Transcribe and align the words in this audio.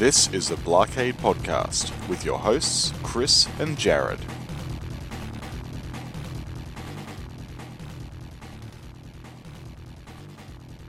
This 0.00 0.32
is 0.32 0.48
the 0.48 0.56
Blockade 0.56 1.18
Podcast 1.18 1.92
with 2.08 2.24
your 2.24 2.38
hosts, 2.38 2.94
Chris 3.02 3.46
and 3.58 3.76
Jared. 3.76 4.18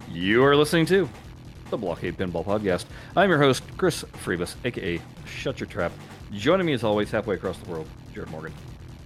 You 0.09 0.45
are 0.45 0.55
listening 0.55 0.85
to 0.85 1.09
the 1.69 1.75
Blockade 1.77 2.17
Pinball 2.17 2.45
Podcast. 2.45 2.85
I'm 3.17 3.29
your 3.29 3.39
host, 3.39 3.63
Chris 3.75 4.05
Freebus, 4.23 4.55
aka 4.63 5.01
Shut 5.25 5.59
Your 5.59 5.67
Trap. 5.67 5.91
Joining 6.31 6.65
me 6.65 6.71
as 6.71 6.85
always, 6.85 7.11
halfway 7.11 7.35
across 7.35 7.57
the 7.57 7.69
world, 7.69 7.87
Jared 8.13 8.31
Morgan. 8.31 8.53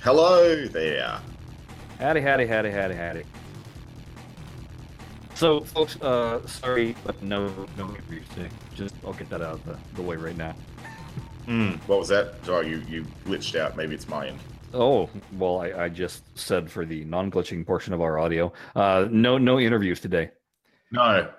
Hello 0.02 0.67
there. 0.67 1.20
Howdy, 1.98 2.22
howdy, 2.22 2.45
howdy, 2.45 2.70
howdy, 2.70 2.94
howdy. 2.94 3.23
So, 5.34 5.62
folks, 5.62 5.99
uh, 5.99 6.45
sorry, 6.45 6.95
but 7.03 7.23
no, 7.23 7.48
no 7.76 7.90
interviews 7.90 8.27
today. 8.35 8.49
Just, 8.75 8.93
I'll 9.05 9.13
get 9.13 9.29
that 9.29 9.41
out 9.41 9.53
of 9.53 9.65
the, 9.65 9.77
the 9.95 10.02
way 10.02 10.15
right 10.15 10.38
now. 10.38 10.53
Hmm. 11.45 11.71
What 11.88 11.99
was 11.99 12.07
that? 12.09 12.34
Sorry, 12.45 12.70
you, 12.70 12.84
you 12.88 13.05
glitched 13.25 13.59
out. 13.59 13.77
Maybe 13.77 13.95
it's 13.95 14.07
my 14.07 14.27
end. 14.27 14.39
Oh, 14.73 15.09
well, 15.38 15.61
I, 15.61 15.85
I 15.85 15.89
just 15.89 16.23
said 16.38 16.70
for 16.70 16.85
the 16.85 17.05
non-glitching 17.05 17.65
portion 17.65 17.93
of 17.93 18.01
our 18.01 18.20
audio, 18.20 18.51
uh, 18.75 19.07
no, 19.09 19.38
no 19.38 19.59
interviews 19.59 19.99
today. 19.99 20.31
No. 20.91 21.29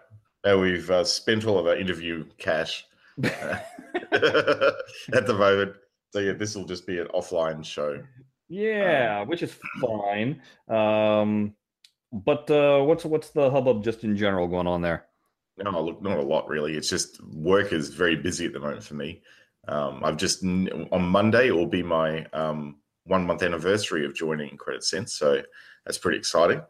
No, 0.44 0.58
we've 0.58 0.90
uh, 0.90 1.04
spent 1.04 1.44
all 1.44 1.58
of 1.58 1.66
our 1.66 1.76
interview 1.76 2.24
cash 2.38 2.86
uh, 3.22 3.28
at 4.12 5.26
the 5.26 5.36
moment. 5.36 5.74
So, 6.12 6.20
yeah, 6.20 6.32
this 6.32 6.54
will 6.54 6.64
just 6.64 6.86
be 6.86 6.98
an 6.98 7.08
offline 7.14 7.64
show. 7.64 8.02
Yeah, 8.48 9.24
which 9.24 9.42
is 9.42 9.54
fine. 9.80 10.40
Um, 10.68 11.54
but 12.12 12.50
uh, 12.50 12.80
what's 12.82 13.04
what's 13.04 13.30
the 13.30 13.50
hubbub 13.50 13.82
just 13.82 14.04
in 14.04 14.16
general 14.16 14.46
going 14.46 14.66
on 14.66 14.82
there? 14.82 15.06
No, 15.58 15.82
look, 15.82 16.02
not 16.02 16.18
a 16.18 16.22
lot 16.22 16.48
really. 16.48 16.76
It's 16.76 16.88
just 16.90 17.22
work 17.24 17.72
is 17.72 17.88
very 17.88 18.16
busy 18.16 18.46
at 18.46 18.52
the 18.52 18.60
moment 18.60 18.84
for 18.84 18.94
me. 18.94 19.22
Um, 19.68 20.02
I've 20.04 20.16
just 20.18 20.44
on 20.44 21.02
Monday 21.08 21.48
it 21.48 21.52
will 21.56 21.66
be 21.66 21.82
my 21.82 22.24
um, 22.32 22.76
one 23.04 23.26
month 23.26 23.42
anniversary 23.42 24.04
of 24.04 24.14
joining 24.14 24.56
Credit 24.58 24.84
Sense, 24.84 25.14
so 25.14 25.42
that's 25.84 25.98
pretty 25.98 26.18
exciting. 26.18 26.60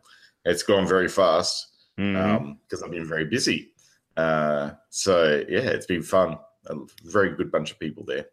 It's 0.44 0.62
gone 0.62 0.86
very 0.86 1.08
fast 1.08 1.66
because 1.96 2.14
Mhm. 2.14 2.36
um, 2.36 2.58
I've 2.84 2.90
been 2.90 3.04
very 3.06 3.24
busy. 3.24 3.72
Uh, 4.16 4.70
so 4.90 5.44
yeah, 5.48 5.60
it's 5.60 5.86
been 5.86 6.02
fun. 6.02 6.38
A 6.66 6.76
very 7.04 7.34
good 7.36 7.50
bunch 7.50 7.72
of 7.72 7.78
people 7.78 8.04
there. 8.04 8.26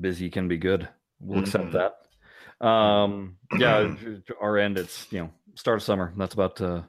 Busy 0.00 0.30
can 0.30 0.48
be 0.48 0.56
good. 0.56 0.88
We'll 1.20 1.40
accept 1.40 1.66
Mhm. 1.66 1.72
that. 1.72 2.66
Um, 2.66 3.36
yeah, 3.58 3.94
to 4.26 4.34
our 4.40 4.56
end, 4.56 4.78
it's 4.78 5.06
you 5.12 5.20
know 5.20 5.30
start 5.54 5.76
of 5.78 5.82
summer. 5.82 6.12
That's 6.16 6.34
about 6.34 6.60
uh, 6.60 6.82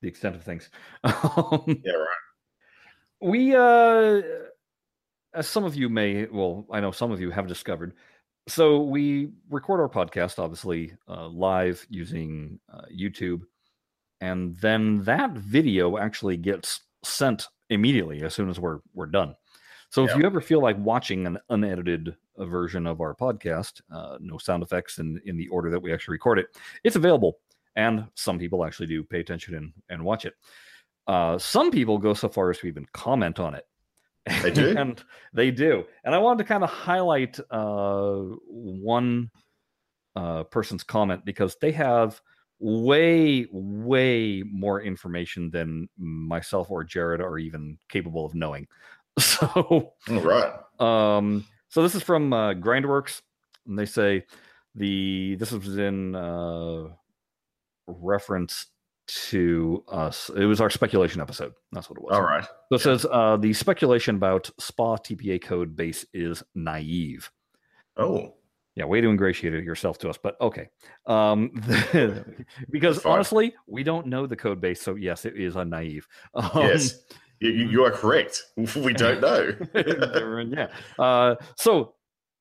the 0.00 0.08
extent 0.08 0.36
of 0.36 0.42
things. 0.42 0.70
Um, 1.04 1.82
Yeah, 1.84 1.92
right. 1.92 2.08
We, 3.20 3.54
uh, 3.54 4.22
as 5.34 5.46
some 5.46 5.64
of 5.64 5.76
you 5.76 5.88
may, 5.88 6.26
well, 6.26 6.66
I 6.70 6.80
know 6.80 6.90
some 6.90 7.12
of 7.12 7.20
you 7.20 7.30
have 7.30 7.46
discovered. 7.46 7.94
So 8.48 8.82
we 8.82 9.30
record 9.50 9.80
our 9.80 9.88
podcast, 9.88 10.38
obviously, 10.38 10.92
uh, 11.08 11.26
live 11.28 11.84
using 11.90 12.60
uh, 12.72 12.82
YouTube, 12.94 13.42
and 14.20 14.56
then 14.56 15.02
that 15.02 15.32
video 15.32 15.98
actually 15.98 16.36
gets 16.36 16.82
sent 17.02 17.48
immediately 17.70 18.22
as 18.22 18.34
soon 18.34 18.48
as 18.48 18.60
we're 18.60 18.80
we're 18.94 19.06
done. 19.06 19.34
So 19.90 20.04
if 20.04 20.14
you 20.16 20.24
ever 20.24 20.40
feel 20.40 20.60
like 20.60 20.76
watching 20.78 21.26
an 21.26 21.38
unedited 21.48 22.16
uh, 22.36 22.44
version 22.44 22.86
of 22.86 23.00
our 23.00 23.14
podcast, 23.14 23.80
uh, 23.90 24.18
no 24.20 24.38
sound 24.38 24.62
effects 24.62 24.98
in 24.98 25.20
in 25.24 25.36
the 25.36 25.48
order 25.48 25.70
that 25.70 25.80
we 25.80 25.92
actually 25.92 26.12
record 26.12 26.38
it, 26.38 26.46
it's 26.84 26.96
available, 26.96 27.38
and 27.74 28.06
some 28.14 28.38
people 28.38 28.64
actually 28.64 28.86
do 28.86 29.02
pay 29.02 29.20
attention 29.20 29.54
and 29.54 29.72
and 29.88 30.04
watch 30.04 30.24
it. 30.24 30.34
Uh, 31.06 31.38
some 31.38 31.70
people 31.70 31.98
go 31.98 32.14
so 32.14 32.28
far 32.28 32.50
as 32.50 32.58
to 32.58 32.66
even 32.66 32.86
comment 32.92 33.38
on 33.38 33.54
it. 33.54 33.66
They 34.42 34.50
do? 34.50 34.74
and 34.78 35.02
they 35.32 35.50
do. 35.50 35.84
And 36.04 36.14
I 36.14 36.18
wanted 36.18 36.38
to 36.38 36.48
kind 36.48 36.64
of 36.64 36.70
highlight 36.70 37.38
uh, 37.50 38.16
one 38.48 39.30
uh, 40.16 40.44
person's 40.44 40.82
comment 40.82 41.24
because 41.24 41.56
they 41.60 41.72
have 41.72 42.20
way, 42.58 43.46
way 43.52 44.42
more 44.42 44.80
information 44.80 45.50
than 45.50 45.88
myself 45.98 46.70
or 46.70 46.82
Jared 46.82 47.20
are 47.20 47.38
even 47.38 47.78
capable 47.88 48.24
of 48.24 48.34
knowing. 48.34 48.66
So, 49.18 49.94
All 50.10 50.20
right. 50.20 50.52
um, 50.78 51.46
so 51.70 51.82
this 51.82 51.94
is 51.94 52.02
from 52.02 52.34
uh, 52.34 52.52
Grindworks, 52.52 53.22
and 53.66 53.78
they 53.78 53.86
say 53.86 54.24
the 54.74 55.36
this 55.38 55.52
was 55.52 55.78
in 55.78 56.14
uh, 56.14 56.88
reference 57.86 58.66
to 59.06 59.84
us. 59.88 60.30
It 60.36 60.44
was 60.44 60.60
our 60.60 60.70
speculation 60.70 61.20
episode. 61.20 61.52
That's 61.72 61.88
what 61.88 61.98
it 61.98 62.04
was. 62.04 62.14
All 62.14 62.22
right. 62.22 62.44
So 62.44 62.74
it 62.76 62.80
says 62.80 63.06
uh, 63.10 63.36
the 63.36 63.52
speculation 63.52 64.16
about 64.16 64.50
SPA 64.58 64.96
TPA 64.96 65.42
code 65.42 65.76
base 65.76 66.04
is 66.12 66.42
naive. 66.54 67.30
Oh, 67.96 68.34
Yeah, 68.74 68.84
way 68.84 69.00
to 69.00 69.08
ingratiate 69.08 69.64
yourself 69.64 69.98
to 69.98 70.10
us, 70.10 70.18
but 70.18 70.38
okay. 70.40 70.68
Um, 71.06 71.50
because 72.70 73.04
honestly, 73.04 73.54
we 73.66 73.82
don't 73.82 74.06
know 74.06 74.26
the 74.26 74.36
code 74.36 74.60
base, 74.60 74.80
so 74.82 74.94
yes, 74.96 75.24
it 75.24 75.36
is 75.36 75.56
a 75.56 75.64
naive. 75.64 76.06
Um, 76.34 76.50
yes. 76.54 76.94
You, 77.40 77.50
you 77.50 77.68
you 77.68 77.84
are 77.84 77.90
correct. 77.90 78.42
We 78.56 78.94
don't 78.94 79.20
know. 79.20 79.54
yeah. 79.74 80.68
Uh, 80.98 81.34
so 81.56 81.94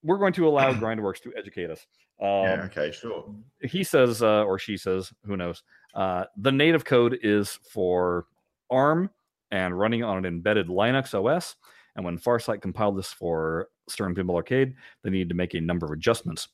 we're 0.04 0.18
going 0.18 0.34
to 0.34 0.48
allow 0.48 0.72
Grindworks 0.74 1.22
to 1.24 1.34
educate 1.38 1.70
us. 1.70 1.86
Um, 2.22 2.28
yeah. 2.28 2.62
Okay. 2.66 2.92
Sure. 2.92 3.26
he 3.62 3.84
says 3.84 4.24
uh, 4.24 4.44
or 4.44 4.58
she 4.58 4.78
says 4.78 5.12
who 5.26 5.36
knows 5.36 5.64
uh, 5.96 6.26
the 6.38 6.52
native 6.52 6.86
code 6.86 7.18
is 7.24 7.58
for 7.72 8.26
arm 8.70 9.10
and 9.52 9.78
running 9.78 10.04
on 10.04 10.18
an 10.18 10.26
embedded 10.26 10.68
linux 10.68 11.14
os 11.14 11.56
and 11.96 12.04
when 12.04 12.18
farsight 12.18 12.62
compiled 12.62 12.98
this 12.98 13.14
for 13.14 13.70
stern 13.88 14.14
pinball 14.14 14.36
arcade 14.36 14.74
they 15.04 15.10
needed 15.10 15.30
to 15.30 15.36
make 15.36 15.54
a 15.54 15.62
number 15.62 15.86
of 15.86 15.92
adjustments. 15.92 16.50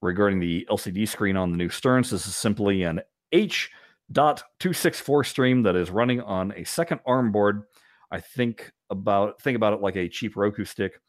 Regarding 0.00 0.40
the 0.40 0.66
lcd 0.70 1.08
screen 1.08 1.36
on 1.36 1.50
the 1.50 1.56
new 1.56 1.68
sterns 1.68 2.10
this 2.10 2.26
is 2.26 2.34
simply 2.36 2.82
an 2.82 3.00
h.264 3.32 5.26
stream 5.26 5.62
that 5.62 5.76
is 5.76 5.90
running 5.90 6.20
on 6.20 6.52
a 6.56 6.64
second 6.64 7.00
arm 7.06 7.30
board. 7.30 7.62
I 8.10 8.20
think 8.20 8.72
about 8.90 9.40
think 9.42 9.56
about 9.56 9.74
it 9.74 9.80
like 9.80 9.96
a 9.96 10.08
cheap 10.08 10.36
roku 10.36 10.64
stick. 10.64 11.00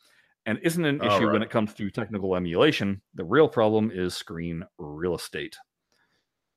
And 0.45 0.59
isn't 0.63 0.83
an 0.83 1.01
issue 1.03 1.31
when 1.31 1.43
it 1.43 1.49
comes 1.49 1.73
to 1.75 1.89
technical 1.91 2.35
emulation. 2.35 3.01
The 3.13 3.23
real 3.25 3.47
problem 3.47 3.91
is 3.93 4.15
screen 4.15 4.63
real 4.77 5.15
estate. 5.15 5.55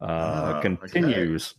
Uh, 0.02 0.06
Ah, 0.06 0.58
okay. 0.58 0.76
continues. 0.76 1.54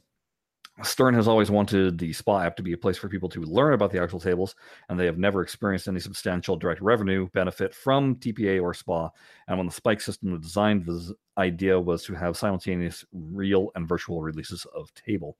Stern 0.82 1.14
has 1.14 1.28
always 1.28 1.52
wanted 1.52 2.00
the 2.00 2.12
SPA 2.12 2.42
app 2.46 2.56
to 2.56 2.64
be 2.64 2.74
a 2.74 2.78
place 2.78 2.98
for 2.98 3.08
people 3.08 3.30
to 3.30 3.42
learn 3.42 3.74
about 3.74 3.92
the 3.92 4.02
actual 4.02 4.20
tables, 4.20 4.56
and 4.90 5.00
they 5.00 5.06
have 5.06 5.20
never 5.20 5.44
experienced 5.44 5.88
any 5.88 6.00
substantial 6.00 6.56
direct 6.56 6.82
revenue 6.82 7.30
benefit 7.30 7.76
from 7.76 8.16
TPA 8.16 8.60
or 8.60 8.74
SPA. 8.74 9.10
And 9.48 9.58
when 9.58 9.68
the 9.68 9.74
Spike 9.74 10.02
system 10.02 10.32
was 10.32 10.42
designed, 10.42 10.86
the 10.88 11.14
idea 11.38 11.80
was 11.80 12.04
to 12.06 12.16
have 12.16 12.36
simultaneous 12.38 13.06
real 13.14 13.70
and 13.76 13.88
virtual 13.88 14.22
releases 14.24 14.66
of 14.76 14.92
table. 14.96 15.38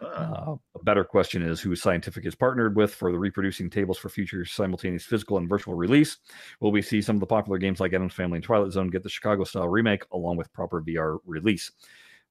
Ah, 0.00 0.52
Uh, 0.52 0.56
a 0.76 0.84
better 0.84 1.02
question 1.02 1.42
is 1.42 1.60
who 1.60 1.74
Scientific 1.74 2.24
is 2.24 2.36
partnered 2.36 2.76
with 2.76 2.94
for 2.94 3.10
the 3.10 3.18
reproducing 3.18 3.68
tables 3.68 3.98
for 3.98 4.08
future 4.08 4.44
simultaneous 4.44 5.04
physical 5.04 5.38
and 5.38 5.48
virtual 5.48 5.74
release. 5.74 6.18
Will 6.60 6.70
we 6.70 6.82
see 6.82 7.02
some 7.02 7.16
of 7.16 7.20
the 7.20 7.26
popular 7.26 7.58
games 7.58 7.80
like 7.80 7.92
Addams 7.92 8.14
Family 8.14 8.36
and 8.36 8.44
Twilight 8.44 8.70
Zone 8.70 8.90
get 8.90 9.02
the 9.02 9.08
Chicago 9.08 9.42
style 9.42 9.68
remake 9.68 10.04
along 10.12 10.36
with 10.36 10.52
proper 10.52 10.80
VR 10.80 11.18
release? 11.26 11.72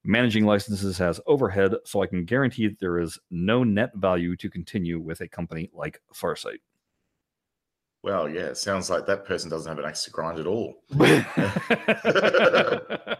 Managing 0.04 0.46
licenses 0.46 0.96
has 0.98 1.20
overhead, 1.26 1.74
so 1.84 2.02
I 2.02 2.06
can 2.06 2.24
guarantee 2.24 2.68
that 2.68 2.78
there 2.78 2.98
is 2.98 3.18
no 3.30 3.64
net 3.64 3.90
value 3.94 4.36
to 4.36 4.48
continue 4.48 5.00
with 5.00 5.20
a 5.20 5.28
company 5.28 5.70
like 5.74 6.00
Farsight. 6.14 6.60
well, 8.02 8.28
yeah. 8.28 8.46
It 8.46 8.56
sounds 8.56 8.90
like 8.90 9.06
that 9.06 9.24
person 9.24 9.50
doesn't 9.50 9.68
have 9.68 9.78
an 9.78 9.84
axe 9.84 10.04
to 10.04 10.10
grind 10.10 10.38
at 10.38 10.46
all. 10.46 10.82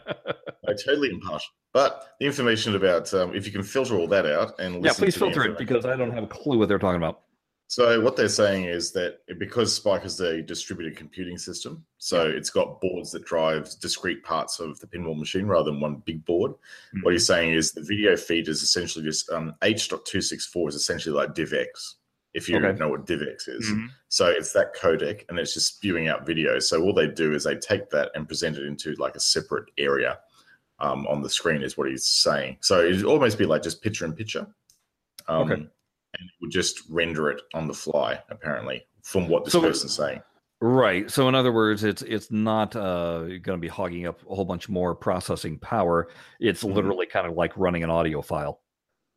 No, 0.68 0.74
totally 0.74 1.10
impartial. 1.10 1.50
But 1.72 2.14
the 2.20 2.26
information 2.26 2.76
about 2.76 3.12
um, 3.14 3.34
if 3.34 3.46
you 3.46 3.52
can 3.52 3.62
filter 3.62 3.96
all 3.96 4.06
that 4.08 4.26
out 4.26 4.58
and 4.60 4.84
yeah, 4.84 4.92
please 4.92 5.16
filter 5.16 5.44
it 5.44 5.56
because 5.56 5.86
I 5.86 5.96
don't 5.96 6.10
have 6.10 6.24
a 6.24 6.28
clue 6.28 6.58
what 6.58 6.68
they're 6.68 6.78
talking 6.78 6.96
about. 6.96 7.22
So 7.70 8.00
what 8.00 8.16
they're 8.16 8.30
saying 8.30 8.64
is 8.64 8.92
that 8.92 9.18
because 9.38 9.74
Spike 9.76 10.06
is 10.06 10.18
a 10.20 10.40
distributed 10.40 10.96
computing 10.96 11.36
system, 11.36 11.84
so 11.98 12.26
it's 12.26 12.48
got 12.48 12.80
boards 12.80 13.10
that 13.12 13.26
drive 13.26 13.68
discrete 13.80 14.24
parts 14.24 14.58
of 14.58 14.80
the 14.80 14.86
pinball 14.86 15.18
machine 15.18 15.46
rather 15.46 15.70
than 15.70 15.78
one 15.80 15.96
big 16.06 16.24
board. 16.24 16.52
Mm-hmm. 16.52 17.00
What 17.02 17.12
he's 17.12 17.26
saying 17.26 17.52
is 17.52 17.72
the 17.72 17.82
video 17.82 18.16
feed 18.16 18.48
is 18.48 18.62
essentially 18.62 19.04
just 19.04 19.30
um, 19.30 19.54
H.264 19.60 20.68
is 20.70 20.74
essentially 20.76 21.14
like 21.14 21.34
DivX, 21.34 21.66
if 22.32 22.48
you 22.48 22.56
Okay. 22.56 22.78
know 22.78 22.88
what 22.88 23.04
DivX 23.04 23.48
is. 23.48 23.66
Mhm. 23.70 23.88
So 24.08 24.28
it's 24.28 24.52
that 24.54 24.74
codec 24.74 25.24
and 25.28 25.38
it's 25.38 25.52
just 25.52 25.76
spewing 25.76 26.08
out 26.08 26.24
video. 26.24 26.58
So 26.60 26.82
all 26.82 26.94
they 26.94 27.08
do 27.08 27.34
is 27.34 27.44
they 27.44 27.56
take 27.56 27.90
that 27.90 28.10
and 28.14 28.26
present 28.26 28.56
it 28.56 28.64
into 28.64 28.94
like 28.94 29.14
a 29.14 29.20
separate 29.20 29.66
area 29.76 30.18
um, 30.80 31.06
on 31.06 31.20
the 31.22 31.28
screen, 31.28 31.62
is 31.62 31.76
what 31.76 31.90
he's 31.90 32.06
saying. 32.08 32.56
So 32.60 32.80
it'd 32.82 33.04
almost 33.04 33.36
be 33.36 33.44
like 33.44 33.62
just 33.62 33.82
picture 33.82 34.06
in 34.06 34.14
picture. 34.14 34.46
Um, 35.26 35.50
Okay. 35.52 35.68
And 36.18 36.28
it 36.28 36.34
would 36.40 36.50
just 36.50 36.82
render 36.88 37.30
it 37.30 37.42
on 37.54 37.66
the 37.66 37.74
fly, 37.74 38.20
apparently, 38.30 38.86
from 39.02 39.28
what 39.28 39.44
this 39.44 39.52
So- 39.52 39.60
person's 39.60 39.94
saying. 39.94 40.22
Right. 40.60 41.08
So 41.08 41.28
in 41.28 41.36
other 41.36 41.52
words, 41.52 41.84
it's 41.84 42.02
it's 42.02 42.32
not 42.32 42.74
uh, 42.74 43.20
going 43.28 43.42
to 43.42 43.58
be 43.58 43.68
hogging 43.68 44.06
up 44.06 44.20
a 44.28 44.34
whole 44.34 44.44
bunch 44.44 44.68
more 44.68 44.92
processing 44.92 45.56
power. 45.56 46.08
It's 46.40 46.64
Mhm. 46.64 46.74
literally 46.74 47.06
kind 47.06 47.28
of 47.28 47.34
like 47.34 47.56
running 47.56 47.84
an 47.84 47.90
audio 47.90 48.22
file. 48.22 48.60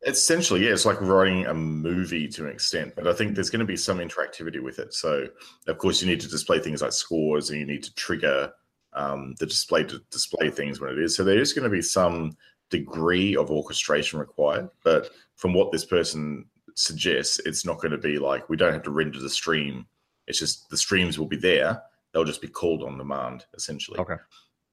Essentially, 0.06 0.64
yeah, 0.64 0.72
it's 0.72 0.84
like 0.86 1.00
writing 1.00 1.46
a 1.46 1.54
movie 1.54 2.28
to 2.28 2.44
an 2.44 2.50
extent, 2.52 2.94
but 2.94 3.08
I 3.08 3.12
think 3.12 3.34
there's 3.34 3.50
going 3.50 3.60
to 3.60 3.66
be 3.66 3.76
some 3.76 3.98
interactivity 3.98 4.60
with 4.62 4.78
it. 4.78 4.94
So, 4.94 5.26
of 5.66 5.78
course, 5.78 6.00
you 6.00 6.08
need 6.08 6.20
to 6.20 6.28
display 6.28 6.60
things 6.60 6.80
like 6.82 6.92
scores, 6.92 7.50
and 7.50 7.58
you 7.58 7.66
need 7.66 7.82
to 7.84 7.94
trigger 7.94 8.52
um, 8.94 9.34
the 9.40 9.46
display 9.46 9.82
to 9.84 10.00
display 10.10 10.50
things 10.50 10.78
when 10.80 10.90
it 10.90 10.98
is. 10.98 11.16
So, 11.16 11.24
there 11.24 11.38
is 11.40 11.52
going 11.52 11.64
to 11.64 11.70
be 11.70 11.82
some 11.82 12.36
degree 12.70 13.36
of 13.36 13.50
orchestration 13.50 14.18
required. 14.20 14.68
But 14.84 15.10
from 15.36 15.54
what 15.54 15.72
this 15.72 15.84
person 15.84 16.46
suggests, 16.76 17.38
it's 17.40 17.64
not 17.64 17.78
going 17.78 17.92
to 17.92 17.98
be 17.98 18.18
like 18.18 18.48
we 18.48 18.56
don't 18.56 18.72
have 18.72 18.82
to 18.84 18.90
render 18.90 19.18
the 19.20 19.30
stream. 19.30 19.86
It's 20.26 20.38
just 20.38 20.68
the 20.70 20.76
streams 20.76 21.18
will 21.18 21.26
be 21.26 21.36
there. 21.36 21.82
They'll 22.12 22.24
just 22.24 22.42
be 22.42 22.48
called 22.48 22.82
on 22.82 22.98
demand, 22.98 23.46
essentially. 23.54 23.98
Okay. 23.98 24.16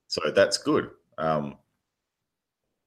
So 0.08 0.20
that's 0.34 0.58
good. 0.58 0.90
Um, 1.18 1.56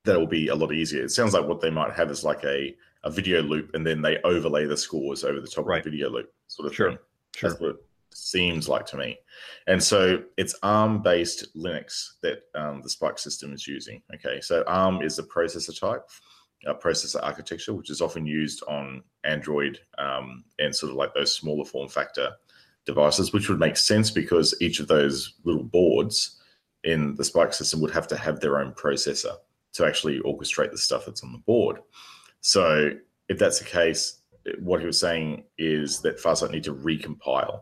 that 0.06 0.20
will 0.20 0.28
be 0.28 0.50
a 0.50 0.56
lot 0.56 0.74
easier. 0.74 1.04
It 1.04 1.12
sounds 1.12 1.34
like 1.34 1.48
what 1.48 1.62
they 1.62 1.70
might 1.70 1.94
have 1.94 2.12
is 2.12 2.24
like 2.24 2.44
a, 2.44 2.76
a 3.04 3.10
video 3.10 3.42
loop 3.42 3.72
and 3.74 3.86
then 3.88 4.02
they 4.02 4.18
overlay 4.24 4.66
the 4.66 4.76
scores 4.78 5.24
over 5.24 5.40
the 5.40 5.48
top 5.48 5.66
Right. 5.66 5.80
of 5.80 5.86
the 5.86 5.92
video 5.92 6.10
loop 6.10 6.32
sort 6.48 6.68
of 6.68 6.76
Sure, 6.76 6.90
thing. 6.90 7.00
Sure. 7.36 7.50
That's 7.50 7.62
what 7.62 7.70
it 7.72 7.76
seems 8.14 8.68
like 8.68 8.86
to 8.88 8.98
me. 8.98 9.18
And 9.68 9.82
so 9.82 10.24
it's 10.38 10.56
ARM 10.62 11.02
based 11.02 11.56
Linux 11.56 12.12
that 12.22 12.44
um, 12.54 12.82
the 12.82 12.90
Spike 12.90 13.18
system 13.18 13.54
is 13.54 13.66
using. 13.68 14.02
Okay. 14.16 14.42
So 14.42 14.64
ARM 14.68 15.02
is 15.02 15.16
the 15.16 15.24
processor 15.24 15.78
type, 15.80 16.04
uh, 16.68 16.74
processor 16.74 17.22
architecture, 17.24 17.74
which 17.74 17.90
is 17.90 18.02
often 18.02 18.26
used 18.26 18.64
on 18.68 19.04
Android 19.24 19.80
um, 19.98 20.44
and 20.60 20.76
sort 20.76 20.92
of 20.92 20.96
like 20.98 21.14
those 21.14 21.34
smaller 21.36 21.66
form 21.66 21.88
factor 21.90 22.32
devices, 22.86 23.32
which 23.34 23.50
would 23.50 23.60
make 23.60 23.78
sense 23.78 24.12
because 24.12 24.54
each 24.62 24.80
of 24.80 24.88
those 24.88 25.36
little 25.44 25.64
boards 25.64 26.40
in 26.84 27.16
the 27.16 27.24
Spike 27.24 27.54
system 27.54 27.80
would 27.82 27.92
have 27.92 28.08
to 28.08 28.18
have 28.18 28.40
their 28.40 28.60
own 28.60 28.74
processor 28.74 29.36
to 29.74 29.86
actually 29.86 30.20
orchestrate 30.22 30.72
the 30.72 30.78
stuff 30.78 31.06
that's 31.06 31.24
on 31.24 31.32
the 31.32 31.38
board. 31.40 31.78
So 32.42 32.92
if 33.30 33.40
that's 33.40 33.60
the 33.60 33.66
case, 33.66 34.20
what 34.60 34.82
he 34.82 34.86
was 34.86 35.00
saying 35.00 35.46
is 35.58 36.02
that 36.02 36.20
Farsight 36.22 36.52
need 36.52 36.66
to 36.66 36.74
recompile 36.76 37.62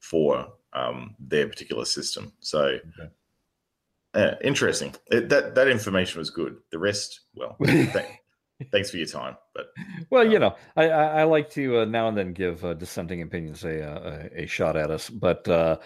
for 0.00 0.48
um, 0.72 1.14
their 1.20 1.46
particular 1.48 1.84
system. 1.84 2.32
So 2.40 2.78
Okay. 2.98 3.10
uh, 4.14 4.34
interesting. 4.42 4.94
It, 5.10 5.28
that 5.28 5.54
that 5.54 5.68
information 5.68 6.18
was 6.18 6.30
good. 6.30 6.56
The 6.70 6.78
rest, 6.78 7.20
well, 7.34 7.56
th- 7.64 8.04
thanks 8.72 8.90
for 8.90 8.96
your 8.96 9.06
time, 9.06 9.36
but 9.54 9.66
Well, 10.10 10.24
you 10.26 10.36
Um, 10.36 10.40
know, 10.42 10.56
I, 10.76 10.88
I, 10.90 11.04
I 11.20 11.24
like 11.24 11.50
to 11.50 11.80
uh, 11.80 11.84
now 11.84 12.08
and 12.08 12.16
then 12.16 12.32
give 12.32 12.64
uh, 12.64 12.74
dissenting 12.74 13.22
opinions 13.22 13.64
a, 13.64 13.82
uh, 13.82 14.28
a 14.34 14.42
a 14.42 14.46
shot 14.46 14.76
at 14.76 14.90
us, 14.90 15.10
but 15.10 15.46
uh, 15.48 15.78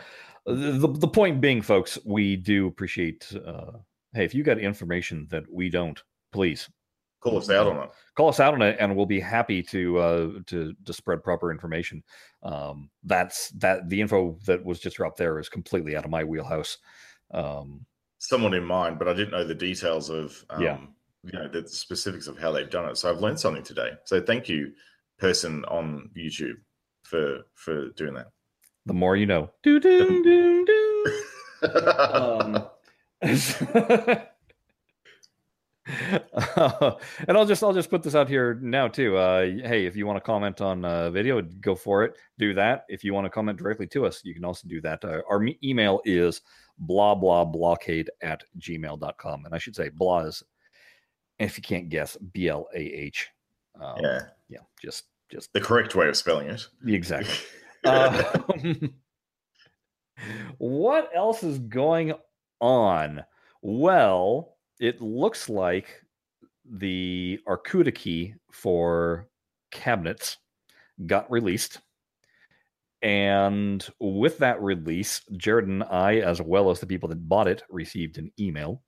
the 0.47 0.89
the 0.89 1.09
point 1.09 1.41
being, 1.41 1.63
folks, 1.63 1.99
we 2.05 2.37
do 2.37 2.67
appreciate. 2.67 3.33
Uh, 3.47 3.73
hey, 4.15 4.25
if 4.25 4.35
you 4.35 4.43
got 4.43 4.59
information 4.59 5.27
that 5.31 5.45
we 5.51 5.69
don't, 5.71 6.03
please 6.33 6.69
call 7.21 7.39
us 7.39 7.49
out 7.51 7.69
on 7.69 7.85
it. 7.85 7.91
call 8.17 8.29
us 8.29 8.41
out 8.41 8.53
on 8.55 8.63
it, 8.63 8.77
and 8.81 8.97
we'll 8.97 9.07
be 9.07 9.21
happy 9.21 9.63
to 9.63 9.99
uh, 9.99 10.29
to 10.47 10.75
to 10.85 10.93
spread 10.93 11.23
proper 11.23 11.53
information. 11.53 12.03
Um, 12.43 12.91
that's 13.05 13.51
that 13.51 13.89
the 13.89 14.01
info 14.01 14.39
that 14.47 14.65
was 14.65 14.81
just 14.81 14.97
dropped 14.97 15.19
there 15.19 15.39
is 15.39 15.49
completely 15.49 15.97
out 15.97 16.05
of 16.05 16.11
my 16.11 16.25
wheelhouse. 16.25 16.79
Um, 17.33 17.87
Someone 18.19 18.55
in 18.55 18.65
mind, 18.65 18.99
but 18.99 19.09
I 19.09 19.15
didn't 19.15 19.33
know 19.33 19.45
the 19.45 19.55
details 19.55 20.09
of 20.11 20.45
um, 20.51 20.63
Yeah. 20.63 20.79
You 21.25 21.33
know 21.33 21.49
the 21.49 21.67
specifics 21.69 22.27
of 22.27 22.39
how 22.39 22.51
they've 22.53 22.71
done 22.71 22.89
it. 22.89 22.97
So 22.97 23.11
I've 23.11 23.21
learned 23.21 23.41
something 23.41 23.63
today. 23.63 23.91
So 24.05 24.21
thank 24.21 24.49
you, 24.49 24.73
person 25.19 25.65
on 25.67 26.11
YouTube, 26.17 26.57
for 27.03 27.41
for 27.55 27.89
doing 27.91 28.15
that. 28.15 28.29
the 28.87 28.95
more 28.95 29.17
you 29.17 29.27
know. 29.27 29.51
Doo, 29.63 29.79
doo, 29.81 30.23
doo, 30.23 30.65
doo. 30.65 31.19
um, 31.69 32.67
uh, 36.57 36.93
and 37.29 37.37
I'll 37.37 37.47
just 37.47 37.63
I'll 37.63 37.73
just 37.73 37.91
put 37.91 38.03
this 38.03 38.15
out 38.15 38.29
here 38.29 38.59
now 38.61 38.89
too. 38.89 39.17
Uh, 39.17 39.43
hey, 39.65 39.87
if 39.87 39.97
you 39.97 40.07
want 40.07 40.17
to 40.17 40.21
comment 40.21 40.61
on 40.61 40.85
uh, 40.85 41.11
video, 41.11 41.41
go 41.43 41.75
for 41.75 42.05
it. 42.05 42.15
Do 42.39 42.55
that. 42.55 42.85
If 42.89 43.05
you 43.05 43.15
want 43.15 43.27
to 43.27 43.31
comment 43.31 43.59
directly 43.59 43.87
to 43.89 44.07
us, 44.07 44.23
you 44.25 44.35
can 44.35 44.45
also 44.45 44.67
do 44.69 44.81
that. 44.81 45.05
Uh, 45.05 45.23
our 45.31 45.47
email 45.63 46.01
is 46.05 46.41
blah 46.79 47.15
blah 47.15 47.45
blockade 47.45 48.11
at 48.23 48.43
gmail.com. 48.59 49.45
and 49.45 49.55
I 49.55 49.59
should 49.59 49.77
say 49.77 49.89
blah 49.89 50.21
is, 50.21 50.43
if 51.43 51.57
you 51.57 51.63
can't 51.63 51.89
guess, 51.89 52.17
B 52.33 52.49
L 52.49 52.69
A 52.75 52.79
H. 52.79 53.29
Um, 53.81 53.97
yeah, 54.01 54.21
yeah, 54.49 54.59
just 54.81 55.05
just 55.31 55.53
the 55.53 55.61
correct 55.61 55.95
way 55.95 56.09
of 56.09 56.17
spelling 56.17 56.49
it. 56.49 56.67
exactly. 56.87 57.35
Uh, 57.85 58.39
what 60.59 61.11
else 61.15 61.43
is 61.43 61.59
going 61.59 62.15
on? 62.61 63.25
Well, 63.63 64.57
it 64.81 65.01
looks 65.01 65.49
like 65.49 66.03
the 66.65 67.39
Arcooda 67.49 67.95
key 67.95 68.35
for 68.51 69.29
cabinets 69.71 70.39
got 71.07 71.31
released. 71.31 71.81
And 73.03 73.85
with 73.99 74.39
that 74.39 74.63
release, 74.63 75.23
Jared 75.37 75.67
and 75.67 75.83
I, 75.83 76.17
as 76.17 76.41
well 76.41 76.71
as 76.71 76.79
the 76.79 76.87
people 76.87 77.09
that 77.09 77.29
bought 77.29 77.49
it, 77.49 77.63
received 77.69 78.19
an 78.19 78.31
email 78.39 78.83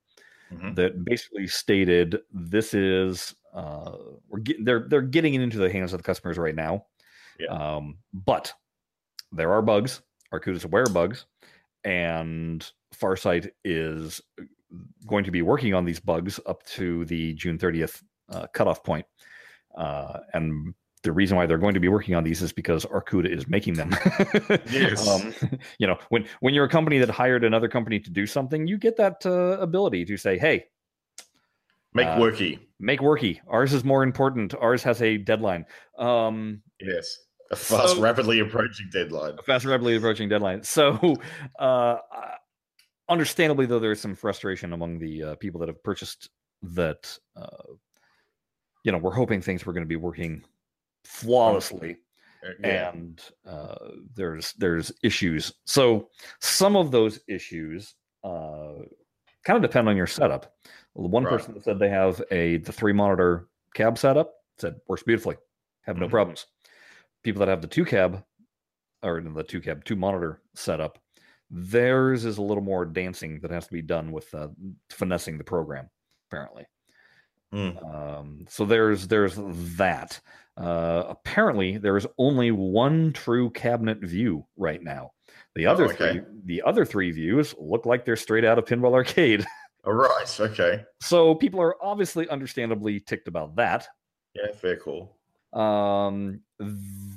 Mhm. 0.58 0.74
that 0.76 1.04
basically 1.04 1.46
stated 1.46 2.20
this 2.32 2.74
is 2.74 3.34
uh, 3.54 3.96
we're 4.28 4.40
getting 4.40 4.64
they're 4.64 4.86
they're 4.88 5.02
getting 5.02 5.34
it 5.34 5.40
into 5.42 5.58
the 5.58 5.70
hands 5.70 5.92
of 5.92 5.98
the 5.98 6.04
customers 6.04 6.38
right 6.38 6.54
now. 6.54 6.86
Yeah. 7.38 7.48
Um, 7.48 7.98
but 8.12 8.52
there 9.32 9.52
are 9.52 9.62
bugs. 9.62 10.02
Arcooda's 10.32 10.64
aware 10.64 10.82
of 10.84 10.92
bugs, 10.94 11.26
and 11.84 12.68
Farsight 12.94 13.50
is 13.64 14.20
going 15.06 15.24
to 15.24 15.30
be 15.30 15.42
working 15.42 15.74
on 15.74 15.84
these 15.84 16.00
bugs 16.00 16.40
up 16.46 16.64
to 16.64 17.04
the 17.04 17.34
June 17.34 17.58
30th 17.58 18.02
uh, 18.30 18.46
cutoff 18.52 18.82
point. 18.82 19.06
Uh, 19.76 20.20
and 20.32 20.74
the 21.04 21.12
reason 21.12 21.36
why 21.36 21.46
they're 21.46 21.58
going 21.58 21.74
to 21.74 21.80
be 21.80 21.88
working 21.88 22.14
on 22.16 22.24
these 22.24 22.42
is 22.42 22.52
because 22.52 22.84
Arcooda 22.86 23.28
is 23.30 23.46
making 23.46 23.74
them. 23.74 23.90
Yes. 24.70 25.06
um, 25.06 25.32
you 25.78 25.86
know, 25.86 25.96
when 26.08 26.26
when 26.40 26.52
you're 26.54 26.64
a 26.64 26.68
company 26.68 26.98
that 26.98 27.08
hired 27.10 27.44
another 27.44 27.68
company 27.68 28.00
to 28.00 28.10
do 28.10 28.26
something, 28.26 28.66
you 28.66 28.76
get 28.78 28.96
that 28.96 29.24
uh, 29.24 29.58
ability 29.60 30.04
to 30.06 30.16
say, 30.16 30.36
"Hey, 30.38 30.64
Make 31.96 32.08
Uh, 32.08 32.18
worky. 32.18 32.58
make 32.80 32.98
worky. 33.00 33.38
Ours 33.46 33.72
is 33.72 33.84
more 33.84 34.02
important. 34.02 34.52
Ours 34.60 34.82
has 34.82 35.00
a 35.00 35.16
deadline. 35.16 35.64
Um, 35.96 36.60
Yes, 36.80 37.06
a 37.52 37.56
fast, 37.56 37.94
so- 37.94 38.00
rapidly 38.02 38.40
approaching 38.40 38.88
deadline. 38.92 39.36
a 39.38 39.42
fast, 39.42 39.64
rapidly 39.64 39.94
approaching 39.94 40.28
deadline. 40.28 40.64
So, 40.64 41.16
uh, 41.60 41.98
understandably, 43.08 43.66
though, 43.66 43.78
there 43.78 43.92
is 43.92 44.00
some 44.00 44.14
frustration 44.16 44.72
among 44.72 44.98
the 44.98 45.22
uh, 45.22 45.34
people 45.36 45.60
that 45.60 45.68
have 45.68 45.82
purchased 45.84 46.30
that. 46.62 47.16
Uh, 47.36 47.74
you 48.84 48.92
know, 48.92 48.98
we're 48.98 49.14
hoping 49.14 49.40
things 49.40 49.64
were 49.64 49.72
going 49.72 49.84
to 49.84 49.88
be 49.88 49.96
working 49.96 50.44
flawlessly, 51.04 51.98
Uh, 52.44 52.50
Yeah. 52.60 52.90
and 52.90 53.22
uh, 53.46 53.74
there's 54.14 54.52
there's 54.54 54.92
issues. 55.02 55.52
So 55.64 56.10
some 56.40 56.76
of 56.76 56.90
those 56.90 57.20
issues 57.26 57.94
uh, 58.22 58.74
kind 59.44 59.56
of 59.56 59.62
depend 59.62 59.88
on 59.88 59.96
your 59.96 60.06
setup. 60.06 60.54
Well, 60.94 61.04
the 61.04 61.08
one 61.08 61.24
Right. 61.24 61.30
person 61.32 61.54
that 61.54 61.64
said 61.64 61.78
they 61.78 61.88
have 61.90 62.22
a 62.30 62.58
the 62.58 62.72
three 62.72 62.92
monitor 62.92 63.48
cab 63.74 63.96
setup 63.98 64.34
said 64.58 64.76
works 64.88 65.02
beautifully, 65.02 65.36
have 65.82 65.96
no 65.98 66.06
Mhm. 66.06 66.10
problems. 66.10 66.46
People 67.22 67.40
that 67.40 67.48
have 67.48 67.60
the 67.62 67.66
two 67.68 67.84
cab 67.84 68.24
or 69.02 69.20
the 69.20 69.42
two 69.42 69.60
cab 69.60 69.84
two 69.84 69.96
monitor 69.96 70.42
setup, 70.54 70.98
theirs 71.50 72.24
is 72.26 72.38
a 72.38 72.42
little 72.42 72.62
more 72.62 72.84
dancing 72.84 73.40
that 73.40 73.50
has 73.50 73.66
to 73.66 73.72
be 73.72 73.82
done 73.82 74.12
with 74.12 74.32
uh, 74.34 74.48
finessing 74.90 75.38
the 75.38 75.44
program. 75.44 75.88
Apparently, 76.30 76.66
Mm. 77.52 77.94
um, 77.94 78.46
so 78.48 78.64
there's 78.66 79.06
there's 79.08 79.34
that. 79.76 80.20
Uh, 80.56 81.04
apparently, 81.08 81.78
there 81.78 81.96
is 81.96 82.06
only 82.18 82.50
one 82.50 83.12
true 83.12 83.50
cabinet 83.50 83.98
view 84.00 84.46
right 84.56 84.82
now. 84.82 85.12
The 85.56 85.66
Oh, 85.66 85.72
other 85.72 85.84
okay. 85.86 86.12
three, 86.12 86.22
the 86.44 86.62
other 86.62 86.84
three 86.84 87.10
views 87.10 87.54
look 87.58 87.86
like 87.86 88.04
they're 88.04 88.16
straight 88.16 88.44
out 88.44 88.58
of 88.58 88.64
Pinball 88.64 88.92
Arcade. 88.94 89.44
All 89.84 89.92
right. 89.92 90.40
Okay. 90.40 90.84
so 91.00 91.34
people 91.34 91.60
are 91.60 91.76
obviously, 91.82 92.28
understandably, 92.28 93.00
ticked 93.00 93.28
about 93.28 93.56
that. 93.56 93.86
Yeah. 94.34 94.52
Fair 94.52 94.76
call. 94.76 95.16
Um, 95.52 96.40
th- 96.60 96.70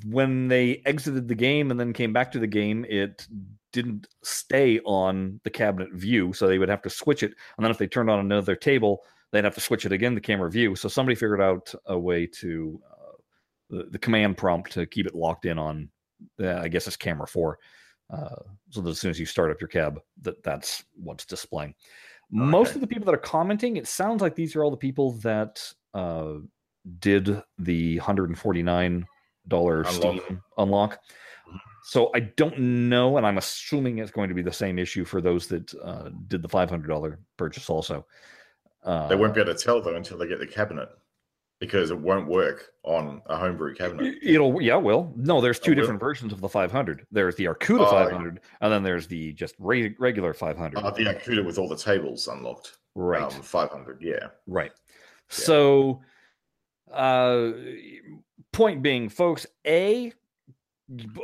when 0.06 0.48
they 0.48 0.82
exited 0.86 1.27
the 1.27 1.36
game 1.36 1.72
and 1.72 1.79
then 1.79 1.94
came 1.94 2.13
back 2.13 2.32
to 2.34 2.39
the 2.39 2.48
game, 2.48 2.86
it 2.88 3.27
didn't 3.74 4.08
stay 4.24 4.79
on 4.86 5.39
the 5.44 5.50
cabinet 5.50 5.91
view, 5.94 6.34
so 6.34 6.48
they 6.48 6.58
would 6.60 6.70
have 6.70 6.82
to 6.84 6.89
switch 6.89 7.24
it. 7.24 7.34
And 7.58 7.63
then 7.63 7.72
if 7.72 7.77
they 7.77 7.88
turned 7.88 8.10
on 8.10 8.20
another 8.20 8.56
table, 8.56 9.03
they'd 9.32 9.44
have 9.44 9.56
to 9.56 9.62
switch 9.62 9.86
it 9.86 9.91
again 9.91 10.13
to 10.15 10.22
camera 10.22 10.50
view. 10.50 10.75
So 10.75 10.88
somebody 10.88 11.15
figured 11.15 11.41
out 11.41 11.74
a 11.88 11.98
way 11.98 12.27
to 12.27 12.79
uh, 12.89 12.96
the, 13.69 13.83
the 13.91 14.00
command 14.00 14.38
prompt 14.38 14.71
to 14.74 14.86
keep 14.86 15.05
it 15.05 15.15
locked 15.15 15.45
in 15.45 15.57
on, 15.57 15.89
uh, 16.41 16.59
I 16.59 16.67
guess 16.67 16.88
it's 16.88 16.97
camera 16.97 17.27
four. 17.27 17.59
Uh, 18.09 18.36
so 18.69 18.81
that 18.81 18.89
as 18.89 19.00
soon 19.00 19.12
as 19.12 19.19
you 19.19 19.25
start 19.25 19.51
up 19.51 19.59
your 19.59 19.67
cab, 19.67 20.00
that 20.21 20.41
that's 20.43 20.83
what's 20.95 21.25
displaying. 21.25 21.75
Most 22.29 22.75
of 22.75 22.81
the 22.81 22.88
people 22.88 23.05
that 23.05 23.15
are 23.15 23.17
commenting, 23.17 23.77
it 23.77 23.88
sounds 23.88 24.21
like 24.21 24.36
these 24.36 24.55
are 24.55 24.63
all 24.63 24.71
the 24.71 24.77
people 24.77 25.13
that 25.19 25.62
uh, 25.93 26.36
did 27.00 27.41
the 27.57 27.97
hundred 27.97 28.29
and 28.29 28.38
forty 28.38 28.63
nine 28.63 29.05
dollar 29.47 29.81
Unlock. 29.81 29.93
Steam 29.93 30.41
unlock. 30.57 31.00
So 31.83 32.12
I 32.13 32.19
don't 32.19 32.59
know, 32.59 33.15
and 33.15 33.25
I'm 33.25 33.38
assuming 33.38 34.00
it's 34.00 34.12
going 34.12 34.27
to 34.27 34.36
be 34.36 34.41
the 34.41 34.51
same 34.51 34.77
issue 34.77 35.05
for 35.05 35.21
those 35.21 35.47
that 35.47 35.74
uh, 35.81 36.09
did 36.27 36.41
the 36.41 36.50
five 36.50 36.69
hundred 36.69 36.88
dollar 36.88 37.19
purchase 37.38 37.69
also. 37.69 38.05
Uh, 38.83 39.07
They 39.07 39.15
won't 39.15 39.33
be 39.33 39.39
able 39.41 39.53
to 39.53 39.59
tell 39.59 39.81
though 39.81 39.95
until 39.95 40.17
they 40.17 40.27
get 40.27 40.39
the 40.39 40.47
cabinet. 40.47 40.89
Because 41.59 41.89
it 41.89 41.97
won't 41.97 42.27
work 42.27 42.65
on 42.83 43.21
a 43.25 43.35
homebrew 43.35 43.73
cabinet. 43.73 44.15
It'll 44.21 44.61
yeah, 44.61 44.75
well, 44.75 45.11
no, 45.15 45.41
there's 45.41 45.59
two 45.59 45.71
will? 45.71 45.75
different 45.81 45.99
versions 45.99 46.31
of 46.31 46.39
the 46.39 46.47
500. 46.47 47.07
There's 47.11 47.35
the 47.35 47.45
Arcooda 47.45 47.87
Oh, 47.87 47.89
500, 47.89 48.41
and 48.61 48.71
then 48.71 48.83
there's 48.83 49.07
the 49.07 49.33
just 49.33 49.55
re- 49.57 49.95
regular 49.97 50.33
500. 50.35 50.77
Uh, 50.77 50.91
the 50.91 51.05
Arcooda 51.05 51.43
with 51.43 51.57
all 51.57 51.67
the 51.67 51.75
tables 51.75 52.27
unlocked. 52.27 52.77
right, 52.93 53.23
Um, 53.23 53.41
500, 53.41 54.01
yeah. 54.01 54.27
right. 54.45 54.71
So, 55.29 56.01
uh, 56.91 57.51
point 58.53 58.81
being, 58.83 59.09
folks, 59.09 59.45
a 59.65 60.13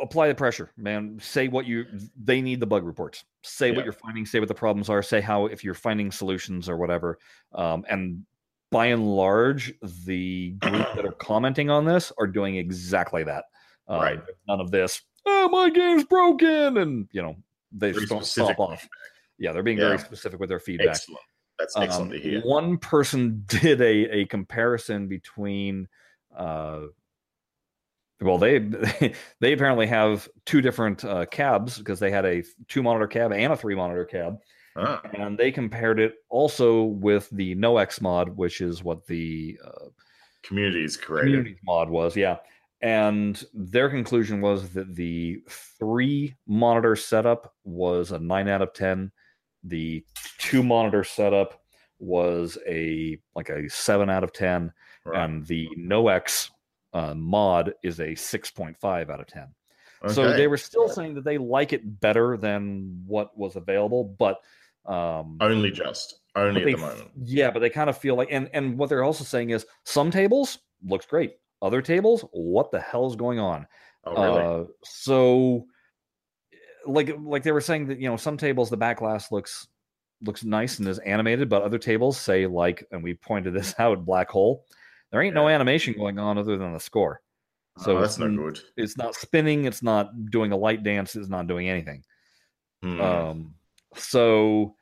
apply 0.01 0.27
the 0.27 0.35
pressure, 0.35 0.71
man. 0.75 1.17
Say 1.21 1.47
what 1.47 1.65
you 1.65 1.85
they 2.21 2.41
need 2.41 2.59
the 2.59 2.65
bug 2.67 2.83
reports. 2.85 3.23
Say 3.43 3.69
Yeah. 3.69 3.75
what 3.77 3.85
you're 3.85 3.93
finding. 3.93 4.25
Say 4.25 4.39
what 4.39 4.49
the 4.49 4.53
problems 4.55 4.89
are. 4.89 5.01
Say 5.01 5.21
how 5.21 5.45
if 5.45 5.63
you're 5.63 5.73
finding 5.73 6.11
solutions 6.11 6.67
or 6.67 6.75
whatever. 6.77 7.17
Um, 7.53 7.85
and 7.89 8.25
by 8.73 8.87
and 8.87 9.15
large, 9.15 9.73
the 10.05 10.51
group 10.59 10.87
that 10.95 11.05
are 11.05 11.13
commenting 11.13 11.69
on 11.69 11.85
this 11.85 12.11
are 12.17 12.27
doing 12.27 12.57
exactly 12.57 13.23
that. 13.23 13.45
Um, 13.87 14.01
Right. 14.01 14.19
None 14.49 14.59
of 14.59 14.71
this. 14.71 15.01
Oh, 15.25 15.47
my 15.49 15.69
game's 15.69 16.03
broken, 16.03 16.77
and 16.77 17.07
you 17.11 17.21
know 17.21 17.37
they 17.71 17.91
Very 17.91 18.01
just 18.05 18.11
don't 18.11 18.25
stop 18.25 18.59
off. 18.59 18.85
Yeah, 19.37 19.51
they're 19.53 19.63
being 19.63 19.77
very 19.77 19.97
specific 19.97 20.39
with 20.39 20.49
their 20.49 20.59
feedback. 20.59 20.89
Excellent. 20.89 21.21
That's 21.59 21.77
excellent 21.77 22.11
Um, 22.13 22.17
to 22.17 22.23
hear. 22.23 22.41
One 22.41 22.77
person 22.77 23.43
did 23.47 23.79
a, 23.81 24.17
a 24.17 24.25
comparison 24.25 25.07
between, 25.07 25.87
uh, 26.35 26.81
well, 28.21 28.37
they 28.37 28.59
they 29.39 29.53
apparently 29.53 29.87
have 29.87 30.27
two 30.45 30.61
different 30.61 31.05
uh, 31.05 31.25
cabs 31.25 31.77
because 31.77 31.99
they 31.99 32.11
had 32.11 32.25
a 32.25 32.43
two 32.67 32.83
monitor 32.83 33.07
cab 33.07 33.31
and 33.31 33.53
a 33.53 33.57
three 33.57 33.75
monitor 33.75 34.05
cab, 34.05 34.37
Ah, 34.75 35.01
and 35.13 35.37
they 35.37 35.51
compared 35.51 35.99
it 35.99 36.15
also 36.29 36.83
with 36.83 37.29
the 37.31 37.55
NoX 37.55 38.01
mod, 38.01 38.29
which 38.29 38.61
is 38.61 38.83
what 38.83 39.05
the 39.05 39.57
uh, 39.63 39.85
communities 40.41 40.97
created. 40.97 41.31
community 41.31 41.57
mod 41.63 41.89
was, 41.89 42.15
yeah. 42.15 42.37
And 42.81 43.41
their 43.53 43.89
conclusion 43.89 44.41
was 44.41 44.69
that 44.73 44.95
the 44.95 45.41
three 45.79 46.35
monitor 46.47 46.95
setup 46.95 47.53
was 47.63 48.11
a 48.11 48.19
nine 48.19 48.49
out 48.49 48.61
of 48.61 48.73
ten. 48.73 49.11
The 49.63 50.03
two 50.37 50.63
monitor 50.63 51.03
setup 51.03 51.61
was 51.99 52.57
a 52.67 53.17
like 53.35 53.49
a 53.49 53.69
seven 53.69 54.09
out 54.09 54.23
of 54.23 54.33
ten, 54.33 54.73
Right. 55.05 55.23
and 55.23 55.45
the 55.45 55.69
NoX 55.77 56.49
uh, 56.93 57.13
mod 57.13 57.73
is 57.83 57.99
a 58.01 58.15
six 58.15 58.51
point 58.51 58.75
five 58.81 59.09
out 59.09 59.21
of 59.21 59.27
ten. 59.27 59.47
So 60.09 60.33
they 60.33 60.47
were 60.47 60.57
still 60.57 60.89
saying 60.89 61.13
that 61.13 61.23
they 61.23 61.37
like 61.37 61.71
it 61.71 62.01
better 62.01 62.35
than 62.35 63.03
what 63.07 63.37
was 63.37 63.55
available, 63.55 64.03
but 64.03 64.41
um, 64.85 65.37
only 65.41 65.71
just 65.71 66.19
only 66.35 66.61
at 66.61 66.65
they 66.65 66.73
the 66.73 66.79
moment. 66.79 67.11
Yeah, 67.21 67.51
but 67.51 67.59
they 67.59 67.69
kind 67.69 67.89
of 67.89 67.97
feel 67.97 68.15
like, 68.15 68.29
and 68.31 68.49
and 68.53 68.77
what 68.77 68.89
they're 68.89 69.03
also 69.03 69.23
saying 69.23 69.51
is 69.51 69.65
some 69.85 70.11
tables 70.11 70.59
looks 70.85 71.05
great, 71.05 71.33
other 71.61 71.81
tables, 71.81 72.25
what 72.31 72.71
the 72.71 72.79
hell 72.79 73.07
is 73.07 73.15
going 73.15 73.39
on? 73.39 73.65
Oh, 74.05 74.23
really? 74.23 74.41
Uh, 74.41 74.67
so, 74.83 75.65
like 76.85 77.15
like 77.19 77.43
they 77.43 77.51
were 77.51 77.61
saying 77.61 77.87
that 77.87 77.99
you 77.99 78.09
know 78.09 78.17
some 78.17 78.37
tables 78.37 78.69
the 78.69 78.77
back 78.77 78.97
glass 78.97 79.31
looks 79.31 79.67
looks 80.21 80.43
nice 80.43 80.79
and 80.79 80.87
is 80.87 80.99
animated, 80.99 81.49
but 81.49 81.63
other 81.63 81.77
tables 81.77 82.19
say 82.19 82.47
like, 82.47 82.85
and 82.91 83.03
we 83.03 83.13
pointed 83.13 83.53
this 83.55 83.75
out, 83.79 84.05
black 84.05 84.29
hole. 84.29 84.65
There 85.11 85.21
ain't 85.21 85.35
no 85.35 85.47
animation 85.47 85.93
going 85.93 86.17
on 86.17 86.37
other 86.37 86.57
than 86.57 86.73
the 86.73 86.79
score. 86.79 87.21
So 87.79 87.97
oh, 87.97 88.01
that's 88.01 88.13
it's, 88.13 88.19
no 88.19 88.35
good. 88.35 88.59
it's 88.77 88.97
not 88.97 89.15
spinning. 89.15 89.65
It's 89.65 89.83
not 89.83 90.31
doing 90.31 90.51
a 90.51 90.57
light 90.57 90.83
dance. 90.83 91.15
It's 91.15 91.29
not 91.29 91.47
doing 91.47 91.69
anything. 91.69 92.03
Hmm. 92.81 93.01
Um, 93.01 93.55
so, 93.95 94.75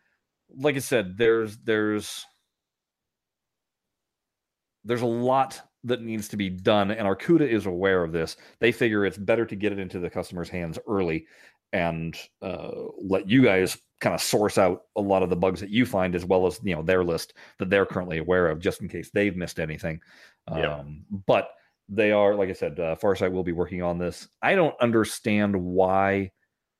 like 0.55 0.75
I 0.75 0.79
said, 0.79 1.17
there's 1.17 1.57
there's 1.57 2.25
there's 4.83 5.01
a 5.01 5.07
lot 5.07 5.61
that 5.83 6.01
needs 6.01 6.27
to 6.29 6.37
be 6.37 6.49
done, 6.49 6.91
and 6.91 7.07
Arcooda 7.07 7.47
is 7.47 7.65
aware 7.65 8.03
of 8.03 8.11
this. 8.11 8.37
They 8.59 8.71
figure 8.71 9.05
it's 9.05 9.17
better 9.17 9.45
to 9.45 9.55
get 9.55 9.71
it 9.71 9.79
into 9.79 9.99
the 9.99 10.09
customer's 10.09 10.49
hands 10.49 10.77
early 10.87 11.25
and 11.73 12.17
uh, 12.41 12.71
let 13.01 13.29
you 13.29 13.43
guys 13.43 13.77
kind 14.01 14.13
of 14.13 14.21
source 14.21 14.57
out 14.57 14.81
a 14.97 15.01
lot 15.01 15.23
of 15.23 15.29
the 15.29 15.35
bugs 15.35 15.59
that 15.61 15.69
you 15.69 15.85
find, 15.85 16.15
as 16.15 16.25
well 16.25 16.45
as 16.45 16.59
you 16.63 16.75
know 16.75 16.81
their 16.81 17.03
list 17.03 17.33
that 17.59 17.69
they're 17.69 17.85
currently 17.85 18.17
aware 18.17 18.47
of, 18.47 18.59
just 18.59 18.81
in 18.81 18.89
case 18.89 19.09
they've 19.13 19.35
missed 19.35 19.59
anything. 19.59 19.99
Yeah. 20.49 20.75
Um, 20.75 21.05
but 21.27 21.49
they 21.87 22.11
are, 22.11 22.35
like 22.35 22.49
I 22.49 22.53
said, 22.53 22.79
uh, 22.79 22.95
Farsight 22.95 23.31
will 23.31 23.43
be 23.43 23.51
working 23.51 23.83
on 23.83 23.97
this. 23.97 24.27
I 24.41 24.55
don't 24.55 24.79
understand 24.81 25.55
why 25.55 26.31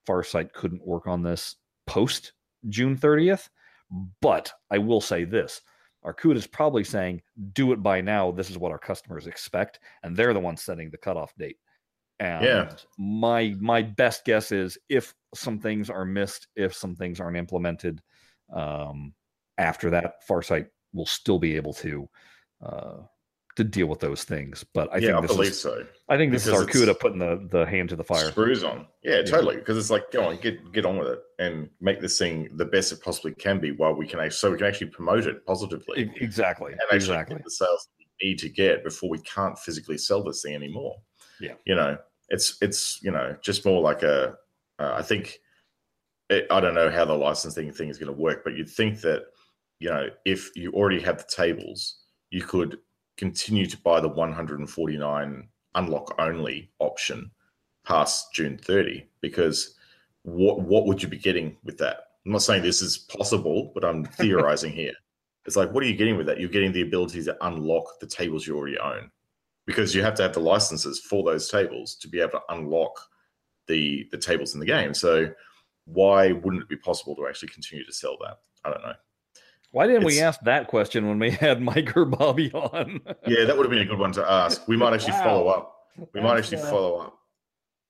Farsight 0.08 0.54
couldn't 0.54 0.86
work 0.86 1.08
on 1.08 1.22
this 1.22 1.56
post 1.92 2.34
June 2.70 2.98
30th, 2.98 3.50
but 4.22 4.52
I 4.70 4.78
will 4.78 5.02
say 5.02 5.26
this. 5.26 5.62
Arcooda 6.06 6.36
is 6.36 6.48
probably 6.48 6.84
saying, 6.84 7.22
do 7.54 7.74
it 7.74 7.84
by 7.84 8.02
now. 8.02 8.32
This 8.32 8.50
is 8.50 8.58
what 8.58 8.72
our 8.72 8.80
customers 8.80 9.28
expect. 9.28 9.80
And 10.04 10.16
they're 10.16 10.34
the 10.34 10.40
ones 10.40 10.62
setting 10.64 10.90
the 10.90 10.98
cutoff 10.98 11.36
date. 11.36 11.58
And 12.20 12.46
Yeah. 12.46 12.76
my 12.98 13.56
my 13.60 13.82
best 13.82 14.26
guess 14.26 14.52
is 14.52 14.78
if 14.90 15.14
some 15.36 15.60
things 15.60 15.90
are 15.90 16.06
missed, 16.06 16.48
if 16.56 16.74
some 16.74 16.96
things 16.96 17.20
aren't 17.20 17.38
implemented, 17.38 18.02
um, 18.54 19.14
after 19.58 19.90
that, 19.92 20.26
Farsight 20.28 20.68
will 20.94 21.06
still 21.06 21.40
be 21.40 21.56
able 21.56 21.74
to 21.74 22.10
uh, 22.64 22.98
to 23.58 23.64
deal 23.64 23.88
with 23.88 24.00
those 24.00 24.24
things. 24.24 24.64
But 24.74 24.92
I 24.94 24.98
yeah, 24.98 25.08
think 25.08 25.18
I 25.18 25.22
this 25.22 25.32
believe 25.36 25.52
is 25.52 25.62
so. 25.62 25.86
I 26.10 26.18
think 26.18 26.32
this 26.32 26.46
because 26.46 26.62
is 26.62 26.68
Arcooda 26.68 27.00
putting 27.00 27.20
the, 27.20 27.48
the 27.52 27.66
hand 27.66 27.90
to 27.90 27.96
the 27.96 28.04
fire. 28.04 28.30
Screws 28.32 28.64
on. 28.64 28.88
Yeah, 29.04 29.18
Yeah. 29.18 29.24
totally. 29.24 29.58
Because 29.58 29.78
it's 29.78 29.90
like, 29.90 30.10
go 30.12 30.26
on, 30.26 30.38
get 30.38 30.72
get 30.72 30.86
on 30.86 30.98
with 30.98 31.10
it 31.10 31.20
and 31.40 31.70
make 31.82 32.00
this 32.02 32.18
thing 32.18 32.50
the 32.56 32.66
best 32.66 32.92
it 32.92 33.02
possibly 33.02 33.34
can 33.34 33.60
be 33.60 33.72
while 33.72 33.94
we 33.94 34.08
can 34.08 34.20
actually, 34.20 34.32
so 34.38 34.52
we 34.52 34.58
can 34.58 34.68
actually 34.68 34.88
promote 34.88 35.26
it 35.26 35.46
positively 35.46 36.12
Exactly. 36.22 36.72
and 36.72 36.82
actually 36.84 36.98
Exactly. 36.98 37.36
get 37.38 37.44
the 37.46 37.52
sales 37.52 37.90
we 38.00 38.30
need 38.30 38.40
to 38.40 38.50
get 38.50 38.84
before 38.84 39.10
we 39.10 39.20
can't 39.20 39.58
physically 39.60 39.98
sell 39.98 40.24
this 40.24 40.42
thing 40.44 40.56
anymore. 40.56 40.96
Yeah. 41.40 41.54
You 41.66 41.76
know, 41.76 41.98
it's 42.30 42.58
it's 42.62 43.00
you 43.02 43.12
know 43.12 43.36
just 43.44 43.66
more 43.66 43.82
like 43.82 44.04
a. 44.04 44.36
Uh, 44.80 44.94
I 44.96 45.02
think 45.02 45.38
it, 46.30 46.48
I 46.50 46.60
don't 46.62 46.74
know 46.74 46.90
how 46.90 47.04
the 47.06 47.14
licensing 47.14 47.72
thing 47.74 47.90
is 47.90 47.98
going 47.98 48.14
to 48.16 48.20
work, 48.20 48.44
but 48.44 48.56
you'd 48.56 48.70
think 48.70 49.02
that 49.02 49.24
you 49.80 49.90
know 49.90 50.08
if 50.26 50.50
you 50.56 50.72
already 50.72 51.02
have 51.02 51.18
the 51.18 51.26
tables, 51.36 51.98
you 52.30 52.42
could 52.44 52.78
continue 53.22 53.68
to 53.68 53.78
buy 53.82 54.00
the 54.00 54.08
149 54.08 55.48
unlock 55.76 56.16
only 56.18 56.72
option 56.80 57.30
past 57.86 58.34
June 58.34 58.58
30 58.58 59.06
because 59.22 59.76
what 60.24 60.62
what 60.62 60.88
would 60.88 61.04
you 61.04 61.08
be 61.08 61.20
getting 61.20 61.56
with 61.64 61.78
that? 61.78 61.98
I'm 62.26 62.32
not 62.32 62.42
saying 62.42 62.64
this 62.64 62.82
is 62.82 62.98
possible, 62.98 63.72
but 63.76 63.86
I'm 63.86 64.06
theorizing 64.22 64.72
here. 64.72 64.94
It's 65.46 65.56
like, 65.56 65.72
what 65.72 65.84
are 65.84 65.88
you 65.88 65.96
getting 65.96 66.18
with 66.18 66.26
that? 66.28 66.40
You're 66.40 66.50
getting 66.50 66.72
the 66.72 66.82
ability 66.82 67.24
to 67.24 67.38
unlock 67.46 68.00
the 68.00 68.08
tables 68.08 68.48
you 68.48 68.58
already 68.58 68.80
own 68.80 69.12
because 69.68 69.94
you 69.94 70.02
have 70.02 70.16
to 70.16 70.24
have 70.24 70.34
the 70.34 70.40
licenses 70.40 71.00
for 71.00 71.24
those 71.24 71.48
tables 71.48 71.96
to 71.98 72.08
be 72.08 72.22
able 72.22 72.32
to 72.32 72.42
unlock 72.50 73.00
the 73.68 74.08
the 74.12 74.18
tables 74.18 74.56
in 74.56 74.60
the 74.60 74.66
game. 74.66 74.96
So 74.96 75.32
why 75.86 76.32
wouldn't 76.32 76.64
it 76.64 76.70
be 76.70 76.78
possible 76.78 77.16
to 77.18 77.28
actually 77.28 77.50
continue 77.50 77.86
to 77.86 77.94
sell 77.94 78.18
that? 78.22 78.40
I 78.66 78.72
don't 78.72 78.82
know. 78.82 78.96
Why 79.72 79.88
didn't 79.88 80.04
we 80.04 80.20
ask 80.20 80.40
that 80.42 80.68
question 80.68 81.08
when 81.08 81.18
we 81.20 81.32
had 81.32 81.62
Mike 81.62 81.96
or 81.96 82.06
Bobby 82.06 82.52
on? 82.52 83.00
Yeah, 83.26 83.46
that 83.46 83.56
would 83.58 83.66
have 83.66 83.72
been 83.72 83.80
a 83.82 83.86
good 83.86 84.00
one 84.00 84.12
to 84.14 84.30
ask. 84.30 84.68
We 84.68 84.78
might 84.78 84.94
actually 84.94 85.14
Wow. 85.14 85.24
follow 85.24 85.48
up. 85.48 85.76
We 86.14 86.22
might 86.22 86.38
actually 86.38 86.62
uh, 86.62 86.70
follow 86.70 86.98
up 87.00 87.18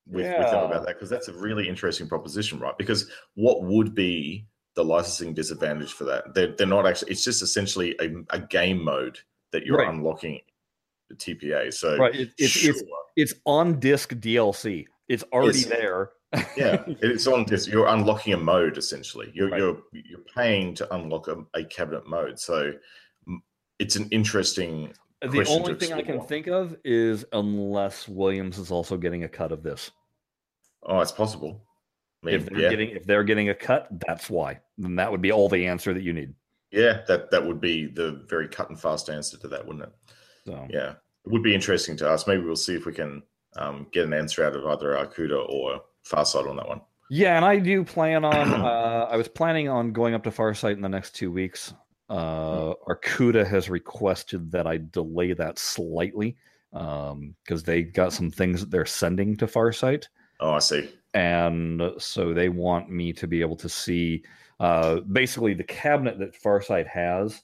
with, 0.07 0.25
with 0.25 0.51
them 0.51 0.63
about 0.65 0.85
that 0.85 0.95
because 0.95 1.09
that's 1.09 1.27
a 1.27 1.33
really 1.33 1.67
interesting 1.67 2.07
proposition, 2.07 2.59
right? 2.59 2.77
Because 2.77 3.09
what 3.35 3.63
would 3.63 3.95
be 3.95 4.47
the 4.75 4.83
licensing 4.83 5.33
disadvantage 5.33 5.93
for 5.93 6.03
that? 6.05 6.33
They're, 6.33 6.55
they're 6.55 6.67
not 6.67 6.85
actually. 6.87 7.11
It's 7.11 7.23
just 7.23 7.41
essentially 7.41 7.95
a, 7.99 8.09
a 8.35 8.39
game 8.39 8.83
mode 8.83 9.19
that 9.51 9.65
you're 9.65 9.77
Right. 9.77 9.89
unlocking 9.89 10.39
the 11.09 11.15
TPA. 11.15 11.73
So 11.73 11.97
Right. 11.97 12.15
It, 12.15 12.29
it's, 12.37 12.51
sure. 12.51 12.71
it's 12.71 12.83
it's 13.15 13.33
on 13.45 13.79
disc 13.79 14.13
DLC. 14.13 14.85
It's 15.09 15.23
already 15.33 15.59
Yes. 15.59 15.67
there. 15.69 16.11
Yeah, 16.55 16.83
it's 16.87 17.27
on 17.27 17.45
this. 17.45 17.67
You're 17.67 17.87
unlocking 17.87 18.33
a 18.33 18.37
mode 18.37 18.77
essentially. 18.77 19.31
You're 19.33 19.49
Right. 19.49 19.59
you're 19.59 19.81
you're 19.91 20.19
paying 20.35 20.73
to 20.75 20.95
unlock 20.95 21.27
a, 21.27 21.43
a 21.53 21.63
cabinet 21.65 22.07
mode. 22.07 22.39
So 22.39 22.73
it's 23.79 23.95
an 23.95 24.07
interesting. 24.11 24.93
The 25.21 25.45
only 25.49 25.75
thing 25.75 25.93
I 25.93 26.01
can 26.01 26.21
think 26.21 26.47
of 26.47 26.75
is 26.83 27.25
unless 27.33 28.07
Williams 28.07 28.57
is 28.57 28.71
also 28.71 28.97
getting 28.97 29.23
a 29.23 29.29
cut 29.29 29.51
of 29.51 29.61
this. 29.61 29.91
Oh, 30.83 30.99
it's 30.99 31.11
possible. 31.11 31.63
I 32.23 32.27
mean, 32.27 32.35
if 32.35 32.45
they're 32.45 32.59
yeah, 32.59 32.69
getting 32.69 32.89
if 32.91 33.05
they're 33.05 33.23
getting 33.23 33.49
a 33.49 33.55
cut, 33.55 33.87
that's 34.07 34.29
why. 34.29 34.59
Then 34.77 34.95
that 34.95 35.11
would 35.11 35.21
be 35.21 35.31
all 35.31 35.49
the 35.49 35.67
answer 35.67 35.93
that 35.93 36.03
you 36.03 36.13
need. 36.13 36.33
yeah, 36.71 37.01
that 37.07 37.29
that 37.31 37.45
would 37.45 37.59
be 37.59 37.87
the 37.87 38.23
very 38.29 38.47
cut 38.47 38.69
and 38.69 38.79
fast 38.79 39.09
answer 39.09 39.37
to 39.37 39.47
that, 39.49 39.65
wouldn't 39.65 39.83
it? 39.85 39.91
So 40.45 40.67
Yeah, 40.69 40.91
it 41.25 41.31
would 41.31 41.43
be 41.43 41.53
interesting 41.53 41.97
to 41.97 42.07
ask. 42.07 42.27
Maybe 42.27 42.43
we'll 42.43 42.55
see 42.55 42.75
if 42.75 42.85
we 42.85 42.93
can 42.93 43.21
um, 43.57 43.87
get 43.91 44.05
an 44.05 44.13
answer 44.13 44.43
out 44.43 44.55
of 44.55 44.65
either 44.65 44.95
Arcooda 44.95 45.47
or 45.49 45.81
Farsight 46.05 46.49
on 46.49 46.55
that 46.57 46.67
one. 46.67 46.81
Yeah, 47.09 47.35
and 47.35 47.43
I 47.45 47.57
do 47.59 47.83
plan 47.83 48.23
on. 48.25 48.51
Uh, 48.71 49.07
I 49.09 49.17
was 49.17 49.27
planning 49.27 49.67
on 49.69 49.91
going 49.91 50.13
up 50.13 50.23
to 50.23 50.31
Farsight 50.31 50.73
in 50.73 50.81
the 50.81 50.89
next 50.89 51.15
two 51.15 51.31
weeks. 51.31 51.73
Uh, 52.09 52.73
Arcooda 52.87 53.45
has 53.47 53.69
requested 53.69 54.51
that 54.51 54.67
I 54.67 54.77
delay 54.91 55.33
that 55.33 55.57
slightly 55.59 56.37
because 56.71 57.63
they 57.63 57.83
got 57.83 58.13
some 58.13 58.29
things 58.31 58.59
that 58.61 58.69
they're 58.71 58.85
sending 58.85 59.35
to 59.37 59.47
Farsight, 59.47 60.05
Oh, 60.39 60.51
I 60.51 60.59
see. 60.59 60.89
and 61.13 61.81
so 61.97 62.33
they 62.33 62.47
want 62.49 62.89
me 62.89 63.11
to 63.13 63.27
be 63.27 63.41
able 63.41 63.57
to 63.57 63.67
see. 63.69 64.23
Uh, 64.59 64.99
basically, 65.01 65.53
the 65.53 65.63
cabinet 65.63 66.17
that 66.19 66.33
Farsight 66.41 66.87
has 66.87 67.41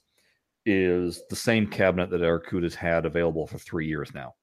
is 0.66 1.24
the 1.30 1.36
same 1.36 1.68
cabinet 1.68 2.10
that 2.10 2.22
Arcooda's 2.22 2.76
had 2.76 3.06
available 3.06 3.48
for 3.48 3.58
three 3.58 3.88
years 3.88 4.14
now. 4.14 4.36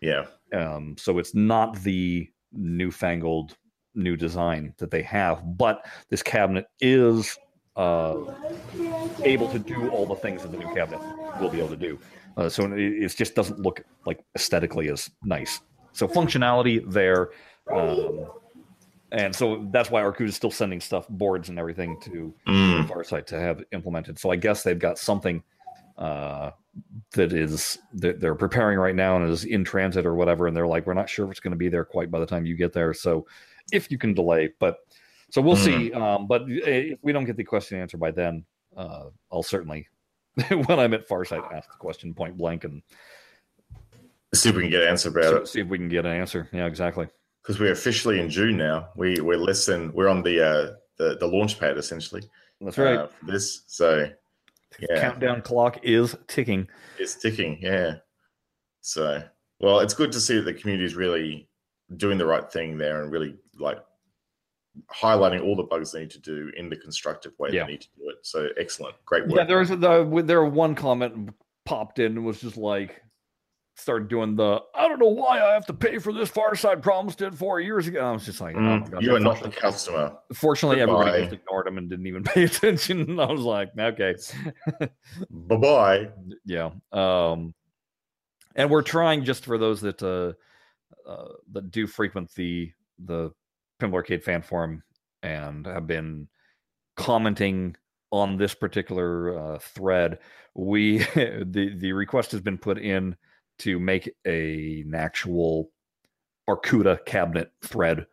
Yeah. 0.00 0.26
Um, 0.52 0.96
so 0.98 1.18
it's 1.18 1.34
not 1.34 1.80
the 1.82 2.28
newfangled 2.52 3.56
new 3.94 4.16
design 4.16 4.74
that 4.78 4.90
they 4.90 5.02
have, 5.02 5.42
but 5.56 5.84
this 6.08 6.22
cabinet 6.22 6.66
is 6.80 7.36
uh, 7.76 8.16
able 9.24 9.48
to 9.48 9.58
do 9.58 9.88
all 9.90 10.06
the 10.06 10.14
things 10.16 10.42
that 10.42 10.50
the 10.50 10.58
new 10.58 10.72
cabinet 10.74 11.00
will 11.40 11.48
be 11.50 11.58
able 11.58 11.68
to 11.68 11.76
do. 11.76 11.98
Uh, 12.36 12.48
so 12.48 12.64
it, 12.66 12.78
it 12.78 13.16
just 13.16 13.34
doesn't 13.34 13.58
look 13.58 13.82
like 14.06 14.24
aesthetically 14.36 14.88
as 14.90 15.10
nice. 15.24 15.60
So 15.92 16.06
functionality 16.06 16.88
there, 16.90 17.30
um, 17.72 18.26
and 19.10 19.34
so 19.34 19.66
that's 19.70 19.90
why 19.90 20.02
Arcooda 20.02 20.28
is 20.28 20.36
still 20.36 20.50
sending 20.50 20.80
stuff, 20.80 21.08
boards 21.08 21.48
and 21.48 21.58
everything 21.58 21.98
to 22.02 22.34
Mm. 22.46 22.88
Farsight 22.88 23.26
to 23.26 23.40
have 23.40 23.62
implemented. 23.72 24.18
So 24.18 24.30
I 24.30 24.36
guess 24.36 24.62
they've 24.62 24.78
got 24.78 24.98
something 24.98 25.42
uh, 25.98 26.52
that 27.12 27.32
is 27.32 27.78
that 27.94 28.20
they're 28.20 28.34
preparing 28.34 28.78
right 28.78 28.94
now 28.94 29.16
and 29.16 29.28
is 29.28 29.44
in 29.44 29.64
transit 29.64 30.06
or 30.06 30.14
whatever. 30.14 30.46
And 30.46 30.56
they're 30.56 30.66
like, 30.66 30.86
we're 30.86 30.94
not 30.94 31.08
sure 31.08 31.24
if 31.26 31.30
it's 31.32 31.40
going 31.40 31.52
to 31.52 31.56
be 31.56 31.68
there 31.68 31.84
quite 31.84 32.10
by 32.10 32.20
the 32.20 32.26
time 32.26 32.46
you 32.46 32.56
get 32.56 32.72
there. 32.72 32.94
So 32.94 33.26
if 33.72 33.90
you 33.90 33.98
can 33.98 34.14
delay, 34.14 34.50
but 34.58 34.78
so 35.30 35.42
we'll 35.42 35.56
see. 35.56 35.92
Um, 35.92 36.26
but 36.26 36.42
if 36.46 36.98
we 37.02 37.12
don't 37.12 37.24
get 37.24 37.36
the 37.36 37.44
question 37.44 37.78
answered 37.78 38.00
by 38.00 38.12
then, 38.12 38.44
uh, 38.76 39.06
I'll 39.30 39.42
certainly 39.42 39.88
when 40.50 40.78
I'm 40.78 40.94
at 40.94 41.08
Farsight 41.08 41.52
ask 41.52 41.70
the 41.70 41.76
question 41.78 42.14
point 42.14 42.36
blank 42.38 42.64
and 42.64 42.82
See 44.34 44.50
if 44.50 44.54
we 44.56 44.62
can 44.62 44.70
get 44.70 44.82
an 44.82 44.88
answer 44.88 45.08
about 45.08 45.34
it. 45.34 45.48
see 45.48 45.60
if 45.60 45.68
we 45.68 45.78
can 45.78 45.88
get 45.88 46.04
an 46.04 46.12
answer. 46.12 46.48
Yeah, 46.52 46.66
exactly. 46.66 47.08
Because 47.42 47.58
we're 47.58 47.72
officially 47.72 48.20
in 48.20 48.28
June 48.28 48.56
now. 48.56 48.90
We 48.94 49.20
we're 49.20 49.38
less 49.38 49.64
than 49.64 49.92
we're 49.94 50.08
on 50.08 50.22
the 50.22 50.46
uh 50.46 50.72
the, 50.98 51.16
the 51.18 51.26
launch 51.26 51.58
pad 51.58 51.78
essentially. 51.78 52.22
That's 52.60 52.76
right. 52.76 52.98
Uh, 52.98 53.08
this. 53.22 53.62
So 53.66 54.10
yeah. 54.78 55.00
Countdown 55.00 55.42
clock 55.42 55.78
is 55.82 56.16
ticking. 56.26 56.68
It's 56.98 57.14
ticking, 57.14 57.58
yeah. 57.60 57.96
So, 58.80 59.22
well, 59.60 59.80
it's 59.80 59.94
good 59.94 60.12
to 60.12 60.20
see 60.20 60.36
that 60.36 60.44
the 60.44 60.54
community 60.54 60.84
is 60.84 60.94
really 60.94 61.48
doing 61.96 62.18
the 62.18 62.26
right 62.26 62.50
thing 62.50 62.78
there 62.78 63.02
and 63.02 63.10
really 63.10 63.36
like 63.58 63.78
highlighting 64.94 65.42
all 65.42 65.56
the 65.56 65.62
bugs 65.62 65.92
they 65.92 66.00
need 66.00 66.10
to 66.10 66.20
do 66.20 66.52
in 66.56 66.68
the 66.68 66.76
constructive 66.76 67.32
way 67.38 67.50
Yeah. 67.52 67.64
they 67.64 67.72
need 67.72 67.80
to 67.82 67.88
do 67.96 68.08
it. 68.10 68.16
So, 68.22 68.48
excellent, 68.58 68.94
great 69.04 69.26
work. 69.26 69.36
Yeah, 69.38 69.44
there 69.44 69.58
was 69.58 69.70
the 69.70 70.22
there 70.24 70.44
one 70.44 70.74
comment 70.74 71.30
popped 71.64 71.98
in 71.98 72.16
and 72.16 72.24
was 72.24 72.40
just 72.40 72.56
like 72.56 73.02
started 73.78 74.08
doing 74.08 74.34
the 74.36 74.60
I 74.74 74.88
don't 74.88 74.98
know 74.98 75.08
why 75.08 75.40
I 75.40 75.52
have 75.54 75.66
to 75.66 75.74
pay 75.74 75.98
for 75.98 76.12
this 76.12 76.30
Farsight 76.30 76.82
Problems 76.82 77.14
did 77.14 77.34
four 77.34 77.60
years 77.60 77.86
ago. 77.86 78.00
I 78.04 78.12
was 78.12 78.24
just 78.24 78.40
like, 78.40 78.56
oh 78.56 78.58
Mm, 78.58 79.02
you 79.02 79.14
are 79.14 79.20
not 79.20 79.42
the 79.42 79.50
customer. 79.50 80.16
Fortunately, 80.34 80.80
everybody 80.80 81.22
just 81.22 81.32
ignored 81.32 81.66
him 81.68 81.78
and 81.78 81.88
didn't 81.88 82.06
even 82.06 82.22
pay 82.24 82.44
attention. 82.44 83.02
And 83.02 83.20
I 83.20 83.26
was 83.26 83.42
like, 83.42 83.70
okay, 83.78 84.14
Bye 85.30 85.56
bye. 85.56 86.08
yeah. 86.44 86.70
Um, 86.92 87.54
and 88.56 88.70
we're 88.70 88.82
trying 88.82 89.24
just 89.24 89.44
for 89.44 89.58
those 89.58 89.80
that 89.82 90.02
uh, 90.02 90.32
uh, 91.08 91.32
that 91.52 91.70
do 91.70 91.86
frequent 91.86 92.34
the 92.34 92.72
the 92.98 93.30
Pinball 93.80 93.94
Arcade 93.94 94.24
fan 94.24 94.42
forum 94.42 94.82
and 95.22 95.66
have 95.66 95.86
been 95.86 96.28
commenting 96.96 97.76
on 98.10 98.36
this 98.36 98.54
particular 98.54 99.38
uh, 99.38 99.58
thread. 99.58 100.18
We 100.54 100.98
the 101.14 101.74
the 101.76 101.92
request 101.92 102.32
has 102.32 102.40
been 102.40 102.58
put 102.58 102.78
in 102.78 103.16
to 103.58 103.78
make 103.80 104.14
a 104.26 104.80
an 104.82 104.94
actual 104.94 105.70
Arcooda 106.48 107.04
cabinet 107.04 107.52
thread 107.62 108.06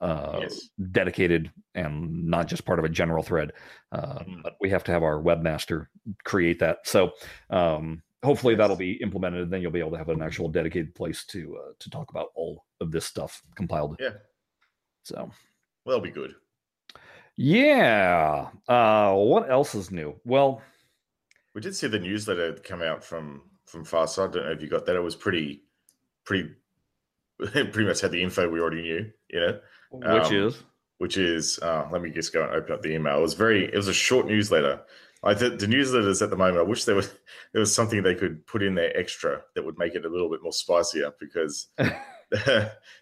uh, 0.00 0.38
Yes. 0.42 0.68
dedicated 0.92 1.50
and 1.74 2.26
not 2.26 2.46
just 2.46 2.64
part 2.64 2.78
of 2.78 2.84
a 2.84 2.88
general 2.88 3.22
thread. 3.22 3.52
Uh, 3.90 4.20
Mhm. 4.20 4.42
But 4.44 4.56
we 4.60 4.70
have 4.70 4.84
to 4.84 4.92
have 4.92 5.02
our 5.02 5.20
webmaster 5.20 5.88
create 6.24 6.58
that. 6.60 6.86
So 6.86 7.12
um, 7.50 8.02
hopefully 8.22 8.54
Yes. 8.54 8.58
that'll 8.58 8.76
be 8.76 8.92
implemented, 9.02 9.42
and 9.42 9.52
then 9.52 9.60
you'll 9.60 9.72
be 9.72 9.80
able 9.80 9.90
to 9.92 9.98
have 9.98 10.08
an 10.08 10.22
actual 10.22 10.48
dedicated 10.48 10.94
place 10.94 11.24
to 11.26 11.56
uh, 11.58 11.72
to 11.80 11.90
talk 11.90 12.10
about 12.10 12.28
all 12.36 12.64
of 12.80 12.92
this 12.92 13.06
stuff 13.06 13.42
compiled. 13.56 13.96
Yeah. 13.98 14.14
So 15.04 15.16
Well, 15.84 15.96
that'll 15.98 16.00
be 16.00 16.10
good. 16.10 16.36
yeah. 17.36 18.50
Uh, 18.68 19.14
what 19.14 19.50
else 19.50 19.74
is 19.74 19.90
new? 19.90 20.20
Well, 20.24 20.62
We 21.54 21.60
did 21.62 21.74
see 21.74 21.88
the 21.88 21.98
newsletter 21.98 22.52
come 22.54 22.82
out 22.82 23.02
from 23.02 23.42
from 23.68 23.84
Farsight. 23.84 24.30
I 24.30 24.32
don't 24.32 24.46
know 24.46 24.52
if 24.52 24.62
you 24.62 24.68
got 24.68 24.86
that. 24.86 24.96
It 24.96 25.00
was 25.02 25.16
pretty, 25.16 25.62
pretty, 26.24 26.50
pretty 27.38 27.84
much 27.84 28.00
had 28.00 28.10
the 28.10 28.22
info 28.22 28.48
we 28.48 28.60
already 28.60 28.82
knew. 28.82 29.10
You 29.30 29.40
know. 29.40 29.60
which 29.90 30.06
Um, 30.26 30.34
is 30.34 30.62
which 30.98 31.16
is 31.16 31.58
uh, 31.60 31.86
let 31.92 32.02
me 32.02 32.10
just 32.10 32.32
go 32.32 32.42
and 32.42 32.52
open 32.52 32.72
up 32.72 32.82
the 32.82 32.92
email. 32.94 33.18
It 33.18 33.22
was 33.22 33.34
very 33.34 33.64
it 33.64 33.76
was 33.76 33.88
a 33.88 33.94
short 33.94 34.26
newsletter. 34.26 34.80
Like 35.22 35.38
the, 35.38 35.50
the 35.50 35.66
newsletters 35.66 36.22
at 36.22 36.30
the 36.30 36.36
moment, 36.36 36.58
I 36.58 36.62
wish 36.62 36.84
there 36.84 36.94
was 36.94 37.08
there 37.52 37.60
was 37.60 37.74
something 37.74 38.02
they 38.02 38.14
could 38.14 38.46
put 38.46 38.62
in 38.62 38.74
there 38.74 38.96
extra 38.96 39.42
that 39.54 39.64
would 39.64 39.78
make 39.78 39.94
it 39.94 40.04
a 40.04 40.08
little 40.08 40.30
bit 40.30 40.42
more 40.42 40.52
spicier 40.52 41.12
because 41.20 41.68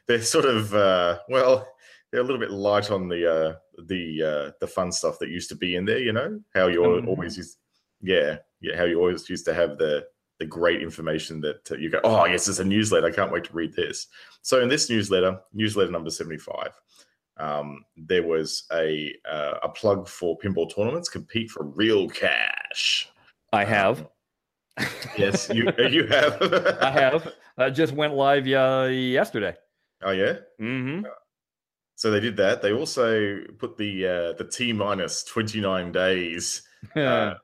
they're 0.06 0.22
sort 0.22 0.44
of 0.44 0.74
uh, 0.74 1.18
well 1.28 1.66
they're 2.10 2.20
a 2.20 2.24
little 2.24 2.38
bit 2.40 2.50
light 2.50 2.90
on 2.90 3.08
the 3.08 3.30
uh, 3.30 3.54
the 3.86 4.22
uh, 4.22 4.52
the 4.60 4.66
fun 4.66 4.92
stuff 4.92 5.18
that 5.18 5.28
used 5.28 5.48
to 5.50 5.56
be 5.56 5.76
in 5.76 5.84
there. 5.84 5.98
You 5.98 6.12
know 6.12 6.40
how 6.54 6.68
you 6.68 6.80
Mhm. 6.80 7.08
always 7.08 7.36
used 7.36 7.58
yeah 8.02 8.38
yeah 8.60 8.76
how 8.76 8.84
you 8.84 8.98
always 8.98 9.28
used 9.30 9.44
to 9.46 9.54
have 9.54 9.78
the 9.78 10.06
the 10.38 10.46
great 10.46 10.82
information 10.82 11.40
that 11.40 11.70
uh, 11.70 11.76
you 11.76 11.90
go 11.90 12.00
oh 12.04 12.24
yes 12.26 12.48
it's 12.48 12.58
a 12.58 12.64
newsletter 12.64 13.06
I 13.06 13.12
can't 13.12 13.32
wait 13.32 13.44
to 13.44 13.52
read 13.52 13.74
this. 13.74 14.06
So 14.42 14.60
in 14.60 14.68
this 14.68 14.88
newsletter, 14.88 15.40
newsletter 15.52 15.90
number 15.90 16.10
seventy 16.10 16.38
five 16.38 16.72
um, 17.38 17.84
there 17.96 18.22
was 18.22 18.64
a 18.72 19.14
uh, 19.30 19.58
a 19.62 19.68
plug 19.68 20.08
for 20.08 20.38
pinball 20.38 20.74
tournaments 20.74 21.08
compete 21.08 21.50
for 21.50 21.64
real 21.64 22.08
cash. 22.08 23.08
I 23.52 23.64
have. 23.64 24.06
Yes, 25.16 25.50
you 25.52 25.70
you 25.90 26.06
have. 26.06 26.42
I 26.80 26.90
have. 26.90 27.32
I 27.58 27.70
just 27.70 27.92
went 27.92 28.14
live 28.14 28.46
uh, 28.46 28.88
yesterday. 28.90 29.54
Oh 30.02 30.12
yeah. 30.12 30.36
Mm-hmm. 30.60 31.06
So 31.94 32.10
they 32.10 32.20
did 32.20 32.36
that. 32.36 32.62
They 32.62 32.72
also 32.72 33.40
put 33.58 33.76
the 33.76 34.06
uh, 34.06 34.32
the 34.34 34.48
T 34.50 34.72
minus 34.72 35.22
twenty 35.24 35.60
nine 35.60 35.92
days 35.92 36.62
uh. 36.96 37.34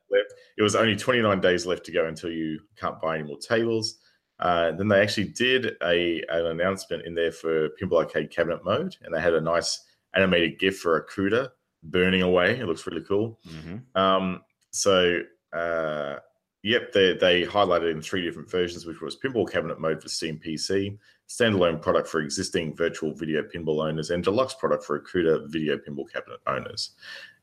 It 0.59 0.63
was 0.63 0.77
only 0.77 0.97
twenty 0.97 1.23
nine 1.23 1.41
days 1.41 1.67
left 1.67 1.85
to 1.87 1.93
go 1.93 2.07
until 2.07 2.31
you 2.31 2.61
can't 2.77 3.01
buy 3.01 3.19
any 3.19 3.27
more 3.27 3.39
tables. 3.39 3.99
Uh, 4.39 4.73
then 4.73 4.89
they 4.89 5.01
actually 5.01 5.29
did 5.29 5.77
a 5.83 6.23
an 6.29 6.47
announcement 6.47 7.07
in 7.07 7.15
there 7.15 7.33
for 7.33 7.71
Pinball 7.81 8.05
Arcade 8.05 8.31
Cabinet 8.31 8.65
Mode, 8.65 8.97
and 9.03 9.15
they 9.15 9.21
had 9.21 9.35
a 9.35 9.41
nice 9.41 9.85
animated 10.15 10.59
GIF 10.59 10.79
for 10.79 10.97
a 10.97 11.05
Arcooda 11.05 11.49
burning 11.85 12.23
away. 12.23 12.59
It 12.59 12.67
looks 12.67 12.87
really 12.87 13.03
cool. 13.03 13.39
hmm 13.49 13.77
Um, 13.95 14.43
so, 14.71 15.21
uh, 15.53 16.17
yep, 16.63 16.93
they, 16.93 17.15
they 17.15 17.45
highlighted 17.45 17.93
in 17.93 18.01
three 18.03 18.23
different 18.23 18.51
versions, 18.51 18.87
which 18.87 19.01
was 19.01 19.17
pinball 19.17 19.51
cabinet 19.51 19.81
mode 19.81 20.03
for 20.03 20.09
Steam 20.09 20.39
PC, 20.45 20.99
standalone 21.33 21.81
product 21.81 22.09
for 22.09 22.21
existing 22.21 22.77
virtual 22.77 23.15
video 23.15 23.43
pinball 23.43 23.87
owners, 23.89 24.11
and 24.11 24.23
deluxe 24.23 24.55
product 24.55 24.85
for 24.85 25.01
Arcooda 25.01 25.49
video 25.49 25.79
pinball 25.79 26.11
cabinet 26.13 26.41
owners. 26.47 26.91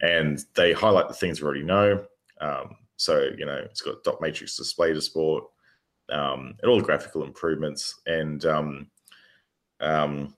And 0.01 0.45
they 0.53 0.73
highlight 0.73 1.07
the 1.07 1.19
things 1.19 1.41
we 1.41 1.45
already 1.45 1.63
know. 1.63 2.05
Um, 2.39 2.75
so, 2.97 3.13
you 3.37 3.45
know, 3.47 3.57
it's 3.57 3.81
got 3.81 4.03
dot 4.03 4.21
matrix 4.21 4.55
display 4.55 4.93
to 4.93 5.01
sport, 5.01 5.45
um, 6.09 6.55
and 6.61 6.69
all 6.69 6.77
the 6.77 6.83
graphical 6.83 7.23
improvements. 7.23 7.99
And 8.05 8.45
um, 8.45 8.91
um, 9.79 10.35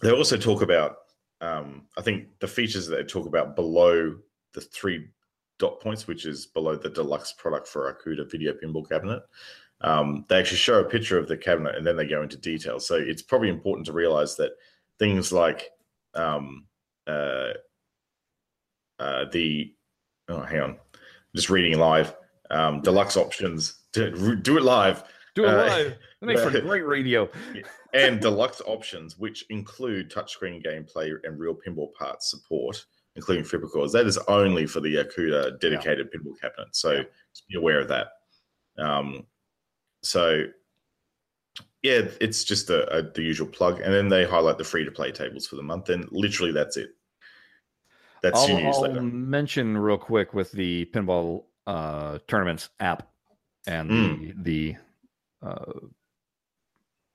they 0.00 0.10
also 0.10 0.36
talk 0.36 0.62
about, 0.62 0.96
um, 1.40 1.86
I 1.98 2.02
think 2.02 2.28
the 2.38 2.48
features 2.48 2.86
that 2.86 2.96
they 2.96 3.04
talk 3.04 3.26
about 3.26 3.54
below 3.54 4.16
the 4.54 4.60
three 4.60 5.08
dot 5.58 5.80
points, 5.80 6.06
which 6.06 6.24
is 6.24 6.46
below 6.46 6.76
the 6.76 6.90
deluxe 6.90 7.32
product 7.32 7.68
for 7.68 7.92
Arcooda 7.92 8.30
video 8.30 8.52
pinball 8.54 8.88
cabinet. 8.88 9.22
Um, 9.82 10.24
they 10.28 10.38
actually 10.38 10.58
show 10.58 10.78
a 10.80 10.84
picture 10.84 11.18
of 11.18 11.26
the 11.28 11.36
cabinet 11.36 11.74
and 11.76 11.86
then 11.86 11.96
they 11.96 12.06
go 12.06 12.22
into 12.22 12.36
detail. 12.36 12.78
So 12.78 12.94
it's 12.94 13.22
probably 13.22 13.48
important 13.48 13.86
to 13.86 13.92
realize 13.92 14.36
that 14.36 14.52
things 14.98 15.32
like 15.32 15.70
um, 16.14 16.66
uh, 17.06 17.48
uh, 18.98 19.24
the 19.32 19.74
oh, 20.28 20.42
hang 20.42 20.60
on, 20.60 20.76
just 21.34 21.50
reading 21.50 21.78
live 21.78 22.14
um, 22.50 22.80
deluxe 22.82 23.16
options. 23.16 23.78
Do, 23.92 24.36
do 24.36 24.56
it 24.56 24.62
live 24.62 25.04
Do 25.34 25.44
it 25.44 25.48
Uh, 25.48 25.56
live. 25.56 25.98
Makes 26.20 26.42
for 26.42 26.50
great 26.60 26.86
radio. 26.86 27.28
and 27.92 28.20
deluxe 28.20 28.62
options, 28.64 29.18
which 29.18 29.44
include 29.50 30.10
touchscreen 30.10 30.64
gameplay 30.64 31.12
and 31.24 31.38
real 31.38 31.54
pinball 31.54 31.92
parts 31.94 32.30
support, 32.30 32.84
including 33.16 33.44
flipper 33.44 33.66
cores. 33.68 33.92
That 33.92 34.06
is 34.06 34.18
only 34.28 34.66
for 34.66 34.80
the 34.80 34.94
Arcooda 34.94 35.58
dedicated 35.60 36.10
pinball 36.12 36.40
cabinet. 36.40 36.68
So 36.76 36.92
Yeah. 36.92 37.02
just 37.34 37.48
be 37.48 37.56
aware 37.56 37.80
of 37.80 37.88
that. 37.88 38.08
Um, 38.78 39.26
so 40.02 40.44
yeah, 41.82 42.02
it's 42.20 42.44
just 42.44 42.70
a, 42.70 42.88
a, 42.96 43.02
the 43.02 43.22
usual 43.22 43.48
plug, 43.48 43.80
and 43.80 43.92
then 43.92 44.08
they 44.08 44.24
highlight 44.24 44.58
the 44.58 44.64
free 44.64 44.84
to 44.84 44.90
play 44.90 45.10
tables 45.10 45.46
for 45.46 45.56
the 45.56 45.62
month, 45.62 45.88
and 45.88 46.06
literally 46.12 46.52
that's 46.52 46.76
it. 46.76 46.90
That's 48.22 48.48
I'll, 48.48 48.58
your 48.58 48.58
I'll 48.60 49.02
mention 49.02 49.76
real 49.76 49.98
quick 49.98 50.32
with 50.32 50.52
the 50.52 50.84
pinball 50.86 51.44
uh, 51.66 52.18
tournaments 52.28 52.68
app 52.78 53.08
and 53.66 53.90
Mm. 53.90 54.44
the 54.44 54.76
the 55.42 55.46
uh, 55.46 55.72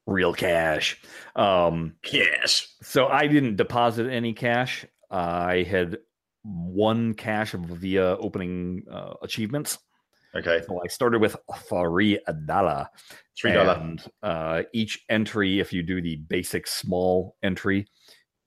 real 0.06 0.34
cash. 0.34 1.02
Um, 1.36 1.96
Yes. 2.12 2.76
so 2.82 3.08
I 3.08 3.28
didn't 3.28 3.56
deposit 3.56 4.10
any 4.10 4.34
cash. 4.34 4.86
I 5.10 5.64
had 5.64 6.00
one 6.44 7.14
cash 7.14 7.52
via 7.54 8.18
opening 8.18 8.84
uh, 8.92 9.14
achievements. 9.22 9.80
Okay, 10.38 10.62
So 10.68 10.82
I 10.84 10.88
started 10.88 11.20
with 11.20 11.36
three 11.68 12.20
dollar. 12.46 12.88
three 13.36 13.54
dollar. 13.54 13.74
And 13.74 14.04
uh, 14.22 14.64
each 14.74 15.04
entry, 15.10 15.60
if 15.60 15.74
you 15.74 15.84
do 15.84 16.02
the 16.02 16.18
basic 16.18 16.68
small 16.68 17.36
entry, 17.44 17.88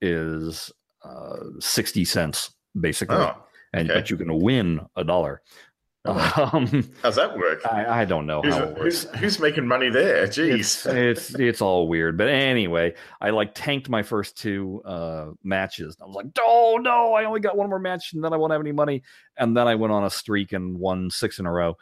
is 0.00 0.70
uh, 1.04 1.36
sixty 1.58 2.04
cents 2.04 2.52
basically, 2.80 3.16
Oh, 3.16 3.34
and 3.72 3.88
but 3.88 4.08
you 4.10 4.16
can 4.16 4.38
win 4.40 4.80
a 4.96 5.04
dollar. 5.04 5.42
Oh. 6.06 6.50
Um, 6.52 6.90
how's 7.02 7.16
that 7.16 7.36
work? 7.36 7.60
I, 7.70 8.00
I 8.00 8.04
don't 8.06 8.26
know 8.26 8.40
Who's, 8.40 8.54
how 8.54 8.64
it 8.64 8.78
works. 8.78 9.02
who's, 9.04 9.20
who's 9.20 9.38
making 9.40 9.66
money 9.66 9.90
there? 9.90 10.24
It's, 10.24 10.38
Jeez. 10.38 10.86
it's 10.92 11.34
it's 11.34 11.60
all 11.60 11.86
weird, 11.86 12.16
but 12.16 12.28
anyway, 12.28 12.94
I 13.20 13.30
like 13.30 13.54
tanked 13.54 13.88
my 13.90 14.02
first 14.02 14.38
two 14.38 14.82
uh, 14.84 15.30
matches. 15.44 15.96
I 16.00 16.06
was 16.06 16.16
like, 16.16 16.26
"Oh 16.40 16.78
no, 16.80 17.12
I 17.12 17.24
only 17.24 17.40
got 17.40 17.56
one 17.56 17.68
more 17.68 17.78
match, 17.78 18.14
and 18.14 18.24
then 18.24 18.32
I 18.32 18.36
won't 18.36 18.52
have 18.52 18.60
any 18.60 18.72
money." 18.72 19.02
And 19.36 19.54
then 19.56 19.68
I 19.68 19.74
went 19.74 19.92
on 19.92 20.04
a 20.04 20.10
streak 20.10 20.52
and 20.52 20.78
won 20.78 21.10
six 21.10 21.38
in 21.38 21.46
a 21.46 21.52
row. 21.52 21.76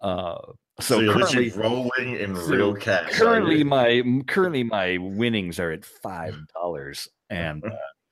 Uh, 0.00 0.38
so, 0.80 0.96
so, 0.96 1.00
you're 1.00 1.14
currently, 1.14 1.50
rolling 1.50 2.16
in 2.16 2.34
so 2.34 2.46
real 2.46 2.74
cash. 2.74 3.12
currently 3.12 3.62
my 3.62 4.02
currently 4.26 4.62
my 4.64 4.96
winnings 4.98 5.60
are 5.60 5.70
at 5.70 5.84
five 5.84 6.36
dollars, 6.54 7.08
and 7.28 7.62
uh, 7.64 7.70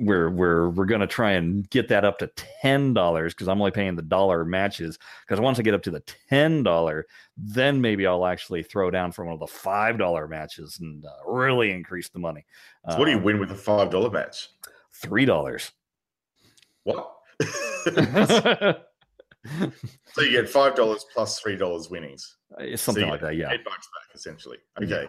we're 0.00 0.30
we're 0.30 0.68
we're 0.70 0.84
gonna 0.84 1.06
try 1.08 1.32
and 1.32 1.68
get 1.70 1.88
that 1.88 2.04
up 2.04 2.18
to 2.18 2.28
ten 2.36 2.94
dollars 2.94 3.34
because 3.34 3.48
I'm 3.48 3.60
only 3.60 3.72
paying 3.72 3.96
the 3.96 4.02
dollar 4.02 4.44
matches. 4.44 4.98
Because 5.26 5.40
once 5.40 5.58
I 5.58 5.62
get 5.62 5.74
up 5.74 5.82
to 5.82 5.90
the 5.90 6.00
ten 6.28 6.62
dollar, 6.62 7.06
then 7.36 7.80
maybe 7.80 8.06
I'll 8.06 8.26
actually 8.26 8.62
throw 8.62 8.90
down 8.90 9.10
for 9.12 9.24
one 9.24 9.34
of 9.34 9.40
the 9.40 9.46
five 9.46 9.98
dollar 9.98 10.28
matches 10.28 10.78
and 10.80 11.04
uh, 11.04 11.10
really 11.30 11.72
increase 11.72 12.08
the 12.08 12.20
money. 12.20 12.44
So 12.90 12.98
what 12.98 13.06
do 13.06 13.10
you 13.10 13.18
Um, 13.18 13.24
win 13.24 13.40
with 13.40 13.50
a 13.50 13.56
five 13.56 13.90
dollar 13.90 14.10
match? 14.10 14.48
Three 14.92 15.24
dollars. 15.24 15.72
What? 16.84 17.14
so 20.12 20.22
you 20.22 20.30
get 20.30 20.48
five 20.48 20.74
dollars 20.74 21.04
plus 21.12 21.38
three 21.40 21.56
dollars 21.56 21.90
winnings. 21.90 22.36
It's 22.58 22.82
something 22.82 23.04
you 23.04 23.10
like 23.10 23.20
that, 23.20 23.36
yeah. 23.36 23.50
Eight 23.52 23.64
bucks 23.64 23.86
back 23.88 24.14
essentially. 24.14 24.58
Okay. 24.82 25.02
Yeah. 25.02 25.08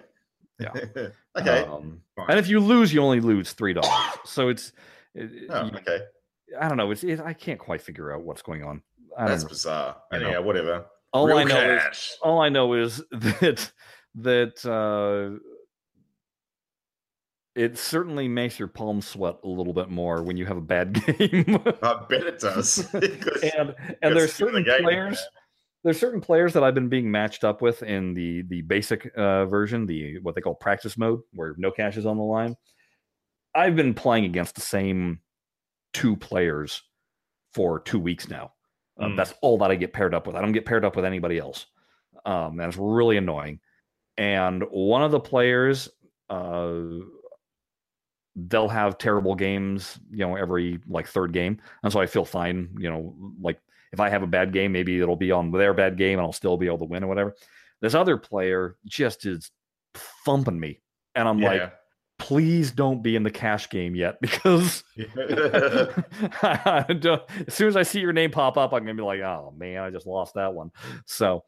okay. 1.38 1.64
Um, 1.64 2.02
and 2.28 2.38
if 2.40 2.48
you 2.48 2.60
lose, 2.60 2.94
you 2.94 3.02
only 3.02 3.20
lose 3.22 3.54
three 3.54 3.74
dollars. 3.74 3.92
So 4.26 4.50
it's, 4.50 4.74
it- 5.16 5.48
oh, 5.50 5.66
you- 5.66 5.72
okay. 5.78 6.00
I 6.60 6.68
don't 6.68 6.78
know. 6.78 6.90
It's 6.92 7.04
it, 7.04 7.20
I 7.20 7.34
can't 7.34 7.60
quite 7.60 7.82
figure 7.82 8.14
out 8.14 8.24
what's 8.24 8.42
going 8.42 8.64
on. 8.64 8.82
I 9.18 9.28
That's 9.28 9.44
don't. 9.44 9.50
bizarre. 9.50 9.98
I 10.12 10.18
know. 10.18 10.26
Anyhow, 10.28 10.42
whatever. 10.42 10.86
All 11.14 11.28
Real 11.28 11.38
I 11.40 11.44
know 11.44 11.76
is 11.92 12.18
all 12.22 12.42
I 12.42 12.50
know 12.50 12.74
is 12.74 12.98
that 13.12 13.72
that 14.16 14.66
uh, 14.66 15.40
it 17.56 17.78
certainly 17.78 18.28
makes 18.28 18.58
your 18.60 18.68
palms 18.68 19.08
sweat 19.08 19.36
a 19.44 19.48
little 19.48 19.74
bit 19.74 19.90
more 19.90 20.24
when 20.24 20.38
you 20.38 20.46
have 20.46 20.58
a 20.58 20.62
bad 20.62 20.94
game. 21.06 21.60
I 21.84 22.06
bet 22.08 22.24
it 22.24 22.40
does. 22.40 22.88
And 22.94 23.76
and 24.02 24.16
there's 24.16 24.34
skin 24.34 24.50
in 24.50 24.54
the 24.54 24.60
certain 24.60 24.64
game, 24.64 24.84
players 24.84 25.16
man. 25.16 25.18
There's 25.84 26.00
certain 26.00 26.22
players 26.22 26.54
that 26.54 26.64
I've 26.64 26.76
been 26.76 26.90
being 26.90 27.10
matched 27.10 27.44
up 27.44 27.62
with 27.62 27.84
in 27.84 28.14
the 28.14 28.44
the 28.50 28.62
basic 28.62 29.12
uh, 29.16 29.46
version, 29.46 29.86
the 29.86 30.20
what 30.20 30.36
they 30.36 30.42
call 30.42 30.56
practice 30.56 30.98
mode, 30.98 31.22
where 31.34 31.56
no 31.58 31.72
cash 31.72 31.98
is 31.98 32.06
on 32.06 32.18
the 32.18 32.24
line. 32.24 32.56
I've 33.56 33.76
been 33.76 33.94
playing 33.94 34.26
against 34.26 34.56
the 34.56 34.62
same 34.62 35.20
two 35.94 36.16
players 36.16 36.84
for 37.54 37.80
two 37.80 38.00
weeks 38.00 38.30
now. 38.30 38.54
Um, 39.00 39.14
Mm. 39.14 39.18
That's 39.18 39.34
all 39.42 39.58
that 39.60 39.72
I 39.72 39.76
get 39.76 39.94
paired 39.94 40.14
up 40.14 40.28
with. 40.28 40.36
I 40.36 40.42
don't 40.42 40.52
get 40.52 40.66
paired 40.66 40.86
up 40.86 40.96
with 40.96 41.06
anybody 41.06 41.38
else. 41.38 41.66
Um, 42.26 42.58
that's 42.58 42.78
really 42.78 43.18
annoying. 43.18 43.60
And 44.18 44.64
one 44.70 45.02
of 45.04 45.12
the 45.12 45.20
players, 45.20 45.88
uh, 46.30 46.74
they'll 48.48 48.70
have 48.70 48.98
terrible 48.98 49.36
games, 49.36 50.00
you 50.12 50.20
know, 50.26 50.36
every 50.36 50.80
like 50.88 51.08
third 51.08 51.34
game, 51.34 51.60
and 51.84 51.92
so 51.92 52.00
I 52.00 52.06
feel 52.06 52.26
fine. 52.26 52.70
You 52.78 52.90
know, 52.90 53.16
like 53.42 53.60
if 53.92 54.00
I 54.00 54.10
have 54.10 54.24
a 54.24 54.28
bad 54.28 54.54
game, 54.54 54.72
maybe 54.72 55.00
it'll 55.00 55.16
be 55.16 55.32
on 55.32 55.52
their 55.52 55.74
bad 55.74 55.98
game, 55.98 56.20
and 56.20 56.26
I'll 56.26 56.32
still 56.34 56.58
be 56.58 56.68
able 56.68 56.80
to 56.80 56.86
win 56.86 57.04
or 57.04 57.08
whatever. 57.08 57.36
This 57.82 57.96
other 57.96 58.18
player 58.18 58.76
just 58.86 59.26
is 59.26 59.52
thumping 60.26 60.60
me, 60.60 60.80
and 61.16 61.28
I'm 61.28 61.40
like, 61.62 61.74
please 62.20 62.72
don't 62.72 63.02
be 63.02 63.16
in 63.16 63.24
the 63.24 63.32
cash 63.32 63.70
game 63.70 63.96
yet 63.96 64.18
because 64.22 64.84
I 64.98 66.86
don't- 67.00 67.24
as 67.48 67.54
soon 67.54 67.68
as 67.70 67.76
I 67.78 67.84
see 67.84 68.00
your 68.02 68.14
name 68.14 68.32
pop 68.32 68.58
up, 68.58 68.74
I'm 68.74 68.82
gonna 68.82 68.94
be 68.96 69.02
like, 69.02 69.22
oh 69.22 69.54
man, 69.58 69.82
I 69.82 69.90
just 69.90 70.06
lost 70.06 70.34
that 70.36 70.54
one. 70.54 70.72
So, 71.06 71.44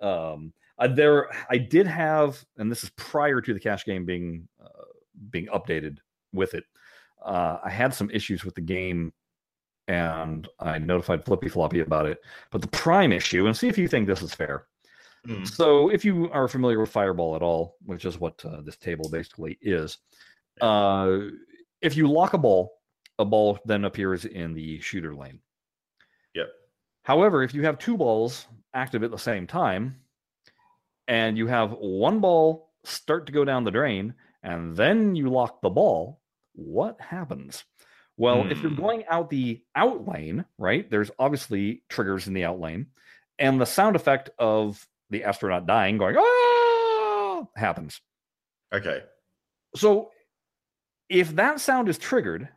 um, 0.00 0.52
I, 0.78 0.86
there 0.86 1.28
I 1.50 1.58
did 1.58 1.86
have, 1.88 2.44
and 2.56 2.70
this 2.70 2.84
is 2.84 2.90
prior 2.90 3.40
to 3.40 3.52
the 3.54 3.58
cash 3.58 3.84
game 3.84 4.04
being 4.04 4.46
uh, 4.62 4.68
being 5.30 5.46
updated 5.46 5.98
with 6.32 6.54
it. 6.54 6.64
Uh, 7.24 7.58
I 7.64 7.70
had 7.70 7.94
some 7.94 8.10
issues 8.10 8.44
with 8.44 8.54
the 8.54 8.60
game, 8.60 9.12
and 9.88 10.46
I 10.60 10.78
notified 10.78 11.24
Flippy 11.24 11.48
Floppy 11.48 11.80
about 11.80 12.06
it. 12.06 12.18
But 12.50 12.60
the 12.60 12.68
prime 12.68 13.12
issue, 13.12 13.46
and 13.46 13.56
see 13.56 13.68
if 13.68 13.78
you 13.78 13.88
think 13.88 14.06
this 14.06 14.22
is 14.22 14.34
fair. 14.34 14.66
Mm. 15.26 15.46
So, 15.46 15.88
if 15.88 16.04
you 16.04 16.30
are 16.30 16.46
familiar 16.46 16.80
with 16.80 16.90
Fireball 16.90 17.34
at 17.34 17.42
all, 17.42 17.76
which 17.84 18.04
is 18.04 18.20
what 18.20 18.42
uh, 18.44 18.60
this 18.60 18.76
table 18.76 19.08
basically 19.10 19.58
is, 19.60 19.98
uh, 20.60 21.18
if 21.82 21.96
you 21.96 22.10
lock 22.10 22.34
a 22.34 22.38
ball, 22.38 22.78
a 23.18 23.24
ball 23.24 23.58
then 23.64 23.84
appears 23.84 24.24
in 24.24 24.54
the 24.54 24.80
shooter 24.80 25.14
lane. 25.14 25.40
Yep. 26.34 26.46
However, 27.02 27.42
if 27.42 27.52
you 27.52 27.64
have 27.64 27.78
two 27.78 27.96
balls 27.96 28.46
active 28.74 29.02
at 29.02 29.10
the 29.10 29.18
same 29.18 29.46
time, 29.46 29.96
and 31.08 31.36
you 31.36 31.46
have 31.46 31.72
one 31.72 32.20
ball 32.20 32.72
start 32.84 33.26
to 33.26 33.32
go 33.32 33.44
down 33.44 33.64
the 33.64 33.70
drain, 33.70 34.14
and 34.42 34.76
then 34.76 35.14
you 35.14 35.28
lock 35.30 35.60
the 35.60 35.70
ball, 35.70 36.20
what 36.54 37.00
happens? 37.00 37.64
Well, 38.16 38.46
if 38.50 38.62
you're 38.62 38.70
Hmm. 38.72 38.80
going 38.80 39.04
out 39.06 39.30
the 39.30 39.62
out 39.76 40.06
lane, 40.08 40.44
right, 40.58 40.88
there's 40.90 41.10
obviously 41.18 41.82
triggers 41.88 42.26
in 42.26 42.34
the 42.34 42.44
out 42.44 42.58
lane, 42.58 42.86
and 43.38 43.60
the 43.60 43.66
sound 43.66 43.94
effect 43.96 44.30
of 44.38 44.84
the 45.10 45.24
astronaut 45.24 45.66
dying, 45.66 45.98
going, 45.98 46.16
ah, 46.18 47.46
happens. 47.56 48.00
Okay. 48.74 49.02
So 49.76 50.10
if 51.08 51.34
that 51.36 51.60
sound 51.60 51.88
is 51.88 51.96
triggered, 51.98 52.48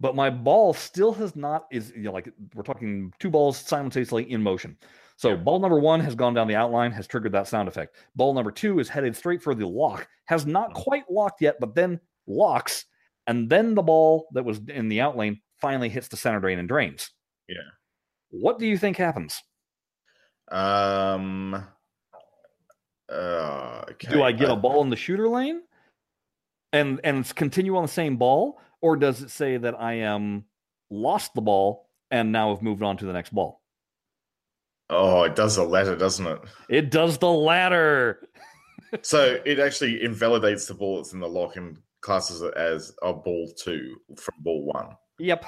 but 0.00 0.14
my 0.14 0.30
ball 0.30 0.74
still 0.74 1.12
has 1.14 1.34
not 1.34 1.66
is 1.72 1.90
you 1.96 2.02
know, 2.02 2.12
like 2.12 2.32
we're 2.54 2.62
talking 2.62 3.12
two 3.18 3.30
balls 3.30 3.56
simultaneously 3.56 4.30
in 4.30 4.42
motion. 4.42 4.76
So 5.18 5.36
ball 5.36 5.58
number 5.58 5.80
one 5.80 5.98
has 5.98 6.14
gone 6.14 6.32
down 6.32 6.46
the 6.46 6.54
outlane, 6.54 6.92
has 6.92 7.08
triggered 7.08 7.32
that 7.32 7.48
sound 7.48 7.66
effect. 7.66 7.96
Ball 8.14 8.34
number 8.34 8.52
two 8.52 8.78
is 8.78 8.88
headed 8.88 9.16
straight 9.16 9.42
for 9.42 9.52
the 9.52 9.66
lock, 9.66 10.06
has 10.26 10.46
not 10.46 10.74
quite 10.74 11.10
locked 11.10 11.42
yet, 11.42 11.56
but 11.58 11.74
then 11.74 11.98
locks, 12.28 12.84
and 13.26 13.50
then 13.50 13.74
the 13.74 13.82
ball 13.82 14.28
that 14.34 14.44
was 14.44 14.60
in 14.68 14.88
the 14.88 14.98
outlane 14.98 15.40
finally 15.60 15.88
hits 15.88 16.06
the 16.06 16.16
center 16.16 16.38
drain 16.38 16.60
and 16.60 16.68
drains. 16.68 17.10
Yeah. 17.48 17.56
What 18.30 18.60
do 18.60 18.66
you 18.66 18.78
think 18.78 18.96
happens? 18.96 19.42
Um. 20.52 21.66
Uh, 23.12 23.86
okay. 23.90 24.12
Do 24.12 24.22
I 24.22 24.30
get 24.30 24.50
a 24.50 24.56
ball 24.56 24.84
in 24.84 24.90
the 24.90 24.96
shooter 24.96 25.28
lane 25.28 25.62
and 26.72 27.00
and 27.02 27.34
continue 27.34 27.76
on 27.76 27.82
the 27.82 27.88
same 27.88 28.18
ball, 28.18 28.60
or 28.80 28.96
does 28.96 29.20
it 29.20 29.30
say 29.30 29.56
that 29.56 29.74
I 29.80 29.94
am 29.94 30.44
lost 30.90 31.34
the 31.34 31.40
ball 31.40 31.88
and 32.12 32.30
now 32.30 32.54
have 32.54 32.62
moved 32.62 32.84
on 32.84 32.96
to 32.98 33.04
the 33.04 33.12
next 33.12 33.34
ball? 33.34 33.62
Oh, 34.90 35.22
it 35.24 35.36
does 35.36 35.56
the 35.56 35.64
latter, 35.64 35.94
doesn't 35.96 36.26
it? 36.26 36.38
It 36.68 36.90
does 36.90 37.18
the 37.18 37.30
latter. 37.30 38.20
So 39.02 39.38
it 39.44 39.58
actually 39.58 40.02
invalidates 40.02 40.64
the 40.64 40.72
ball 40.72 40.96
that's 40.96 41.12
in 41.12 41.20
the 41.20 41.28
lock 41.28 41.56
and 41.56 41.76
classes 42.00 42.40
it 42.40 42.54
as 42.56 42.90
a 43.02 43.12
ball 43.12 43.52
two 43.62 43.96
from 44.16 44.34
ball 44.38 44.64
one. 44.64 44.96
Yep. 45.18 45.44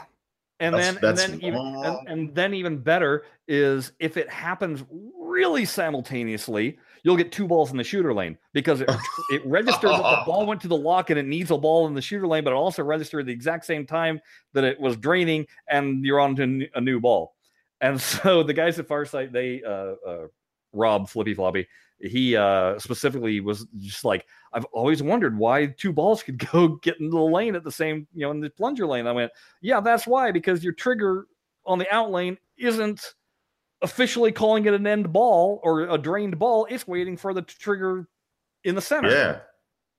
And 0.59 0.75
That's- 0.75 0.93
then 0.93 1.01
that's 1.01 1.25
and 1.25 1.33
then 1.41 1.45
even 1.49 1.61
and, 1.83 2.09
and 2.09 2.35
then 2.35 2.53
even 2.53 2.77
better 2.77 3.25
is 3.49 3.93
if 3.99 4.19
it 4.19 4.29
happens 4.29 4.85
really 5.19 5.65
simultaneously, 5.65 6.79
you'll 7.03 7.17
get 7.17 7.33
two 7.33 7.47
balls 7.49 7.71
in 7.71 7.79
the 7.79 7.85
shooter 7.85 8.13
lane 8.13 8.37
because 8.53 8.83
it 8.83 8.91
it 9.31 9.41
registered 9.47 9.89
that 9.89 10.03
the 10.03 10.23
ball 10.27 10.45
went 10.45 10.61
to 10.61 10.69
the 10.69 10.77
lock 10.77 11.09
and 11.09 11.19
it 11.19 11.25
needs 11.25 11.51
a 11.51 11.57
ball 11.57 11.87
in 11.87 11.95
the 11.95 12.03
shooter 12.03 12.27
lane, 12.27 12.45
but 12.45 12.51
it 12.51 12.57
also 12.57 12.83
registered 12.83 13.25
the 13.25 13.33
exact 13.33 13.65
same 13.65 13.87
time 13.87 14.21
that 14.53 14.65
it 14.65 14.79
was 14.79 14.99
draining 14.99 15.47
and 15.71 16.05
you're 16.05 16.21
on 16.21 16.37
to 16.37 16.43
n- 16.43 16.69
a 16.75 16.81
new 16.83 17.01
ball. 17.01 17.35
And 17.81 18.01
so 18.01 18.43
the 18.43 18.55
guys 18.55 18.79
at 18.79 18.89
Farsight, 18.89 19.33
they 19.33 19.63
uh, 19.63 19.95
uh 20.09 20.27
Rob 20.73 21.09
Flippy 21.09 21.35
Floppy, 21.35 21.67
he 22.01 22.37
uh 22.37 22.79
specifically 22.79 23.41
was 23.41 23.67
just 23.79 24.05
like, 24.05 24.27
I've 24.53 24.65
always 24.67 25.03
wondered 25.03 25.37
why 25.37 25.67
two 25.67 25.93
balls 25.93 26.23
could 26.23 26.39
go 26.53 26.69
get 26.83 27.01
into 27.01 27.17
the 27.17 27.23
lane 27.23 27.55
at 27.55 27.65
the 27.65 27.73
same, 27.73 28.07
you 28.15 28.23
know, 28.23 28.31
in 28.31 28.41
the 28.41 28.51
plunger 28.51 28.87
lane. 28.87 29.07
I 29.07 29.13
went, 29.13 29.33
yeah, 29.61 29.81
that's 29.81 30.07
why, 30.07 30.31
because 30.31 30.65
your 30.65 30.73
trigger 30.73 31.27
on 31.67 31.79
the 31.79 31.93
out 31.95 32.11
lane 32.11 32.39
isn't 32.59 33.15
officially 33.83 34.33
calling 34.33 34.67
it 34.67 34.75
an 34.75 34.87
end 34.87 35.13
ball 35.13 35.61
or 35.63 35.83
a 35.83 35.99
drained 35.99 36.39
ball. 36.39 36.67
It's 36.69 36.87
waiting 36.87 37.17
for 37.17 37.33
the 37.33 37.43
trigger 37.43 38.09
in 38.65 38.75
the 38.75 38.81
center. 38.81 39.11
Yeah. 39.11 39.39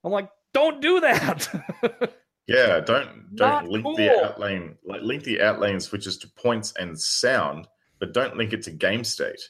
I'm 0.04 0.12
like, 0.12 0.30
don't 0.54 0.82
do 0.82 1.00
that. 1.00 2.14
Yeah. 2.48 2.80
Don't 2.80 3.36
don't 3.36 3.70
link 3.70 3.84
cool. 3.86 3.96
the 3.96 4.24
out 4.26 4.40
lane 4.40 4.76
like 4.86 5.02
link 5.02 5.24
the 5.24 5.42
out 5.42 5.60
lane 5.60 5.80
switches 5.80 6.18
to 6.20 6.28
points 6.36 6.74
and 6.80 7.00
sound, 7.00 7.68
but 8.00 8.14
don't 8.14 8.36
link 8.38 8.54
it 8.54 8.64
to 8.64 8.72
game 8.72 9.04
state. 9.04 9.42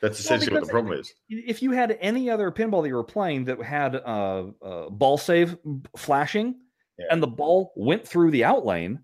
That's 0.00 0.18
Well, 0.18 0.36
essentially 0.38 0.54
what 0.56 0.64
the 0.66 0.70
problem 0.70 0.98
is. 0.98 1.12
if 1.28 1.60
you 1.62 1.72
had 1.72 1.98
any 2.00 2.30
other 2.30 2.50
pinball 2.50 2.82
that 2.82 2.88
you 2.88 2.94
were 2.94 3.04
playing 3.04 3.44
that 3.44 3.60
had 3.62 3.96
uh, 3.96 4.44
uh, 4.62 4.88
ball 4.88 5.18
save 5.18 5.58
flashing 5.96 6.54
Yeah. 6.98 7.06
and 7.10 7.22
the 7.22 7.26
ball 7.26 7.72
went 7.76 8.08
through 8.08 8.30
the 8.30 8.44
out 8.44 8.64
lane, 8.64 9.00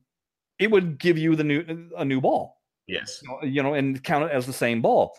it 0.58 0.70
would 0.70 0.98
give 0.98 1.18
you 1.18 1.36
the 1.36 1.44
new 1.44 1.90
a 1.98 2.04
new 2.04 2.20
ball. 2.20 2.56
Yes. 2.86 3.20
you 3.42 3.62
know, 3.62 3.74
and 3.74 4.02
count 4.04 4.24
it 4.24 4.30
as 4.32 4.46
the 4.46 4.52
same 4.52 4.80
ball. 4.80 5.12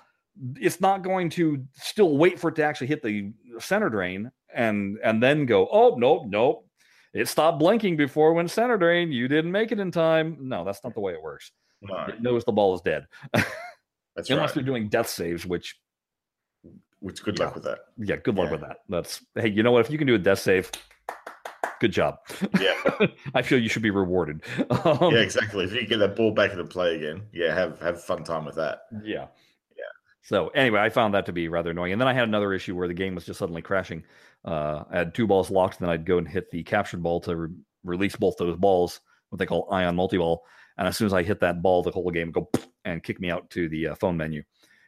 It's 0.59 0.79
not 0.81 1.03
going 1.03 1.29
to 1.31 1.63
still 1.73 2.17
wait 2.17 2.39
for 2.39 2.47
it 2.49 2.55
to 2.55 2.63
actually 2.63 2.87
hit 2.87 3.03
the 3.03 3.33
center 3.59 3.89
drain 3.89 4.31
and 4.53 4.97
and 5.03 5.21
then 5.21 5.45
go, 5.45 5.67
oh 5.71 5.95
nope, 5.97 6.23
nope. 6.27 6.66
It 7.17 7.27
stopped 7.27 7.59
blinking 7.59 7.97
before 7.97 8.33
when 8.33 8.47
center 8.47 8.77
drain. 8.77 9.11
You 9.11 9.27
didn't 9.27 9.51
make 9.51 9.71
it 9.71 9.79
in 9.79 9.91
time. 9.91 10.37
No, 10.39 10.63
that's 10.63 10.83
not 10.83 10.93
the 10.93 10.99
way 10.99 11.13
it 11.13 11.21
works. 11.21 11.51
No, 11.81 11.95
It 12.07 12.21
knows 12.21 12.43
the 12.43 12.51
ball 12.51 12.75
is 12.75 12.81
dead. 12.81 13.07
that's 13.33 14.29
Unless 14.29 14.49
right. 14.49 14.55
you're 14.57 14.63
doing 14.65 14.87
death 14.89 15.09
saves, 15.09 15.45
which 15.45 15.75
Which 16.99 17.23
good 17.23 17.37
Yeah. 17.37 17.45
luck 17.45 17.55
with 17.55 17.63
that. 17.65 17.79
yeah, 17.97 18.15
good 18.17 18.35
luck 18.35 18.47
Yeah. 18.47 18.51
with 18.53 18.61
that. 18.61 18.77
That's 18.89 19.21
hey, 19.35 19.49
you 19.49 19.61
know 19.63 19.71
what? 19.71 19.85
If 19.85 19.91
you 19.91 19.97
can 19.97 20.07
do 20.07 20.15
a 20.15 20.19
death 20.19 20.39
save, 20.39 20.71
good 21.79 21.91
job. 21.91 22.17
Yeah. 22.59 23.07
I 23.35 23.41
feel 23.43 23.59
you 23.59 23.69
should 23.69 23.83
be 23.83 23.91
rewarded. 23.91 24.41
Um, 24.71 25.13
yeah, 25.13 25.19
exactly. 25.19 25.65
If 25.65 25.73
you 25.73 25.85
get 25.85 25.99
that 25.99 26.15
ball 26.15 26.31
back 26.31 26.51
into 26.51 26.63
play 26.65 26.95
again, 26.95 27.23
yeah, 27.33 27.53
have 27.53 27.79
have 27.81 28.03
fun 28.03 28.23
time 28.23 28.45
with 28.45 28.55
that. 28.55 28.81
Yeah. 29.03 29.27
So 30.27 30.49
anyway, 30.49 30.81
I 30.81 30.89
found 30.89 31.13
that 31.13 31.25
to 31.27 31.31
be 31.31 31.47
rather 31.47 31.71
annoying. 31.71 31.93
And 31.93 32.01
then 32.01 32.07
I 32.09 32.11
had 32.11 32.27
another 32.27 32.51
issue 32.51 32.75
where 32.75 32.89
the 32.89 32.93
game 32.93 33.15
was 33.15 33.23
just 33.23 33.39
suddenly 33.39 33.61
crashing. 33.61 34.03
Uh, 34.43 34.83
I 34.91 34.97
had 34.97 35.15
two 35.15 35.25
balls 35.25 35.49
locked, 35.49 35.79
and 35.79 35.87
then 35.87 35.93
I'd 35.93 36.05
go 36.05 36.17
and 36.17 36.27
hit 36.27 36.51
the 36.51 36.63
captured 36.63 37.01
ball 37.01 37.21
to 37.21 37.33
re- 37.37 37.49
release 37.85 38.17
both 38.17 38.35
those 38.35 38.57
balls, 38.57 38.99
what 39.29 39.39
they 39.39 39.45
call 39.45 39.69
ion 39.71 39.95
multi-ball. 39.95 40.43
And 40.77 40.85
as 40.85 40.97
soon 40.97 41.05
as 41.05 41.13
I 41.13 41.23
hit 41.23 41.39
that 41.39 41.61
ball, 41.61 41.81
the 41.81 41.91
whole 41.91 42.11
game 42.11 42.27
would 42.27 42.33
go 42.33 42.49
and 42.83 43.01
kick 43.01 43.21
me 43.21 43.31
out 43.31 43.49
to 43.51 43.69
the 43.69 43.87
uh, 43.87 43.95
phone 43.95 44.17
menu. 44.17 44.43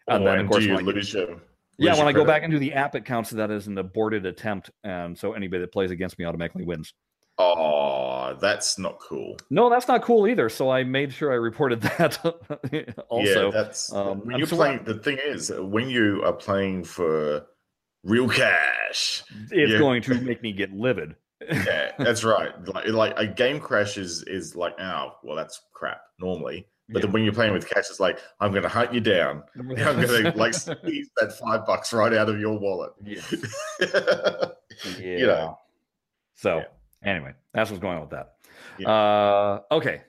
And 0.10 0.24
Oh, 0.24 0.26
then, 0.26 0.40
of 0.40 0.50
course, 0.50 0.66
you 0.66 0.76
lose 0.76 1.14
Yeah, 1.14 1.98
when 1.98 2.02
I 2.02 2.12
go 2.12 2.26
credit? 2.26 2.28
back 2.28 2.44
into 2.44 2.60
the 2.60 2.74
app, 2.74 2.96
it 2.96 3.06
counts 3.06 3.30
that 3.30 3.50
as 3.50 3.68
an 3.68 3.78
aborted 3.78 4.26
attempt, 4.26 4.72
and 4.84 5.18
so 5.18 5.32
anybody 5.32 5.62
that 5.62 5.72
plays 5.72 5.92
against 5.92 6.20
me 6.20 6.26
automatically 6.26 6.66
wins. 6.66 6.94
Oh, 7.42 8.36
that's 8.42 8.78
not 8.78 9.00
cool. 9.00 9.38
No, 9.50 9.70
that's 9.70 9.88
not 9.88 10.02
cool 10.02 10.28
either. 10.28 10.50
So 10.50 10.70
I 10.70 10.84
made 10.84 11.14
sure 11.14 11.32
I 11.32 11.36
reported 11.36 11.82
that. 11.98 12.20
also, 13.08 13.46
yeah, 13.46 13.50
that's 13.52 13.92
um, 13.94 14.20
when 14.26 14.34
I'm 14.36 14.40
you're 14.40 14.48
so- 14.48 14.58
playing. 14.58 14.84
The 14.84 14.96
thing 14.96 15.18
is, 15.26 15.52
when 15.58 15.90
you 15.90 16.22
are 16.26 16.34
playing 16.34 16.84
for 16.84 17.46
real 18.04 18.28
cash, 18.28 19.24
it's 19.52 19.72
yeah. 19.72 19.80
going 19.80 20.02
to 20.04 20.16
make 20.22 20.42
me 20.44 20.52
get 20.52 20.74
livid. 20.74 21.16
yeah, 21.50 21.92
that's 21.98 22.26
right. 22.26 22.52
Like, 22.68 22.88
like 22.90 23.14
a 23.18 23.26
game 23.26 23.62
crash 23.62 23.98
is 23.98 24.24
is 24.24 24.56
like, 24.58 24.78
oh, 24.80 25.16
well, 25.24 25.38
that's 25.38 25.62
crap 25.74 26.02
normally. 26.20 26.68
But 26.92 27.04
then 27.04 27.12
when 27.12 27.24
you're 27.24 27.34
playing 27.34 27.54
with 27.54 27.70
cash, 27.70 27.86
it's 27.92 28.00
like, 28.00 28.20
I'm 28.40 28.50
going 28.50 28.64
to 28.64 28.68
hunt 28.70 28.92
you 28.92 29.00
down. 29.00 29.44
I'm 29.60 29.68
going 29.76 30.08
to 30.08 30.34
like 30.36 30.56
squeeze 30.56 31.08
that 31.18 31.32
five 31.38 31.64
bucks 31.68 31.94
right 31.94 32.12
out 32.14 32.30
of 32.30 32.40
your 32.40 32.58
wallet. 32.58 32.94
Yeah. 33.04 33.22
You 34.98 35.18
Yeah. 35.18 35.26
know. 35.28 35.58
So 36.36 36.58
Yeah. 36.58 36.64
Anyway, 37.04 37.34
that's 37.54 37.70
what's 37.70 37.82
going 37.82 37.96
on 37.96 38.02
with 38.02 38.12
that. 38.12 38.36
Yeah. 38.78 38.90
Uh, 38.90 39.62
okay, 39.72 40.02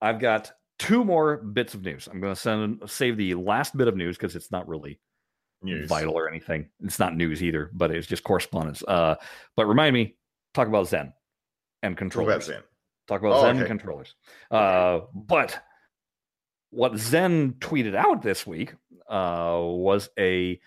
I've 0.00 0.18
got 0.20 0.52
two 0.78 1.04
more 1.04 1.36
bits 1.38 1.74
of 1.74 1.82
news. 1.82 2.08
I'm 2.10 2.20
going 2.20 2.34
to 2.34 2.40
send 2.40 2.82
save 2.86 3.16
the 3.16 3.34
last 3.34 3.76
bit 3.76 3.88
of 3.88 3.96
news 3.96 4.16
because 4.16 4.36
it's 4.36 4.50
not 4.50 4.68
really 4.68 4.98
News. 5.62 5.88
vital 5.88 6.14
or 6.14 6.28
anything. 6.28 6.68
It's 6.82 6.98
not 6.98 7.16
news 7.16 7.42
either, 7.42 7.70
but 7.72 7.90
it's 7.90 8.06
just 8.06 8.22
correspondence. 8.24 8.82
Uh, 8.86 9.14
but 9.56 9.66
remind 9.66 9.94
me, 9.94 10.16
talk 10.52 10.68
about 10.68 10.88
Zen 10.88 11.12
and 11.82 11.94
Talk 11.94 11.98
controllers. 11.98 12.34
about 12.34 12.44
Zen. 12.44 12.62
Talk 13.08 13.20
about 13.20 13.32
Oh, 13.36 13.42
Zen 13.42 13.58
okay. 13.58 13.66
controllers. 13.66 14.14
Uh, 14.50 15.00
but 15.14 15.58
what 16.70 16.96
Zen 16.98 17.54
tweeted 17.60 17.94
out 17.94 18.20
this 18.22 18.46
week 18.46 18.74
uh, 19.08 19.58
was 19.62 20.08
a 20.18 20.60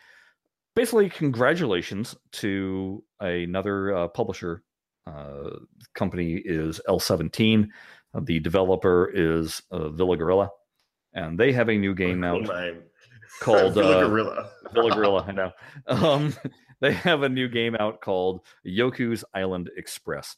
basically 0.75 1.09
congratulations 1.09 2.15
to 2.33 3.03
another 3.19 3.95
uh, 3.95 4.07
publisher. 4.07 4.63
Uh, 5.07 5.59
company 5.93 6.41
is 6.43 6.81
L17. 6.87 7.69
Uh, 8.13 8.19
the 8.23 8.39
developer 8.39 9.09
is 9.13 9.61
uh, 9.71 9.89
Villa 9.89 10.17
Gorilla, 10.17 10.49
and 11.13 11.39
they 11.39 11.51
have 11.53 11.69
a 11.69 11.77
new 11.77 11.93
game 11.95 12.23
out 12.23 12.41
name. 12.43 12.83
called 13.39 13.73
Villa 13.75 13.99
uh, 13.99 14.07
Gorilla. 14.07 14.49
Villa 14.73 14.91
Gorilla. 14.95 15.25
I 15.27 15.31
know. 15.31 15.51
Um, 15.87 16.33
they 16.81 16.91
have 16.91 17.23
a 17.23 17.29
new 17.29 17.47
game 17.47 17.75
out 17.79 18.01
called 18.01 18.41
Yoku's 18.65 19.23
Island 19.33 19.69
Express, 19.77 20.35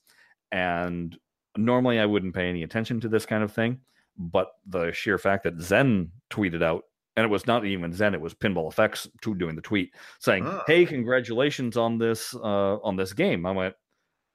and 0.51 1.17
normally 1.57 1.99
I 1.99 2.05
wouldn't 2.05 2.35
pay 2.35 2.47
any 2.49 2.63
attention 2.63 2.99
to 3.01 3.09
this 3.09 3.25
kind 3.25 3.43
of 3.43 3.51
thing, 3.51 3.79
but 4.17 4.51
the 4.67 4.91
sheer 4.91 5.17
fact 5.17 5.43
that 5.45 5.59
Zen 5.59 6.11
tweeted 6.29 6.61
out, 6.63 6.83
and 7.15 7.25
it 7.25 7.29
was 7.29 7.47
not 7.47 7.65
even 7.65 7.91
Zen, 7.93 8.13
it 8.13 8.21
was 8.21 8.33
Pinball 8.33 8.69
Effects 8.71 9.07
doing 9.21 9.55
the 9.55 9.61
tweet 9.61 9.93
saying, 10.19 10.43
Ah. 10.45 10.63
"Hey, 10.67 10.85
congratulations 10.85 11.75
on 11.75 11.97
this 11.97 12.35
uh, 12.35 12.77
on 12.77 12.95
this 12.95 13.13
game." 13.13 13.45
I 13.45 13.51
went, 13.51 13.75
"Hmm, 13.75 13.79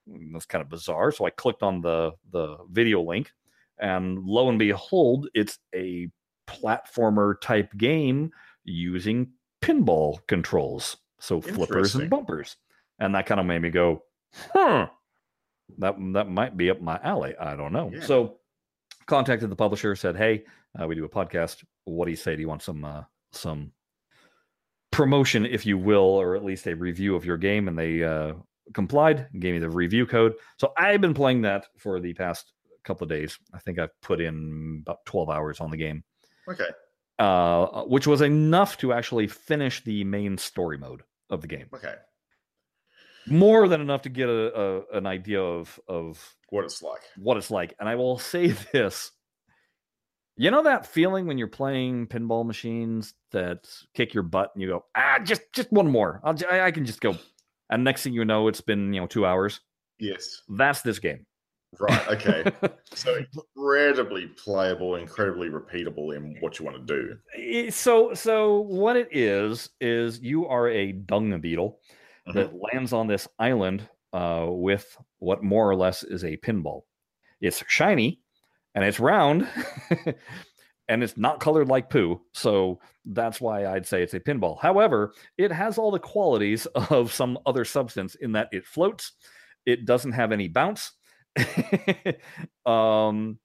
"That's 0.07 0.47
kind 0.47 0.63
of 0.63 0.69
bizarre." 0.69 1.13
So 1.13 1.27
I 1.27 1.31
clicked 1.31 1.63
on 1.63 1.81
the 1.81 2.13
the 2.31 2.59
video 2.71 3.03
link, 3.03 3.31
and 3.79 4.25
lo 4.25 4.49
and 4.49 4.59
behold, 4.59 5.29
it's 5.35 5.59
a 5.75 6.09
platformer 6.47 7.41
type 7.41 7.73
game 7.77 8.31
using 8.65 9.33
pinball 9.63 10.19
controls, 10.27 10.97
so 11.19 11.41
flippers 11.41 11.95
and 11.95 12.11
bumpers, 12.11 12.57
and 12.99 13.15
that 13.15 13.27
kind 13.27 13.41
of 13.41 13.47
made 13.47 13.63
me 13.63 13.71
go, 13.71 14.05
"Huh." 14.53 14.89
That 15.79 15.97
that 16.13 16.29
might 16.29 16.57
be 16.57 16.71
up 16.71 16.81
my 16.81 17.01
alley. 17.03 17.35
I 17.39 17.57
don't 17.57 17.73
know. 17.73 17.91
Yeah. 17.93 18.01
So 18.03 18.37
contacted 19.07 19.51
the 19.51 19.57
publisher, 19.57 19.97
said, 19.97 20.17
"Hey, 20.17 20.45
uh, 20.81 20.87
we 20.87 20.95
do 20.95 21.05
a 21.05 21.09
podcast. 21.09 21.65
What 21.85 22.05
do 22.05 22.11
you 22.11 22.17
say? 22.17 22.37
Do 22.37 22.43
you 22.43 22.49
want 22.49 22.63
some 22.63 22.85
uh, 22.85 23.05
some 23.33 23.73
promotion, 24.91 25.47
if 25.47 25.65
you 25.65 25.79
will, 25.79 26.01
or 26.01 26.37
at 26.37 26.45
least 26.45 26.67
a 26.67 26.75
review 26.75 27.17
of 27.17 27.25
your 27.25 27.39
game?" 27.39 27.69
And 27.69 27.79
they 27.79 28.05
uh, 28.05 28.35
complied 28.73 29.29
and 29.33 29.43
gave 29.43 29.55
me 29.55 29.59
the 29.61 29.69
review 29.71 30.07
code. 30.07 30.35
So 30.59 30.73
I've 30.79 31.01
been 31.01 31.15
playing 31.15 31.43
that 31.43 31.67
for 31.79 32.01
the 32.01 32.15
past 32.15 32.53
couple 32.85 33.05
of 33.05 33.11
days. 33.11 33.39
I 33.53 33.59
think 33.59 33.79
I've 33.79 33.99
put 34.01 34.21
in 34.21 34.83
about 34.87 35.05
twelve 35.07 35.29
hours 35.31 35.61
on 35.61 35.71
the 35.71 35.77
game, 35.77 36.05
Okay. 36.49 36.69
uh, 37.19 37.83
which 37.85 38.07
was 38.07 38.21
enough 38.23 38.77
to 38.79 38.93
actually 38.93 39.27
finish 39.27 39.83
the 39.85 40.05
main 40.05 40.39
story 40.39 40.79
mode 40.79 41.03
of 41.31 41.41
the 41.41 41.47
game. 41.49 41.67
Okay. 41.75 41.95
More 43.27 43.69
than 43.69 43.81
enough 43.81 44.03
to 44.03 44.11
get 44.11 44.29
a, 44.29 44.55
a 44.93 44.99
an 44.99 45.07
idea 45.07 45.41
of 45.43 45.81
of 45.89 46.35
What 46.51 46.65
it's 46.65 46.83
like. 46.83 47.01
what 47.17 47.37
it's 47.39 47.51
like. 47.51 47.75
And 47.81 47.89
I 47.89 47.95
will 47.95 48.19
say 48.33 48.49
this. 48.73 49.11
You 50.37 50.51
know 50.51 50.65
that 50.65 50.85
feeling 50.87 51.27
when 51.27 51.39
you're 51.39 51.47
playing 51.47 52.09
pinball 52.09 52.45
machines 52.45 53.15
that 53.31 53.69
kick 53.95 54.13
your 54.15 54.25
butt 54.25 54.51
and 54.55 54.61
you 54.63 54.69
go, 54.69 54.85
ah, 54.97 55.21
just 55.23 55.43
just 55.53 55.73
one 55.73 55.89
more. 55.89 56.21
I'll, 56.25 56.37
I 56.51 56.63
I 56.63 56.71
can 56.71 56.85
just 56.85 57.01
go. 57.01 57.17
And 57.71 57.85
next 57.85 58.03
thing 58.03 58.13
you 58.13 58.25
know, 58.25 58.49
it's 58.49 58.61
been 58.61 58.93
you 58.93 59.01
know 59.01 59.07
two 59.07 59.27
hours. 59.27 59.61
Yes. 59.99 60.43
That's 60.49 60.83
this 60.83 60.99
game. 60.99 61.27
Right. 61.81 62.09
Okay. 62.09 62.45
so 62.95 63.17
incredibly 63.17 64.27
playable, 64.27 64.97
incredibly 64.97 65.49
repeatable 65.49 66.15
in 66.17 66.37
what 66.41 66.59
you 66.59 66.65
want 66.65 66.87
to 66.87 67.17
do. 67.37 67.71
So 67.71 68.15
so 68.15 68.61
what 68.61 68.97
it 68.97 69.09
is 69.11 69.71
is 69.81 70.21
you 70.21 70.47
are 70.47 70.69
a 70.69 70.93
dung 70.93 71.41
beetle 71.41 71.81
Mhm. 72.29 72.35
that 72.35 72.55
lands 72.55 72.93
on 72.93 73.07
this 73.07 73.29
island 73.39 73.87
uh, 74.13 74.47
with 74.49 74.97
what 75.19 75.43
more 75.43 75.69
or 75.69 75.77
less 75.77 76.03
is 76.03 76.25
a 76.25 76.37
pinball. 76.39 76.83
It's 77.41 77.63
shiny 77.69 78.21
and 78.75 78.85
it's 78.85 78.99
round 79.01 79.47
and 80.89 81.03
it's 81.03 81.17
not 81.17 81.41
colored 81.41 81.69
like 81.69 81.89
poo. 81.91 82.21
So 82.33 82.81
that's 83.05 83.41
why 83.41 83.67
I'd 83.67 83.87
say 83.87 84.03
it's 84.03 84.15
a 84.15 84.21
pinball. 84.21 84.61
However, 84.61 85.13
it 85.39 85.51
has 85.51 85.79
all 85.79 85.91
the 85.91 85.99
qualities 85.99 86.67
of 86.91 87.13
some 87.13 87.39
other 87.47 87.65
substance 87.65 88.15
in 88.17 88.33
that 88.33 88.49
it 88.53 88.67
floats, 88.67 89.13
it 89.67 89.87
doesn't 89.87 90.13
have 90.13 90.33
any 90.33 90.49
bounce. 90.49 90.93
um, 92.67 93.39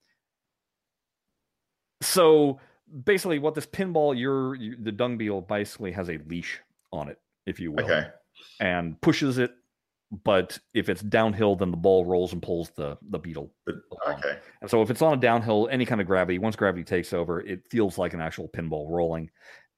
so 2.01 2.59
basically, 3.03 3.39
what 3.39 3.55
this 3.55 3.65
pinball, 3.65 4.17
you're, 4.17 4.55
you, 4.55 4.75
the 4.81 4.91
dung 4.91 5.17
beetle 5.17 5.41
basically 5.41 5.91
has 5.91 6.09
a 6.09 6.17
leash 6.27 6.59
on 6.91 7.09
it, 7.09 7.19
if 7.45 7.59
you 7.59 7.71
will 7.71 7.83
Okay. 7.83 8.07
and 8.59 8.99
pushes 9.01 9.37
it. 9.37 9.51
But 10.11 10.57
if 10.73 10.89
it's 10.89 11.01
downhill, 11.01 11.55
then 11.55 11.69
the 11.69 11.77
ball 11.77 12.03
rolls 12.03 12.33
and 12.33 12.41
pulls 12.41 12.71
the 12.75 12.97
the 13.09 13.19
beetle. 13.19 13.53
Along. 13.67 14.17
okay. 14.17 14.39
And 14.61 14.69
so 14.69 14.81
if 14.81 14.89
it's 14.89 15.03
on 15.03 15.13
a 15.13 15.21
downhill, 15.21 15.69
any 15.71 15.85
kind 15.85 16.01
of 16.01 16.07
gravity, 16.07 16.39
once 16.39 16.55
gravity 16.55 16.83
takes 16.83 17.13
over, 17.13 17.41
it 17.41 17.67
feels 17.69 17.97
like 17.97 18.13
an 18.13 18.21
actual 18.21 18.49
pinball 18.49 18.89
rolling. 18.89 19.29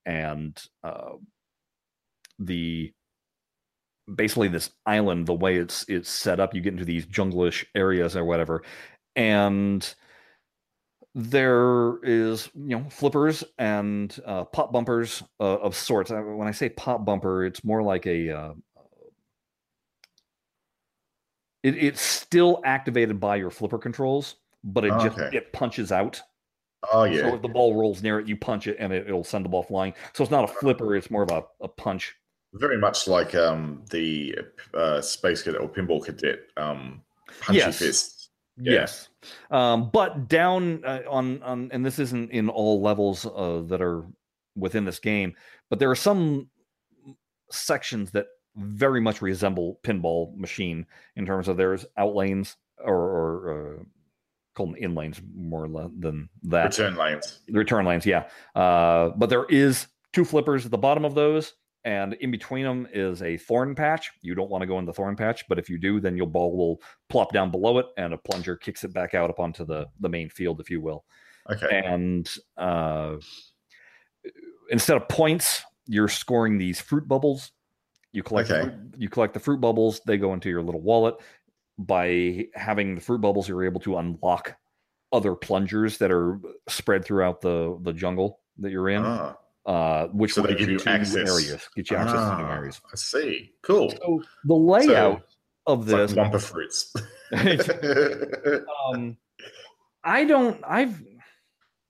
And 0.06 0.58
uh, 0.84 1.12
the 2.39 2.94
basically 4.13 4.48
this 4.48 4.72
island, 4.86 5.26
the 5.26 5.34
way 5.34 5.58
it's 5.58 5.86
it's 5.89 6.10
set 6.10 6.39
up, 6.39 6.56
you 6.56 6.62
get 6.62 6.74
into 6.74 6.86
these 6.86 7.06
junglish 7.06 7.65
areas 7.76 8.15
or 8.15 8.26
whatever, 8.26 8.63
and 9.15 9.94
there 11.13 12.02
is 12.04 12.50
you 12.56 12.78
know 12.78 12.86
flippers 12.89 13.44
and 13.58 14.17
uh, 14.26 14.46
pop 14.46 14.72
bumpers 14.72 15.24
uh, 15.39 15.58
of 15.58 15.76
sorts. 15.76 16.12
Uh, 16.12 16.22
When 16.22 16.48
I 16.48 16.52
say 16.52 16.70
pop 16.70 17.04
bumper, 17.06 17.46
it's 17.46 17.63
more 17.63 17.84
like 17.84 18.06
a 18.06 18.30
uh, 18.30 18.54
it, 21.63 21.76
it's 21.76 22.02
still 22.02 22.62
activated 22.65 23.19
by 23.19 23.36
your 23.36 23.50
flipper 23.50 23.78
controls, 23.78 24.36
but 24.63 24.86
it 24.86 24.91
just 25.02 25.17
Okay. 25.17 25.38
it 25.38 25.54
punches 25.54 25.91
out. 25.91 26.21
Oh 26.91 27.04
yeah. 27.04 27.21
So 27.21 27.36
if 27.36 27.41
the 27.41 27.47
ball 27.47 27.76
rolls 27.76 28.02
near 28.02 28.19
it, 28.19 28.28
you 28.28 28.36
punch 28.36 28.67
it 28.67 28.78
and 28.80 28.91
it, 28.91 29.08
it'll 29.08 29.24
send 29.24 29.45
the 29.45 29.50
ball 29.50 29.63
flying. 29.63 29.93
So 30.13 30.24
it's 30.24 30.32
not 30.32 30.43
a 30.43 30.47
flipper; 30.47 30.95
it's 30.95 31.12
more 31.12 31.24
of 31.24 31.30
a, 31.32 31.43
a 31.62 31.67
punch. 31.67 32.15
Very 32.54 32.78
much 32.78 33.08
like 33.08 33.34
um 33.36 33.86
the 33.91 34.36
uh, 34.74 35.00
space 35.02 35.41
cadet 35.43 35.62
or 35.62 35.69
pinball 35.69 36.04
cadet 36.04 36.39
um 36.58 37.02
punchy 37.41 37.60
Yes. 37.60 37.80
fists. 37.80 38.30
Yeah. 38.58 38.74
Yes, 38.74 39.08
um, 39.50 39.89
but 39.91 40.28
down 40.28 40.84
uh, 40.84 41.00
on 41.10 41.41
on, 41.41 41.69
and 41.71 41.86
this 41.86 42.00
isn't 42.00 42.32
in 42.32 42.50
all 42.50 42.82
levels 42.82 43.26
uh, 43.26 43.63
that 43.67 43.82
are 43.82 44.04
within 44.56 44.84
this 44.84 45.00
game, 45.00 45.34
but 45.69 45.80
there 45.80 45.89
are 45.89 45.95
some 45.95 46.50
sections 47.50 48.12
that 48.12 48.28
very 48.55 49.01
much 49.01 49.21
resemble 49.21 49.79
pinball 49.83 50.35
machine 50.37 50.85
in 51.15 51.25
terms 51.25 51.47
of 51.47 51.57
there's 51.57 51.85
out 51.97 52.15
lanes 52.15 52.57
or, 52.83 52.95
or 52.95 53.79
uh, 53.79 53.83
call 54.55 54.67
them 54.67 54.75
in 54.75 54.95
lanes 54.95 55.21
more 55.35 55.67
than 55.67 56.29
that. 56.43 56.77
Return 56.77 56.95
lanes. 56.95 57.39
The 57.47 57.57
return 57.57 57.85
lanes, 57.85 58.05
yeah. 58.05 58.25
Uh, 58.55 59.09
but 59.15 59.29
there 59.29 59.45
is 59.45 59.87
two 60.13 60.25
flippers 60.25 60.65
at 60.65 60.71
the 60.71 60.77
bottom 60.77 61.05
of 61.05 61.15
those, 61.15 61.53
and 61.83 62.13
in 62.15 62.31
between 62.31 62.65
them 62.65 62.87
is 62.93 63.21
a 63.21 63.37
thorn 63.37 63.75
patch. 63.75 64.11
You 64.21 64.35
don't 64.35 64.49
want 64.49 64.61
to 64.61 64.67
go 64.67 64.77
in 64.79 64.85
the 64.85 64.93
thorn 64.93 65.15
patch, 65.15 65.47
but 65.47 65.57
if 65.57 65.69
you 65.69 65.77
do, 65.77 65.99
then 65.99 66.17
your 66.17 66.27
ball 66.27 66.55
will 66.55 66.81
plop 67.09 67.31
down 67.31 67.51
below 67.51 67.77
it, 67.77 67.85
and 67.97 68.13
a 68.13 68.17
plunger 68.17 68.55
kicks 68.55 68.83
it 68.83 68.93
back 68.93 69.13
out 69.13 69.29
up 69.29 69.39
onto 69.39 69.65
the 69.65 69.87
the 69.99 70.09
main 70.09 70.29
field, 70.29 70.59
if 70.59 70.69
you 70.69 70.81
will. 70.81 71.05
Okay. 71.49 71.81
And 71.83 72.29
uh, 72.57 73.15
instead 74.69 74.97
of 74.97 75.07
points, 75.07 75.63
you're 75.87 76.07
scoring 76.07 76.57
these 76.57 76.79
fruit 76.79 77.07
bubbles. 77.07 77.51
You 78.13 78.24
collect 78.24 78.50
the 78.50 78.56
Okay. 78.60 78.63
fruit- 78.69 78.95
you 78.97 79.10
collect 79.10 79.34
the 79.34 79.39
fruit 79.39 79.62
bubbles. 79.62 80.02
They 80.06 80.17
go 80.17 80.34
into 80.34 80.50
your 80.50 80.62
little 80.62 80.82
wallet. 80.82 81.15
By 81.78 82.47
having 82.54 82.95
the 82.95 83.02
fruit 83.02 83.21
bubbles, 83.21 83.47
you're 83.47 83.63
able 83.65 83.80
to 83.82 83.97
unlock 83.97 84.56
other 85.13 85.34
plungers 85.36 85.97
that 85.97 86.12
are 86.12 86.39
spread 86.69 87.04
throughout 87.06 87.41
the 87.41 87.78
the 87.82 87.93
jungle 87.93 88.39
that 88.60 88.71
you're 88.71 88.89
in, 88.89 89.02
Ah, 89.04 89.36
uh, 89.65 90.08
which 90.08 90.34
So 90.34 90.41
will 90.41 90.50
they 90.50 90.54
get 90.56 90.67
give 90.67 90.69
you 90.69 90.80
access. 90.86 91.15
areas, 91.15 91.69
get 91.76 91.89
you 91.89 91.97
access 91.97 92.19
to 92.19 92.38
new 92.38 92.43
ah, 92.43 92.54
areas. 92.56 92.82
I 92.91 92.95
see. 92.95 93.54
Cool. 93.63 93.89
So 93.91 94.21
the 94.45 94.54
layout 94.54 95.24
of 95.65 95.89
It's 95.89 96.13
like 96.13 96.32
this, 96.32 96.41
Wumpa 96.41 96.41
fruits. 96.52 96.93
um, 98.93 99.17
I 100.04 100.26
don't. 100.26 100.60
I've. 100.67 101.02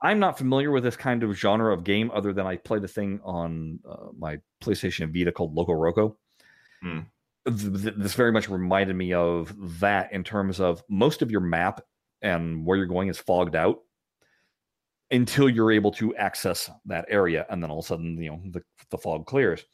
I'm 0.01 0.19
not 0.19 0.37
familiar 0.37 0.71
with 0.71 0.83
this 0.83 0.95
kind 0.95 1.21
of 1.23 1.37
genre 1.37 1.73
of 1.73 1.83
game, 1.83 2.09
other 2.11 2.33
than 2.33 2.47
I 2.47 2.55
played 2.55 2.83
a 2.83 2.87
thing 2.87 3.19
on 3.23 3.79
uh, 3.87 4.07
my 4.17 4.39
PlayStation 4.63 5.13
Vita 5.13 5.31
called 5.31 5.55
LocoRoco. 5.55 6.15
Hmm. 6.81 6.99
Th- 7.47 7.83
th- 7.83 7.95
This 7.97 8.15
very 8.15 8.31
much 8.31 8.49
reminded 8.49 8.95
me 8.95 9.13
of 9.13 9.53
that 9.79 10.11
in 10.11 10.23
terms 10.23 10.59
of 10.59 10.83
most 10.89 11.21
of 11.21 11.29
your 11.29 11.41
map 11.41 11.81
and 12.21 12.65
where 12.65 12.77
you're 12.77 12.87
going 12.87 13.09
is 13.09 13.17
fogged 13.19 13.55
out 13.55 13.79
until 15.11 15.49
you're 15.49 15.71
able 15.71 15.91
to 15.91 16.15
access 16.15 16.69
that 16.85 17.05
area, 17.09 17.45
and 17.49 17.61
then 17.61 17.69
all 17.69 17.79
of 17.79 17.85
a 17.85 17.87
sudden, 17.87 18.17
you 18.17 18.31
know, 18.31 18.41
the, 18.51 18.63
the 18.89 18.97
fog 18.97 19.25
clears. 19.25 19.65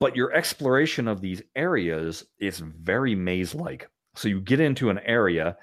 But 0.00 0.16
your 0.16 0.32
exploration 0.32 1.06
of 1.06 1.20
these 1.20 1.42
areas 1.54 2.24
is 2.38 2.58
very 2.58 3.14
maze-like. 3.14 3.88
So 4.16 4.28
you 4.28 4.40
get 4.40 4.58
into 4.60 4.90
an 4.90 4.98
area 5.00 5.56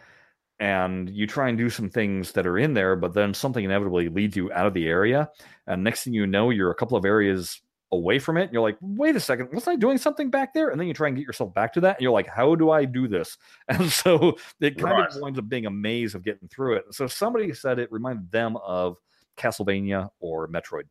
and 0.59 1.09
you 1.09 1.27
try 1.27 1.49
and 1.49 1.57
do 1.57 1.69
some 1.69 1.89
things 1.89 2.31
that 2.31 2.47
are 2.47 2.57
in 2.57 2.73
there, 2.73 2.95
but 2.95 3.13
then 3.13 3.33
something 3.33 3.63
inevitably 3.63 4.09
leads 4.09 4.35
you 4.35 4.51
out 4.51 4.65
of 4.65 4.73
the 4.73 4.87
area. 4.87 5.29
And 5.67 5.83
next 5.83 6.03
thing 6.03 6.13
you 6.13 6.25
know, 6.25 6.49
you're 6.49 6.71
a 6.71 6.75
couple 6.75 6.97
of 6.97 7.05
areas 7.05 7.61
away 7.91 8.19
from 8.19 8.37
it. 8.37 8.43
And 8.43 8.53
you're 8.53 8.61
like, 8.61 8.77
wait 8.81 9.15
a 9.15 9.19
second, 9.19 9.49
wasn't 9.53 9.75
I 9.75 9.75
doing 9.77 9.97
something 9.97 10.29
back 10.29 10.53
there? 10.53 10.69
And 10.69 10.79
then 10.79 10.87
you 10.87 10.93
try 10.93 11.07
and 11.07 11.15
get 11.15 11.25
yourself 11.25 11.53
back 11.53 11.73
to 11.73 11.81
that. 11.81 11.97
And 11.97 12.01
you're 12.01 12.11
like, 12.11 12.27
how 12.27 12.55
do 12.55 12.71
I 12.71 12.85
do 12.85 13.07
this? 13.07 13.37
And 13.69 13.89
so 13.91 14.37
it 14.59 14.77
kind 14.77 14.97
Right. 14.97 15.09
of 15.09 15.21
winds 15.21 15.39
up 15.39 15.47
being 15.47 15.67
a 15.67 15.71
maze 15.71 16.15
of 16.15 16.23
getting 16.23 16.47
through 16.49 16.77
it. 16.77 16.85
So 16.91 17.07
somebody 17.07 17.53
said 17.53 17.79
it 17.79 17.91
reminded 17.91 18.31
them 18.31 18.57
of 18.57 18.97
Castlevania 19.37 20.09
or 20.19 20.47
Metroid 20.47 20.83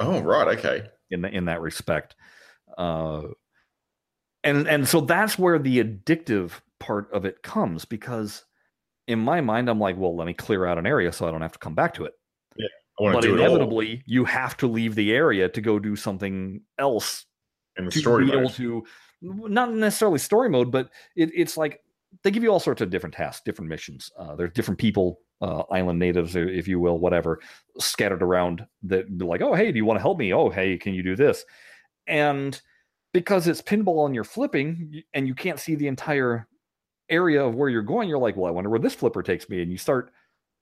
oh, 0.00 0.20
right. 0.20 0.58
Okay. 0.58 0.88
in 1.10 1.22
the, 1.22 1.28
in 1.28 1.44
that 1.44 1.60
respect. 1.60 2.16
Uh, 2.76 3.22
and 4.44 4.68
and 4.68 4.88
so 4.88 5.00
that's 5.00 5.38
where 5.38 5.58
the 5.58 5.82
addictive 5.82 6.52
part 6.78 7.12
of 7.12 7.24
it 7.24 7.42
comes 7.42 7.84
because 7.84 8.44
in 9.08 9.18
my 9.18 9.40
mind 9.40 9.68
I'm 9.68 9.80
like, 9.80 9.96
well, 9.96 10.16
let 10.16 10.26
me 10.26 10.34
clear 10.34 10.66
out 10.66 10.78
an 10.78 10.86
area 10.86 11.12
so 11.12 11.26
I 11.26 11.32
don't 11.32 11.42
have 11.42 11.52
to 11.52 11.58
come 11.58 11.74
back 11.74 11.94
to 11.94 12.04
it. 12.04 12.12
Want 13.00 13.14
But 13.14 13.20
to 13.22 13.34
inevitably, 13.34 14.02
you 14.06 14.24
have 14.24 14.56
to 14.56 14.66
leave 14.66 14.96
the 14.96 15.12
area 15.12 15.48
to 15.48 15.60
go 15.60 15.78
do 15.78 15.94
something 15.94 16.60
else 16.78 17.26
in 17.76 17.84
the 17.84 17.90
to 17.92 17.98
story 17.98 18.24
be 18.24 18.32
able 18.32 18.42
mode. 18.42 18.54
to 18.54 18.84
not 19.20 19.72
necessarily 19.72 20.18
story 20.18 20.50
mode, 20.50 20.72
but 20.72 20.90
it, 21.14 21.30
it's 21.32 21.56
like 21.56 21.80
they 22.24 22.32
give 22.32 22.42
you 22.42 22.50
all 22.50 22.58
sorts 22.58 22.80
of 22.80 22.90
different 22.90 23.14
tasks, 23.14 23.42
different 23.44 23.68
missions. 23.68 24.10
Uh, 24.18 24.34
there's 24.34 24.52
different 24.52 24.80
people, 24.80 25.20
uh, 25.40 25.62
island 25.70 26.00
natives, 26.00 26.34
if 26.34 26.66
you 26.66 26.80
will, 26.80 26.98
whatever, 26.98 27.40
scattered 27.78 28.22
around 28.22 28.66
that 28.82 29.16
be 29.16 29.24
like, 29.24 29.42
oh, 29.42 29.54
hey, 29.54 29.70
do 29.70 29.76
you 29.76 29.84
want 29.84 29.98
to 29.98 30.02
help 30.02 30.18
me? 30.18 30.34
Oh, 30.34 30.50
hey, 30.50 30.76
can 30.76 30.92
you 30.92 31.04
do 31.04 31.14
this? 31.14 31.44
And 32.08 32.60
because 33.12 33.46
it's 33.46 33.62
pinball 33.62 34.06
and 34.06 34.14
you're 34.14 34.24
flipping 34.24 35.02
and 35.14 35.28
you 35.28 35.34
can't 35.36 35.60
see 35.60 35.76
the 35.76 35.86
entire 35.86 36.48
area 37.10 37.44
of 37.44 37.54
where 37.54 37.68
you're 37.68 37.82
going, 37.82 38.08
you're 38.08 38.18
like, 38.18 38.36
well, 38.36 38.46
I 38.46 38.50
wonder 38.50 38.70
where 38.70 38.78
this 38.78 38.94
flipper 38.94 39.22
takes 39.22 39.48
me. 39.48 39.62
And 39.62 39.70
you 39.70 39.78
start 39.78 40.10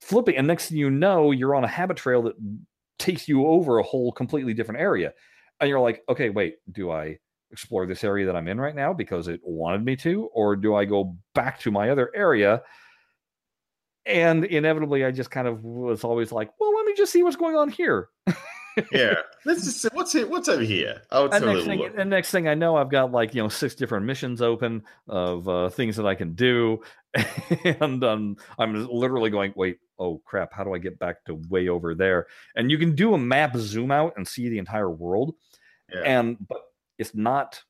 flipping, 0.01 0.35
and 0.35 0.47
next 0.47 0.69
thing 0.69 0.77
you 0.77 0.89
know, 0.89 1.31
you're 1.31 1.55
on 1.55 1.63
a 1.63 1.67
habit 1.67 1.97
trail 1.97 2.21
that 2.23 2.35
takes 2.99 3.27
you 3.27 3.45
over 3.45 3.79
a 3.79 3.83
whole 3.83 4.11
completely 4.11 4.53
different 4.53 4.81
area. 4.81 5.13
And 5.59 5.69
you're 5.69 5.79
like, 5.79 6.03
okay, 6.09 6.29
wait, 6.29 6.55
do 6.71 6.91
I 6.91 7.17
explore 7.51 7.85
this 7.85 8.03
area 8.03 8.25
that 8.25 8.35
I'm 8.35 8.47
in 8.47 8.59
right 8.59 8.75
now 8.75 8.93
because 8.93 9.27
it 9.27 9.39
wanted 9.43 9.83
me 9.83 9.95
to, 9.97 10.29
or 10.33 10.55
do 10.55 10.75
I 10.75 10.85
go 10.85 11.15
back 11.33 11.59
to 11.61 11.71
my 11.71 11.89
other 11.89 12.11
area? 12.15 12.61
And 14.05 14.45
inevitably, 14.45 15.03
I 15.03 15.11
just 15.11 15.31
kind 15.31 15.47
of 15.47 15.63
was 15.63 16.03
always 16.03 16.31
like, 16.31 16.49
well, 16.59 16.73
let 16.75 16.85
me 16.85 16.93
just 16.95 17.11
see 17.11 17.23
what's 17.23 17.35
going 17.35 17.55
on 17.55 17.69
here. 17.69 18.09
yeah. 18.91 19.15
Let's 19.45 19.63
just 19.65 19.81
see 19.81 19.89
what's 19.93 20.15
it. 20.15 20.29
What's 20.29 20.47
over 20.47 20.63
here? 20.63 21.01
Oh, 21.11 21.27
And 21.29 21.45
next, 21.45 21.65
thing, 21.65 21.89
and 21.97 22.09
next 22.09 22.31
thing 22.31 22.47
I 22.47 22.53
know, 22.53 22.75
I've 22.75 22.89
got 22.89 23.11
like 23.11 23.33
you 23.33 23.41
know 23.41 23.49
six 23.49 23.75
different 23.75 24.05
missions 24.05 24.41
open 24.41 24.83
of 25.07 25.47
uh, 25.47 25.69
things 25.69 25.95
that 25.97 26.05
I 26.05 26.15
can 26.15 26.33
do, 26.33 26.81
and 27.63 28.03
um, 28.03 28.37
I'm 28.57 28.87
literally 28.89 29.29
going, 29.29 29.53
wait, 29.55 29.79
oh 29.99 30.21
crap, 30.25 30.53
how 30.53 30.63
do 30.63 30.73
I 30.73 30.77
get 30.77 30.99
back 30.99 31.23
to 31.25 31.35
way 31.49 31.69
over 31.69 31.95
there? 31.95 32.27
And 32.55 32.69
you 32.69 32.77
can 32.77 32.95
do 32.95 33.13
a 33.13 33.17
map 33.17 33.55
zoom 33.57 33.91
out 33.91 34.13
and 34.17 34.27
see 34.27 34.49
the 34.49 34.57
entire 34.59 34.89
world, 34.89 35.35
Yeah. 35.93 36.01
and 36.01 36.37
but 36.47 36.61
it's 36.97 37.13
not 37.15 37.61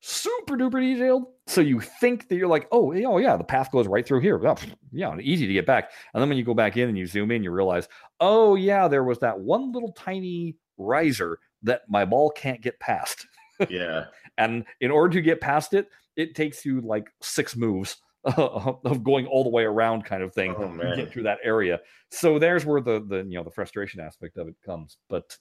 super 0.00 0.56
duper 0.56 0.80
detailed. 0.80 1.26
So 1.46 1.60
you 1.60 1.80
think 1.80 2.28
that 2.28 2.36
you're 2.36 2.48
like, 2.48 2.68
oh, 2.72 2.92
yeah, 2.92 3.06
oh 3.06 3.18
yeah, 3.18 3.36
the 3.36 3.44
path 3.44 3.70
goes 3.70 3.86
right 3.86 4.06
through 4.06 4.20
here. 4.20 4.40
Oh, 4.46 4.56
yeah, 4.92 5.16
easy 5.18 5.46
to 5.46 5.52
get 5.52 5.66
back. 5.66 5.90
And 6.12 6.20
then 6.20 6.28
when 6.28 6.38
you 6.38 6.44
go 6.44 6.54
back 6.54 6.76
in 6.76 6.88
and 6.88 6.98
you 6.98 7.06
zoom 7.06 7.30
in, 7.30 7.42
you 7.42 7.50
realize, 7.50 7.88
oh 8.18 8.54
yeah, 8.54 8.88
there 8.88 9.04
was 9.04 9.18
that 9.18 9.38
one 9.38 9.72
little 9.72 9.92
tiny 9.92 10.56
riser 10.78 11.38
that 11.62 11.82
my 11.88 12.04
ball 12.04 12.30
can't 12.30 12.60
get 12.60 12.80
past. 12.80 13.26
yeah. 13.68 14.06
And 14.38 14.64
in 14.80 14.90
order 14.90 15.12
to 15.14 15.20
get 15.20 15.40
past 15.40 15.74
it, 15.74 15.88
it 16.16 16.34
takes 16.34 16.64
you 16.64 16.80
like 16.80 17.08
six 17.20 17.56
moves 17.56 17.96
of 18.24 19.02
going 19.04 19.26
all 19.26 19.44
the 19.44 19.50
way 19.50 19.64
around, 19.64 20.04
kind 20.04 20.22
of 20.22 20.34
thing, 20.34 20.54
Oh 20.56 20.76
to 20.76 20.96
get 20.96 21.12
through 21.12 21.24
that 21.24 21.38
area. 21.42 21.80
So 22.10 22.38
there's 22.38 22.66
where 22.66 22.80
the 22.80 23.04
the 23.06 23.18
you 23.18 23.36
know 23.36 23.44
the 23.44 23.50
frustration 23.50 24.00
aspect 24.00 24.36
of 24.36 24.48
it 24.48 24.56
comes. 24.64 24.98
But 25.08 25.36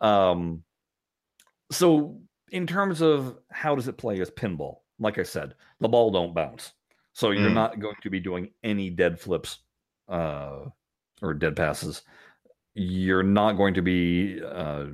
um, 0.00 0.62
so 1.70 2.20
in 2.50 2.66
terms 2.66 3.00
of 3.00 3.38
how 3.50 3.74
does 3.74 3.88
it 3.88 3.96
play 3.98 4.20
as 4.20 4.30
pinball? 4.30 4.78
Like 4.98 5.18
I 5.18 5.22
said, 5.24 5.54
the 5.80 5.88
ball 5.88 6.10
don't 6.10 6.34
bounce, 6.34 6.72
so 7.12 7.30
you're 7.30 7.50
Mm. 7.50 7.54
not 7.54 7.80
going 7.80 7.96
to 8.02 8.10
be 8.10 8.20
doing 8.20 8.50
any 8.62 8.90
dead 8.90 9.18
flips 9.18 9.58
uh, 10.08 10.66
or 11.22 11.34
dead 11.34 11.56
passes. 11.56 12.02
You're 12.74 13.22
not 13.22 13.52
going 13.52 13.74
to 13.74 13.82
be 13.82 14.40
uh, 14.42 14.86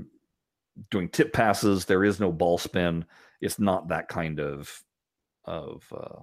doing 0.91 1.09
tip 1.09 1.33
passes. 1.33 1.85
There 1.85 2.05
is 2.05 2.21
no 2.21 2.33
ball 2.33 2.59
spin. 2.59 3.05
It's 3.41 3.59
not 3.59 3.89
that 3.89 4.09
kind 4.09 4.39
of 4.41 4.83
of 5.45 5.85
uh, 5.95 6.23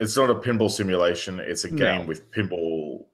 It's 0.00 0.16
not 0.16 0.30
a 0.30 0.34
pinball 0.34 0.70
simulation. 0.70 1.40
It's 1.40 1.64
a 1.64 1.70
No. 1.70 1.76
game 1.78 2.06
with 2.06 2.30
pinball 2.30 3.06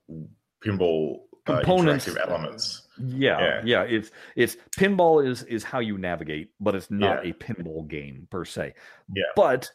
pinball 0.65 1.23
uh, 1.47 1.57
Components. 1.61 2.09
elements. 2.17 2.82
Yeah, 2.99 3.41
Yeah. 3.41 3.63
yeah. 3.65 3.83
It's 3.83 4.11
it's 4.37 4.57
pinball 4.79 5.27
is 5.27 5.43
is 5.45 5.65
how 5.65 5.79
you 5.81 5.99
navigate, 5.99 6.51
but 6.61 6.75
it's 6.75 6.91
not 6.91 7.25
Yeah. 7.25 7.31
a 7.31 7.35
pinball 7.35 7.87
game 7.89 8.27
per 8.31 8.45
se. 8.45 8.75
Yeah. 9.15 9.25
But 9.37 9.71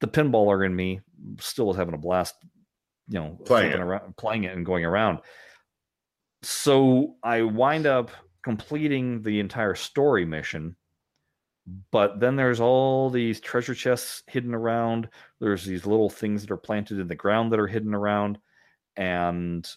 the 0.00 0.08
pinballer 0.08 0.64
in 0.66 0.74
me 0.74 1.00
still 1.40 1.70
is 1.70 1.76
having 1.76 1.94
a 1.94 1.98
blast, 1.98 2.34
you 3.08 3.18
know, 3.20 3.38
Playing 3.44 3.72
it. 3.72 3.80
around, 3.80 4.16
playing 4.16 4.44
it 4.44 4.56
and 4.56 4.66
going 4.66 4.84
around. 4.84 5.20
So 6.42 7.16
I 7.22 7.42
wind 7.42 7.86
up 7.86 8.10
completing 8.42 9.22
the 9.22 9.38
entire 9.38 9.74
story 9.76 10.24
mission, 10.24 10.74
but 11.92 12.18
then 12.18 12.34
there's 12.34 12.58
all 12.60 13.10
these 13.10 13.40
treasure 13.40 13.74
chests 13.74 14.24
hidden 14.26 14.54
around. 14.54 15.08
There's 15.40 15.64
these 15.64 15.86
little 15.86 16.10
things 16.10 16.42
that 16.42 16.50
are 16.50 16.56
planted 16.56 16.98
in 16.98 17.06
the 17.06 17.14
ground 17.14 17.52
that 17.52 17.60
are 17.60 17.68
hidden 17.68 17.94
around, 17.94 18.38
and 18.96 19.68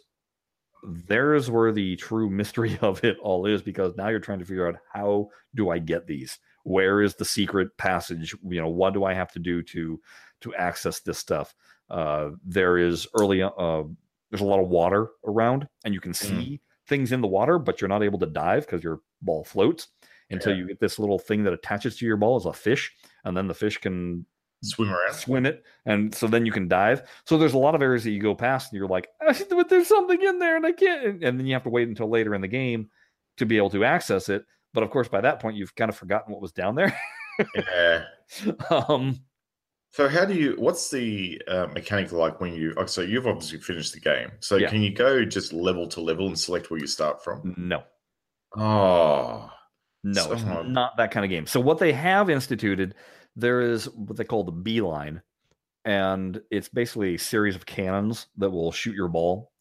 there's 0.88 1.50
where 1.50 1.72
the 1.72 1.96
true 1.98 2.30
mystery 2.30 2.78
of 2.82 3.04
it 3.04 3.18
all 3.22 3.46
is 3.46 3.62
because 3.62 3.96
now 3.96 4.10
you're 4.10 4.20
trying 4.20 4.40
to 4.40 4.46
figure 4.46 4.68
out 4.68 4.76
how 4.94 5.30
do 5.56 5.70
I 5.70 5.80
get 5.80 6.08
these? 6.08 6.40
Where 6.64 7.02
is 7.02 7.16
the 7.16 7.26
secret 7.26 7.78
passage? 7.78 8.36
You 8.48 8.62
know, 8.62 8.70
what 8.70 8.94
do 8.94 9.04
I 9.04 9.14
have 9.14 9.32
to 9.34 9.40
do 9.40 9.62
to 9.64 10.00
to 10.42 10.56
access 10.56 11.00
this 11.00 11.18
stuff? 11.20 11.56
Uh, 11.90 12.32
there 12.44 12.78
is 12.78 13.08
early 13.20 13.42
uh, 13.44 13.84
there's 14.32 14.42
a 14.42 14.46
lot 14.46 14.60
of 14.60 14.70
water 14.70 15.10
around, 15.26 15.68
and 15.84 15.94
you 15.94 16.02
can 16.02 16.14
see 16.14 16.60
things 16.88 17.12
in 17.12 17.22
the 17.22 17.28
water, 17.28 17.58
but 17.60 17.80
you're 17.82 17.88
not 17.88 18.04
able 18.04 18.20
to 18.20 18.26
dive 18.26 18.66
because 18.66 18.84
your 18.84 19.00
ball 19.22 19.44
floats 19.44 19.88
until 20.32 20.52
Yeah. 20.54 20.60
you 20.60 20.68
get 20.68 20.80
this 20.80 20.98
little 21.00 21.20
thing 21.20 21.44
that 21.44 21.54
attaches 21.54 21.98
to 21.98 22.06
your 22.06 22.18
ball 22.18 22.36
as 22.36 22.46
a 22.46 22.54
fish, 22.54 22.92
and 23.24 23.38
then 23.38 23.48
the 23.48 23.54
fish 23.54 23.78
can 23.78 24.26
swim 24.66 24.90
around. 24.90 25.14
swim 25.14 25.46
it, 25.46 25.64
and 25.86 26.14
so 26.14 26.28
then 26.28 26.46
you 26.46 26.52
can 26.52 26.68
dive. 26.68 27.04
So 27.26 27.38
there's 27.38 27.54
a 27.54 27.58
lot 27.58 27.76
of 27.76 27.82
areas 27.82 28.04
that 28.04 28.12
you 28.12 28.22
go 28.22 28.36
past, 28.36 28.72
and 28.72 28.78
you're 28.80 28.88
like, 28.88 29.08
but 29.50 29.70
there's 29.70 29.88
something 29.88 30.22
in 30.22 30.40
there, 30.40 30.56
and 30.58 30.66
I 30.66 30.72
can't. 30.72 31.24
And 31.24 31.40
then 31.40 31.46
you 31.46 31.54
have 31.54 31.64
to 31.64 31.70
wait 31.70 31.88
until 31.88 32.10
later 32.10 32.34
in 32.36 32.42
the 32.42 32.48
game 32.48 32.90
to 33.38 33.46
be 33.46 33.58
able 33.58 33.70
to 33.72 33.84
access 33.86 34.30
it. 34.30 34.46
But 34.74 34.84
of 34.84 34.90
course, 34.90 35.08
by 35.08 35.22
that 35.22 35.40
point, 35.40 35.56
you've 35.56 35.76
kind 35.76 35.90
of 35.90 35.96
forgotten 35.96 36.34
what 36.34 36.42
was 36.42 36.52
down 36.52 36.76
there. 36.76 36.98
Yeah. 37.56 38.04
um, 38.90 39.20
So 39.92 40.10
how 40.10 40.26
do 40.26 40.34
you? 40.34 40.56
What's 40.58 40.90
the 40.90 41.42
uh, 41.48 41.68
mechanic 41.68 42.12
like 42.12 42.42
when 42.42 42.54
you? 42.54 42.74
So 42.88 43.02
you've 43.02 43.28
obviously 43.28 43.60
finished 43.60 43.94
the 43.94 44.00
game. 44.00 44.32
So 44.40 44.58
Yeah. 44.58 44.70
can 44.70 44.82
you 44.82 44.94
go 44.94 45.24
just 45.26 45.54
level 45.54 45.88
to 45.90 46.02
level 46.02 46.28
and 46.28 46.38
select 46.38 46.70
where 46.72 46.80
you 46.80 46.88
start 46.88 47.24
from? 47.24 47.54
no, 47.58 47.84
Oh, 48.58 49.50
no, 50.04 50.32
it's 50.32 50.44
not 50.44 50.98
that 50.98 51.12
kind 51.12 51.26
of 51.26 51.30
game. 51.30 51.46
So 51.46 51.60
what 51.60 51.78
they 51.80 51.92
have 51.92 52.30
instituted, 52.30 52.96
there 53.36 53.62
is 53.62 53.86
what 53.90 54.18
they 54.18 54.24
call 54.24 54.44
the 54.44 54.52
beeline, 54.52 55.22
and 55.84 56.42
it's 56.52 56.70
basically 56.70 57.16
a 57.16 57.20
series 57.20 57.56
of 57.56 57.66
cannons 57.66 58.28
that 58.38 58.50
will 58.50 58.72
shoot 58.72 58.96
your 58.96 59.08
ball. 59.08 59.52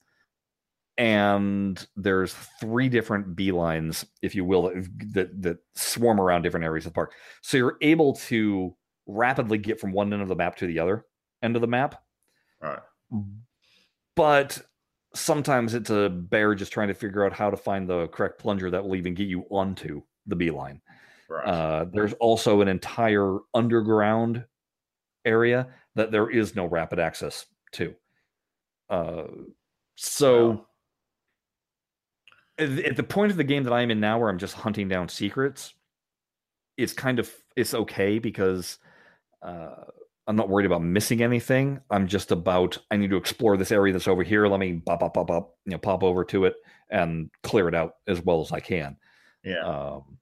And 0.96 1.84
there's 1.96 2.34
three 2.60 2.88
different 2.88 3.34
beelines, 3.34 4.04
if 4.22 4.34
you 4.34 4.44
will, 4.44 4.62
that, 4.62 5.12
that 5.12 5.42
that 5.42 5.58
swarm 5.74 6.20
around 6.20 6.42
different 6.42 6.64
areas 6.64 6.86
of 6.86 6.92
the 6.92 6.94
park. 6.94 7.12
So 7.42 7.56
you're 7.56 7.78
able 7.80 8.14
to 8.14 8.76
rapidly 9.06 9.58
get 9.58 9.80
from 9.80 9.92
one 9.92 10.12
end 10.12 10.22
of 10.22 10.28
the 10.28 10.36
map 10.36 10.56
to 10.56 10.66
the 10.66 10.78
other 10.78 11.04
end 11.42 11.56
of 11.56 11.60
the 11.60 11.68
map. 11.68 12.00
right. 12.62 12.78
but 14.14 14.62
sometimes 15.14 15.74
it's 15.74 15.90
a 15.90 16.08
bear 16.08 16.54
just 16.54 16.72
trying 16.72 16.88
to 16.88 16.94
figure 16.94 17.24
out 17.24 17.32
how 17.32 17.50
to 17.50 17.56
find 17.56 17.88
the 17.88 18.08
correct 18.08 18.38
plunger 18.38 18.70
that 18.70 18.84
will 18.84 18.96
even 18.96 19.14
get 19.14 19.28
you 19.28 19.44
onto 19.50 20.02
the 20.26 20.36
beeline. 20.36 20.80
Right. 21.28 21.46
Uh, 21.46 21.86
there's 21.92 22.12
also 22.14 22.60
an 22.60 22.68
entire 22.68 23.38
underground 23.54 24.44
area 25.24 25.68
that 25.94 26.10
there 26.10 26.28
is 26.30 26.54
no 26.54 26.66
rapid 26.66 26.98
access 26.98 27.46
to. 27.72 27.94
Uh, 28.90 29.24
so 29.96 30.50
Wow. 30.50 30.66
at, 32.58 32.68
at 32.80 32.96
the 32.96 33.02
point 33.02 33.30
of 33.30 33.36
the 33.38 33.44
game 33.44 33.62
that 33.64 33.72
I'm 33.72 33.90
in 33.90 34.00
now, 34.00 34.18
where 34.18 34.28
I'm 34.28 34.38
just 34.38 34.54
hunting 34.54 34.88
down 34.88 35.08
secrets, 35.08 35.74
it's 36.76 36.92
kind 36.92 37.18
of 37.18 37.32
it's 37.56 37.72
okay 37.74 38.18
because 38.18 38.78
uh, 39.42 39.84
I'm 40.26 40.36
not 40.36 40.48
worried 40.48 40.66
about 40.66 40.82
missing 40.82 41.22
anything. 41.22 41.80
I'm 41.90 42.06
just 42.08 42.32
about 42.32 42.78
I 42.90 42.96
need 42.96 43.10
to 43.10 43.16
explore 43.16 43.56
this 43.56 43.72
area 43.72 43.92
that's 43.92 44.08
over 44.08 44.22
here. 44.22 44.46
Let 44.46 44.60
me 44.60 44.82
pop, 44.84 45.00
pop, 45.00 45.14
pop, 45.14 45.28
pop, 45.28 45.54
you 45.64 45.72
know, 45.72 45.78
pop 45.78 46.02
over 46.02 46.24
to 46.26 46.44
it 46.46 46.54
and 46.90 47.30
clear 47.42 47.68
it 47.68 47.74
out 47.74 47.94
as 48.06 48.20
well 48.22 48.40
as 48.40 48.52
I 48.52 48.60
can. 48.60 48.96
yeah. 49.44 49.60
Um, 49.60 50.18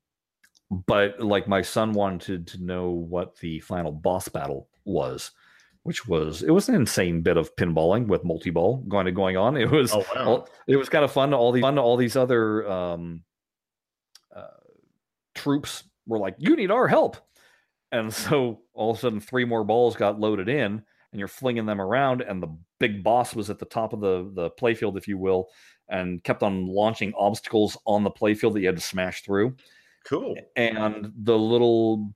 but 0.73 1.21
like 1.21 1.47
my 1.47 1.61
son 1.61 1.93
wanted 1.93 2.47
to 2.47 2.65
know 2.65 2.91
what 2.91 3.37
the 3.37 3.61
final 3.61 3.93
boss 3.93 4.29
battle 4.29 4.69
was, 4.87 5.33
which 5.83 6.07
was 6.09 6.43
it 6.43 6.51
was 6.51 6.69
an 6.71 6.75
insane 6.75 7.21
bit 7.21 7.37
of 7.37 7.55
pinballing 7.57 8.07
with 8.07 8.25
multi-ball 8.25 8.79
going 8.89 9.05
to 9.05 9.13
going 9.13 9.37
on. 9.37 9.59
It 9.59 9.71
was 9.71 9.93
oh 9.93 10.05
wow. 10.15 10.25
all, 10.25 10.49
it 10.67 10.77
was 10.77 10.89
kind 10.89 11.05
of 11.05 11.13
fun. 11.13 11.35
All 11.35 11.53
these 11.53 11.61
fun. 11.61 11.79
All 11.79 11.99
these 11.99 12.17
other 12.17 12.67
um, 12.71 13.23
uh, 14.35 14.47
troops 15.35 15.85
were 16.07 16.19
like, 16.19 16.37
"You 16.39 16.57
need 16.57 16.71
our 16.71 16.89
help," 16.89 17.19
and 17.91 18.13
so 18.15 18.61
all 18.73 18.93
of 18.93 18.97
a 18.97 19.01
sudden, 19.01 19.21
three 19.21 19.45
more 19.45 19.65
balls 19.65 19.95
got 19.95 20.19
loaded 20.19 20.49
in, 20.49 20.83
and 21.13 21.19
you're 21.19 21.29
flinging 21.29 21.67
them 21.67 21.83
around. 21.83 22.23
And 22.23 22.43
the 22.43 22.57
big 22.81 23.05
boss 23.05 23.35
was 23.35 23.51
at 23.51 23.59
the 23.59 23.67
top 23.67 23.93
of 23.93 24.01
the 24.01 24.31
the 24.33 24.51
playfield, 24.53 24.97
if 24.97 25.07
you 25.07 25.19
will, 25.19 25.49
and 25.91 26.25
kept 26.25 26.43
on 26.43 26.67
launching 26.67 27.13
obstacles 27.15 27.77
on 27.87 28.05
the 28.05 28.11
playfield 28.11 28.55
that 28.55 28.61
you 28.61 28.69
had 28.69 28.77
to 28.77 28.83
smash 28.83 29.23
through. 29.23 29.55
Cool. 30.05 30.37
And 30.57 31.13
the 31.23 31.39
little 31.39 32.15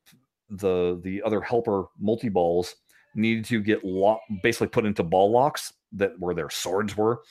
the 0.51 1.01
the 1.03 1.23
other 1.23 1.41
helper 1.41 1.85
multi 1.99 2.29
balls 2.29 2.75
needed 3.15 3.45
to 3.47 3.61
get 3.61 3.85
lock, 3.85 4.21
basically 4.43 4.69
put 4.69 4.85
into 4.85 5.03
ball 5.03 5.31
locks 5.31 5.73
that 5.93 6.19
where 6.19 6.35
their 6.35 6.51
swords 6.51 6.97
were. 6.97 7.23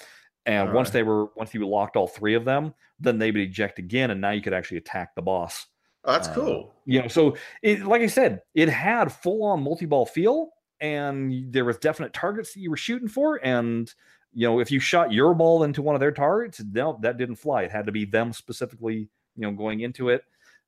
And 0.46 0.74
once 0.74 0.90
Alright. 0.90 0.94
they 0.94 1.04
were 1.04 1.26
once 1.36 1.54
you 1.54 1.68
locked 1.68 1.96
all 1.96 2.08
three 2.08 2.36
of 2.36 2.46
them, 2.46 2.74
then 3.00 3.18
they 3.18 3.32
would 3.32 3.42
eject 3.42 3.80
again, 3.80 4.12
and 4.12 4.22
now 4.22 4.32
you 4.32 4.42
could 4.42 4.54
actually 4.54 4.78
attack 4.78 5.16
the 5.16 5.22
boss. 5.22 5.66
Oh, 6.04 6.12
that's 6.12 6.28
uh, 6.28 6.34
cool. 6.34 6.76
You 6.86 7.02
know, 7.02 7.08
so 7.08 7.36
it, 7.64 7.84
like 7.84 8.02
I 8.02 8.08
said, 8.08 8.42
it 8.54 8.70
had 8.70 9.12
full 9.12 9.44
on 9.44 9.64
multi 9.64 9.86
ball 9.86 10.06
feel, 10.06 10.50
and 10.80 11.52
there 11.52 11.66
was 11.66 11.78
definite 11.78 12.14
targets 12.14 12.54
that 12.54 12.60
you 12.60 12.70
were 12.70 12.78
shooting 12.78 13.08
for. 13.08 13.44
And 13.44 13.92
you 14.34 14.48
know, 14.48 14.60
if 14.60 14.70
you 14.70 14.80
shot 14.80 15.12
your 15.12 15.34
ball 15.34 15.64
into 15.64 15.82
one 15.82 15.96
of 15.96 16.00
their 16.02 16.12
targets, 16.12 16.62
no, 16.72 17.00
that 17.02 17.18
didn't 17.18 17.38
fly. 17.38 17.64
It 17.64 17.72
had 17.72 17.86
to 17.88 17.92
be 17.92 18.06
them 18.06 18.34
specifically, 18.34 19.10
you 19.36 19.42
know, 19.42 19.52
going 19.52 19.80
into 19.80 20.10
it. 20.10 20.24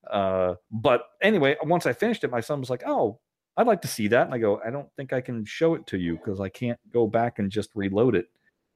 Uh, 0.10 0.55
but 0.72 1.05
anyway, 1.22 1.55
once 1.64 1.86
I 1.86 1.93
finished 1.93 2.24
it, 2.24 2.32
my 2.32 2.41
son 2.41 2.60
was 2.60 2.70
like, 2.70 2.84
"Oh, 2.86 3.20
I'd 3.55 3.68
like 3.68 3.82
to 3.82 3.88
see 3.88 4.08
that." 4.10 4.26
And 4.26 4.34
I 4.34 4.38
go, 4.38 4.62
"I 4.66 4.70
don't 4.70 4.89
think 4.95 5.14
I 5.14 5.22
can 5.22 5.45
show 5.45 5.76
it 5.76 5.88
to 5.88 5.97
you 5.97 6.18
because 6.18 6.39
I 6.39 6.49
can't 6.49 6.80
go 6.91 7.08
back 7.08 7.39
and 7.39 7.51
just 7.51 7.70
reload 7.76 8.16
it. 8.16 8.28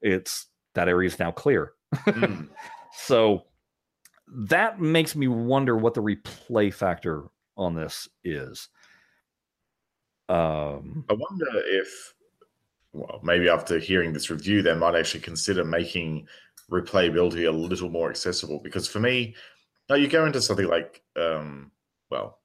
It's 0.02 0.48
that 0.74 0.90
area 0.90 1.08
is 1.08 1.20
now 1.20 1.32
clear." 1.32 1.74
Mm. 1.94 2.50
So 2.94 3.46
that 4.28 4.80
makes 4.80 5.16
me 5.16 5.28
wonder 5.28 5.78
what 5.78 5.94
the 5.94 6.02
replay 6.02 6.74
factor 6.74 7.26
on 7.58 7.76
this 7.76 8.08
is. 8.24 8.70
Um, 10.30 11.06
I 11.10 11.14
wonder 11.14 11.46
if, 11.66 12.14
well, 12.94 13.20
maybe 13.24 13.50
after 13.50 13.80
hearing 13.80 14.14
this 14.14 14.30
review, 14.30 14.62
they 14.62 14.74
might 14.74 14.96
actually 14.96 15.22
consider 15.22 15.66
making 15.66 16.28
replayability 16.72 17.48
a 17.48 17.52
little 17.52 17.90
more 17.90 18.10
accessible. 18.10 18.60
Because 18.64 18.88
for 18.88 19.00
me, 19.00 19.36
now 19.92 19.98
you 19.98 20.08
go 20.08 20.26
into 20.26 20.42
something 20.42 20.68
like, 20.68 21.02
um, 21.18 21.70
well, 22.10 22.40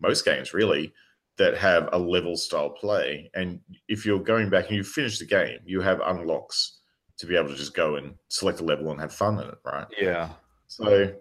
most 0.00 0.24
games 0.24 0.54
really 0.54 0.94
that 1.36 1.54
have 1.58 1.90
a 1.92 1.98
level 1.98 2.36
style 2.36 2.70
play, 2.70 3.30
and 3.34 3.60
if 3.86 4.06
you're 4.06 4.18
going 4.18 4.48
back 4.48 4.68
and 4.68 4.76
you 4.76 4.82
finish 4.82 5.18
the 5.18 5.26
game, 5.26 5.58
you 5.66 5.82
have 5.82 6.00
unlocks 6.00 6.78
to 7.18 7.26
be 7.26 7.36
able 7.36 7.50
to 7.50 7.54
just 7.54 7.74
go 7.74 7.96
and 7.96 8.14
select 8.28 8.60
a 8.60 8.64
level 8.64 8.90
and 8.90 8.98
have 8.98 9.12
fun 9.12 9.38
in 9.38 9.46
it, 9.48 9.58
right? 9.62 9.86
yeah, 10.00 10.30
So, 10.68 11.12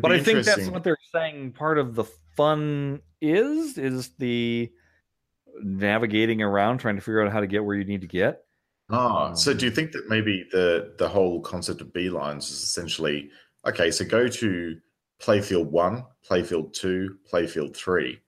but 0.00 0.08
be 0.08 0.14
I 0.14 0.20
think 0.20 0.44
that's 0.44 0.68
what 0.68 0.82
they're 0.82 0.96
saying. 1.12 1.52
Part 1.52 1.76
of 1.78 1.94
the 1.94 2.04
fun 2.34 3.02
is 3.20 3.76
is 3.76 4.08
the 4.18 4.72
navigating 5.62 6.40
around, 6.40 6.78
trying 6.78 6.96
to 6.96 7.02
figure 7.02 7.22
out 7.22 7.30
how 7.30 7.40
to 7.40 7.46
get 7.46 7.64
where 7.64 7.76
you 7.76 7.84
need 7.84 8.00
to 8.00 8.06
get. 8.06 8.44
Ah, 8.90 9.34
so 9.34 9.50
Um, 9.50 9.58
do 9.58 9.66
you 9.66 9.72
think 9.72 9.92
that 9.92 10.08
maybe 10.08 10.46
the 10.52 10.94
the 10.96 11.08
whole 11.08 11.42
concept 11.42 11.82
of 11.82 11.88
beelines 11.88 12.44
is 12.44 12.62
essentially 12.62 13.30
okay? 13.66 13.90
So 13.90 14.06
go 14.06 14.26
to 14.26 14.80
playfield 15.22 15.66
one, 15.66 16.04
playfield 16.28 16.72
two, 16.72 17.16
playfield 17.32 17.76
three, 17.76 18.20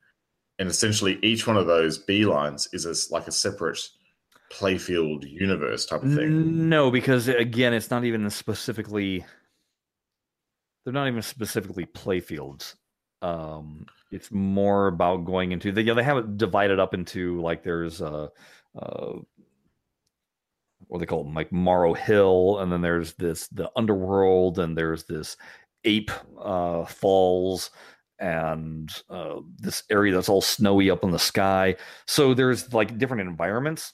and 0.58 0.68
essentially 0.68 1.18
each 1.22 1.46
one 1.46 1.56
of 1.56 1.66
those 1.66 2.04
beelines 2.04 2.68
is 2.72 2.86
a, 2.86 3.12
like 3.12 3.26
a 3.26 3.32
separate 3.32 3.80
playfield 4.52 5.28
universe 5.28 5.86
type 5.86 6.02
of 6.02 6.14
thing. 6.14 6.68
No, 6.68 6.90
because 6.90 7.28
again, 7.28 7.74
it's 7.74 7.90
not 7.90 8.04
even 8.04 8.28
specifically. 8.30 9.24
They're 10.84 10.92
not 10.92 11.08
even 11.08 11.22
specifically 11.22 11.86
playfields. 11.86 12.74
Um, 13.22 13.86
it's 14.12 14.30
more 14.30 14.86
about 14.86 15.24
going 15.24 15.52
into 15.52 15.72
the. 15.72 15.82
Yeah, 15.82 15.94
they 15.94 16.02
have 16.02 16.18
it 16.18 16.36
divided 16.36 16.78
up 16.78 16.94
into 16.94 17.40
like 17.40 17.62
there's 17.62 18.02
uh, 18.02 18.28
uh, 18.78 19.12
what 20.86 20.98
they 20.98 21.06
call 21.06 21.22
it, 21.22 21.34
like 21.34 21.50
Morrow 21.50 21.94
Hill, 21.94 22.58
and 22.60 22.70
then 22.70 22.82
there's 22.82 23.14
this 23.14 23.48
the 23.48 23.70
underworld, 23.76 24.58
and 24.58 24.76
there's 24.76 25.04
this 25.04 25.36
ape 25.84 26.10
uh, 26.38 26.84
falls, 26.86 27.70
and 28.18 28.90
uh, 29.10 29.40
this 29.58 29.82
area 29.90 30.14
that's 30.14 30.28
all 30.28 30.40
snowy 30.42 30.90
up 30.90 31.04
in 31.04 31.10
the 31.10 31.18
sky. 31.18 31.76
So 32.06 32.34
there's 32.34 32.72
like 32.72 32.98
different 32.98 33.28
environments 33.28 33.92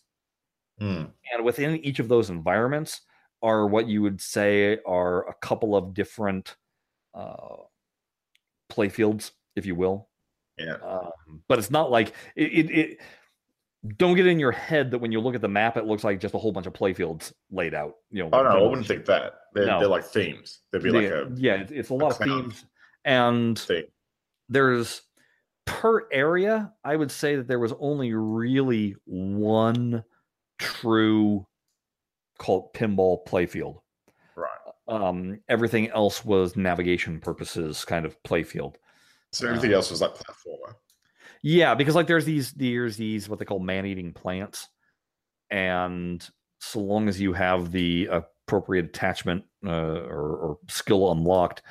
Hmm. 0.78 1.04
and 1.32 1.44
within 1.44 1.76
each 1.84 1.98
of 1.98 2.08
those 2.08 2.30
environments 2.30 3.02
are 3.42 3.66
what 3.66 3.86
you 3.86 4.02
would 4.02 4.20
say 4.20 4.78
are 4.86 5.28
a 5.28 5.34
couple 5.34 5.76
of 5.76 5.92
different 5.94 6.56
uh, 7.14 7.56
playfields, 8.70 9.32
if 9.56 9.66
you 9.66 9.74
will. 9.74 10.08
Yeah, 10.58 10.76
Um, 10.76 11.42
but 11.48 11.58
it's 11.58 11.70
not 11.70 11.90
like 11.90 12.14
it, 12.36 12.52
it, 12.52 12.70
it. 12.70 12.98
Don't 13.96 14.14
get 14.14 14.26
in 14.26 14.38
your 14.38 14.52
head 14.52 14.90
that 14.90 14.98
when 14.98 15.10
you 15.10 15.20
look 15.20 15.34
at 15.34 15.40
the 15.40 15.48
map, 15.48 15.76
it 15.78 15.86
looks 15.86 16.04
like 16.04 16.20
just 16.20 16.34
a 16.34 16.38
whole 16.38 16.52
bunch 16.52 16.66
of 16.66 16.74
playfields 16.74 17.32
laid 17.50 17.72
out. 17.74 17.94
You 18.10 18.24
know. 18.24 18.30
oh 18.32 18.42
no, 18.42 18.48
I 18.50 18.62
wouldn't 18.68 18.86
think 18.86 19.06
that. 19.06 19.32
They're, 19.54 19.66
No. 19.66 19.78
they're 19.80 19.88
like 19.88 20.04
themes. 20.04 20.60
There'd 20.70 20.82
be 20.84 20.90
like 20.90 21.06
a 21.06 21.30
yeah, 21.34 21.54
it's, 21.54 21.72
it's 21.72 21.88
a 21.90 21.94
lot 21.94 22.12
of 22.12 22.18
themes, 22.18 22.64
and 23.06 23.58
thing. 23.58 23.84
there's 24.50 25.00
per 25.64 26.06
area. 26.12 26.72
I 26.84 26.94
would 26.96 27.10
say 27.10 27.36
that 27.36 27.48
there 27.48 27.58
was 27.58 27.72
only 27.80 28.12
really 28.12 28.96
one 29.06 30.04
true 30.58 31.46
called 32.38 32.72
pinball 32.74 33.26
playfield. 33.26 33.78
Right. 34.36 34.48
Um, 34.88 35.40
everything 35.48 35.88
else 35.90 36.24
was 36.24 36.54
navigation 36.56 37.18
purposes, 37.20 37.84
kind 37.84 38.04
of 38.04 38.22
playfield. 38.24 38.74
So 39.32 39.46
everything 39.48 39.70
Um, 39.70 39.76
else 39.76 39.90
was 39.90 40.00
like 40.00 40.12
platformer. 40.14 40.74
Yeah, 41.42 41.74
because 41.74 41.94
like 41.94 42.06
there's 42.06 42.24
these 42.24 42.52
there's 42.52 42.96
these 42.96 43.28
what 43.28 43.38
they 43.38 43.44
call 43.44 43.60
man-eating 43.60 44.12
plants, 44.12 44.68
and 45.50 46.26
so 46.60 46.80
long 46.80 47.08
as 47.08 47.20
you 47.20 47.32
have 47.32 47.72
the 47.72 48.08
appropriate 48.10 48.84
attachment 48.86 49.44
uh, 49.64 49.70
or, 49.70 50.36
or 50.36 50.58
skill 50.68 51.10
unlocked, 51.12 51.62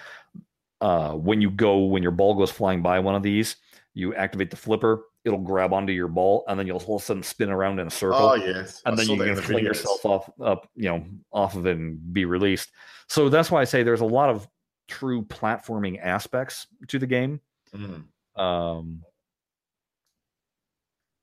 uh, 0.81 1.11
when 1.13 1.41
you 1.41 1.51
go 1.51 1.79
when 1.85 2.01
your 2.03 2.11
ball 2.11 2.33
goes 2.35 2.51
flying 2.51 2.81
by 2.81 2.99
one 2.99 3.15
of 3.15 3.21
these, 3.23 3.57
you 3.93 4.15
activate 4.15 4.49
the 4.49 4.57
flipper, 4.57 5.03
it'll 5.23 5.37
grab 5.37 5.71
onto 5.73 5.93
your 5.93 6.07
ball, 6.07 6.43
and 6.47 6.59
then 6.59 6.65
you'll 6.65 6.81
all 6.87 6.95
of 6.95 7.01
a 7.01 7.05
sudden 7.05 7.21
spin 7.21 7.49
around 7.51 7.79
in 7.79 7.85
a 7.87 7.91
circle. 7.91 8.19
Oh 8.19 8.33
yes, 8.35 8.81
and 8.85 8.93
I 8.93 8.97
then 8.97 9.09
you 9.09 9.23
can 9.23 9.35
the 9.35 9.41
fling 9.41 9.63
videos. 9.65 9.67
yourself 9.67 10.05
off 10.05 10.29
up 10.41 10.67
you 10.75 10.89
know 10.89 11.05
off 11.31 11.55
of 11.55 11.67
it 11.67 11.77
and 11.77 12.11
be 12.13 12.25
released 12.25 12.71
so 13.07 13.27
that's 13.29 13.49
why 13.51 13.61
i 13.61 13.63
say 13.63 13.81
there's 13.83 14.01
a 14.01 14.05
lot 14.05 14.29
of 14.29 14.47
true 14.87 15.23
platforming 15.23 15.99
aspects 16.03 16.65
to 16.87 16.97
the 16.99 17.05
game 17.07 17.39
Mm. 17.75 18.03
um 18.35 19.03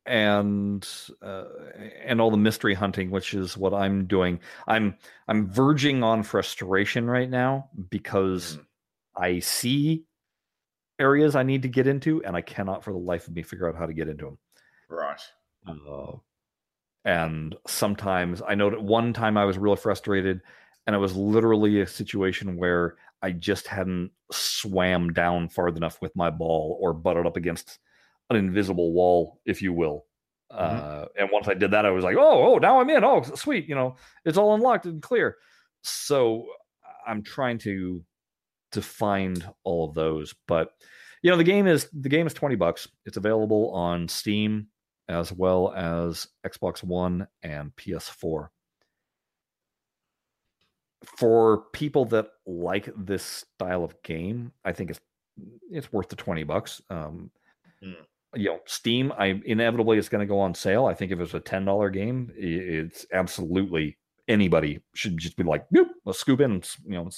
and 0.06 0.88
uh, 1.22 1.44
and 2.04 2.20
all 2.20 2.30
the 2.30 2.36
mystery 2.36 2.74
hunting 2.74 3.10
which 3.10 3.34
is 3.34 3.56
what 3.56 3.74
i'm 3.74 4.06
doing 4.06 4.38
i'm 4.68 4.96
i'm 5.28 5.48
verging 5.50 6.02
on 6.02 6.22
frustration 6.22 7.08
right 7.08 7.30
now 7.30 7.68
because 7.90 8.56
Mm. 8.56 8.66
i 9.16 9.38
see 9.40 10.04
areas 10.98 11.36
i 11.36 11.42
need 11.42 11.62
to 11.62 11.68
get 11.68 11.86
into 11.86 12.22
and 12.24 12.36
i 12.36 12.40
cannot 12.40 12.84
for 12.84 12.92
the 12.92 12.98
life 12.98 13.28
of 13.28 13.34
me 13.34 13.42
figure 13.42 13.68
out 13.68 13.76
how 13.76 13.86
to 13.86 13.94
get 13.94 14.08
into 14.08 14.24
them 14.26 14.38
Right. 14.88 15.20
uh, 15.66 16.12
and 17.04 17.54
sometimes 17.66 18.42
I 18.46 18.54
know 18.54 18.70
that 18.70 18.82
one 18.82 19.12
time 19.12 19.36
I 19.36 19.44
was 19.44 19.58
really 19.58 19.76
frustrated, 19.76 20.40
and 20.86 20.96
it 20.96 20.98
was 20.98 21.16
literally 21.16 21.80
a 21.80 21.86
situation 21.86 22.56
where 22.56 22.96
I 23.22 23.32
just 23.32 23.66
hadn't 23.68 24.10
swam 24.32 25.12
down 25.12 25.48
far 25.48 25.68
enough 25.68 26.00
with 26.02 26.14
my 26.16 26.30
ball 26.30 26.78
or 26.80 26.92
butted 26.92 27.26
up 27.26 27.36
against 27.36 27.78
an 28.30 28.36
invisible 28.36 28.92
wall, 28.92 29.40
if 29.44 29.62
you 29.62 29.72
will. 29.72 30.04
Uh, 30.50 31.06
and 31.18 31.28
once 31.32 31.48
I 31.48 31.54
did 31.54 31.72
that, 31.72 31.84
I 31.84 31.90
was 31.90 32.04
like, 32.04 32.16
"Oh, 32.16 32.54
oh, 32.54 32.58
now 32.58 32.80
I'm 32.80 32.88
in. 32.90 33.04
Oh, 33.04 33.22
sweet! 33.22 33.68
You 33.68 33.74
know, 33.74 33.96
it's 34.24 34.38
all 34.38 34.54
unlocked 34.54 34.86
and 34.86 35.02
clear." 35.02 35.36
So 35.82 36.46
I'm 37.06 37.22
trying 37.22 37.58
to 37.58 38.04
to 38.72 38.82
find 38.82 39.44
all 39.64 39.88
of 39.88 39.94
those, 39.94 40.34
but 40.46 40.72
you 41.22 41.30
know, 41.30 41.36
the 41.36 41.44
game 41.44 41.66
is 41.66 41.88
the 41.92 42.08
game 42.08 42.26
is 42.26 42.34
twenty 42.34 42.54
bucks. 42.54 42.88
It's 43.04 43.16
available 43.16 43.70
on 43.72 44.08
Steam 44.08 44.68
as 45.08 45.32
well 45.32 45.72
as 45.74 46.28
Xbox 46.46 46.82
One 46.82 47.26
and 47.42 47.74
PS4. 47.76 48.48
For 51.04 51.58
people 51.72 52.04
that 52.06 52.28
like 52.46 52.88
this 52.96 53.22
style 53.22 53.84
of 53.84 54.00
game, 54.02 54.52
I 54.64 54.72
think 54.72 54.90
it's 54.90 55.00
it's 55.70 55.92
worth 55.92 56.08
the 56.08 56.16
20 56.16 56.44
bucks. 56.44 56.80
Um, 56.88 57.30
Mm. 57.84 57.94
You 58.36 58.50
know, 58.50 58.60
Steam, 58.66 59.12
I 59.18 59.40
inevitably 59.44 59.98
it's 59.98 60.08
going 60.08 60.20
to 60.20 60.26
go 60.26 60.38
on 60.40 60.54
sale. 60.54 60.86
I 60.86 60.94
think 60.94 61.12
if 61.12 61.20
it's 61.20 61.34
a 61.34 61.40
$10 61.40 61.92
game, 61.92 62.30
it's 62.36 63.06
absolutely 63.12 63.98
anybody 64.28 64.80
should 64.94 65.18
just 65.18 65.36
be 65.36 65.44
like, 65.44 65.64
"Nope, 65.70 65.88
let's 66.04 66.18
scoop 66.18 66.40
in, 66.40 66.52
and, 66.52 66.76
you 66.84 66.92
know, 66.92 67.10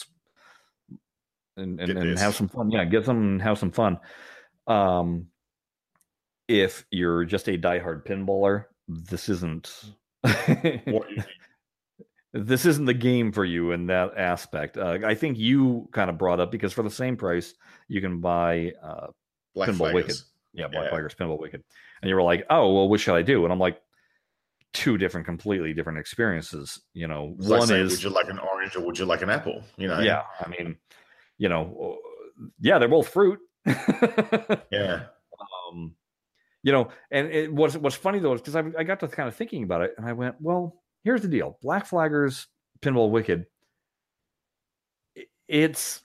and 1.56 1.80
and, 1.80 1.90
and 1.90 2.18
have 2.18 2.34
some 2.34 2.48
fun. 2.48 2.70
Yeah, 2.70 2.84
get 2.84 3.04
some 3.04 3.16
and 3.16 3.42
have 3.42 3.58
some 3.58 3.72
fun. 3.72 3.98
Um, 4.66 5.26
if 6.46 6.86
you're 6.90 7.24
just 7.24 7.48
a 7.48 7.58
diehard 7.58 8.06
pinballer, 8.06 8.66
this 8.86 9.28
isn't 9.28 9.70
What 10.22 11.10
you 11.10 11.22
think? 11.22 11.26
this 12.32 12.66
isn't 12.66 12.84
the 12.84 12.94
game 12.94 13.32
for 13.32 13.44
you 13.44 13.72
in 13.72 13.86
that 13.86 14.16
aspect. 14.16 14.76
Uh, 14.76 14.98
I 15.04 15.14
think 15.14 15.38
you 15.38 15.88
kind 15.92 16.10
of 16.10 16.18
brought 16.18 16.40
up 16.40 16.50
because 16.50 16.72
for 16.72 16.82
the 16.82 16.90
same 16.90 17.16
price 17.16 17.54
you 17.88 18.00
can 18.00 18.20
buy 18.20 18.72
uh, 18.82 19.08
Black 19.54 19.70
Pinball 19.70 19.94
Wicked. 19.94 20.16
Yeah 20.52 20.68
Black 20.68 20.90
Yeah. 20.90 20.98
Flaggers 20.98 21.16
Pinball 21.16 21.38
Wicked, 21.38 21.62
and 22.02 22.08
you 22.08 22.14
were 22.14 22.22
like, 22.22 22.46
oh 22.50 22.72
well, 22.72 22.88
what 22.88 23.00
should 23.00 23.14
I 23.14 23.22
do? 23.22 23.44
And 23.44 23.52
I'm 23.52 23.58
like, 23.58 23.80
two 24.72 24.98
different, 24.98 25.26
completely 25.26 25.72
different 25.72 25.98
experiences. 25.98 26.80
You 26.94 27.08
know, 27.08 27.34
It's 27.38 27.48
like 27.48 27.58
one 27.60 27.68
saying, 27.68 27.86
is 27.86 27.92
would 27.92 28.02
you 28.02 28.10
like 28.10 28.28
an 28.28 28.38
orange 28.38 28.76
or 28.76 28.80
would 28.80 28.98
you 28.98 29.04
like 29.04 29.22
an 29.22 29.30
apple? 29.30 29.62
You 29.76 29.88
know. 29.88 30.00
yeah, 30.00 30.22
I 30.40 30.48
mean, 30.48 30.76
you 31.38 31.48
know, 31.48 31.98
yeah, 32.60 32.78
they're 32.78 32.88
both 32.88 33.08
fruit. 33.08 33.38
Yeah. 34.70 35.04
um, 35.70 35.94
you 36.62 36.72
know, 36.72 36.88
and 37.10 37.28
it 37.28 37.52
what's 37.52 37.76
what's 37.76 37.96
funny 37.96 38.18
though 38.18 38.34
is 38.34 38.40
because 38.40 38.56
I, 38.56 38.64
I 38.78 38.84
got 38.84 39.00
to 39.00 39.08
kind 39.08 39.28
of 39.28 39.36
thinking 39.36 39.62
about 39.62 39.82
it, 39.82 39.94
and 39.96 40.06
I 40.06 40.12
went, 40.12 40.36
well, 40.40 40.82
here's 41.04 41.22
the 41.22 41.28
deal: 41.28 41.58
Black 41.62 41.88
Flaggers, 41.88 42.46
Pinball 42.80 43.10
Wicked. 43.10 43.46
It's 45.46 46.02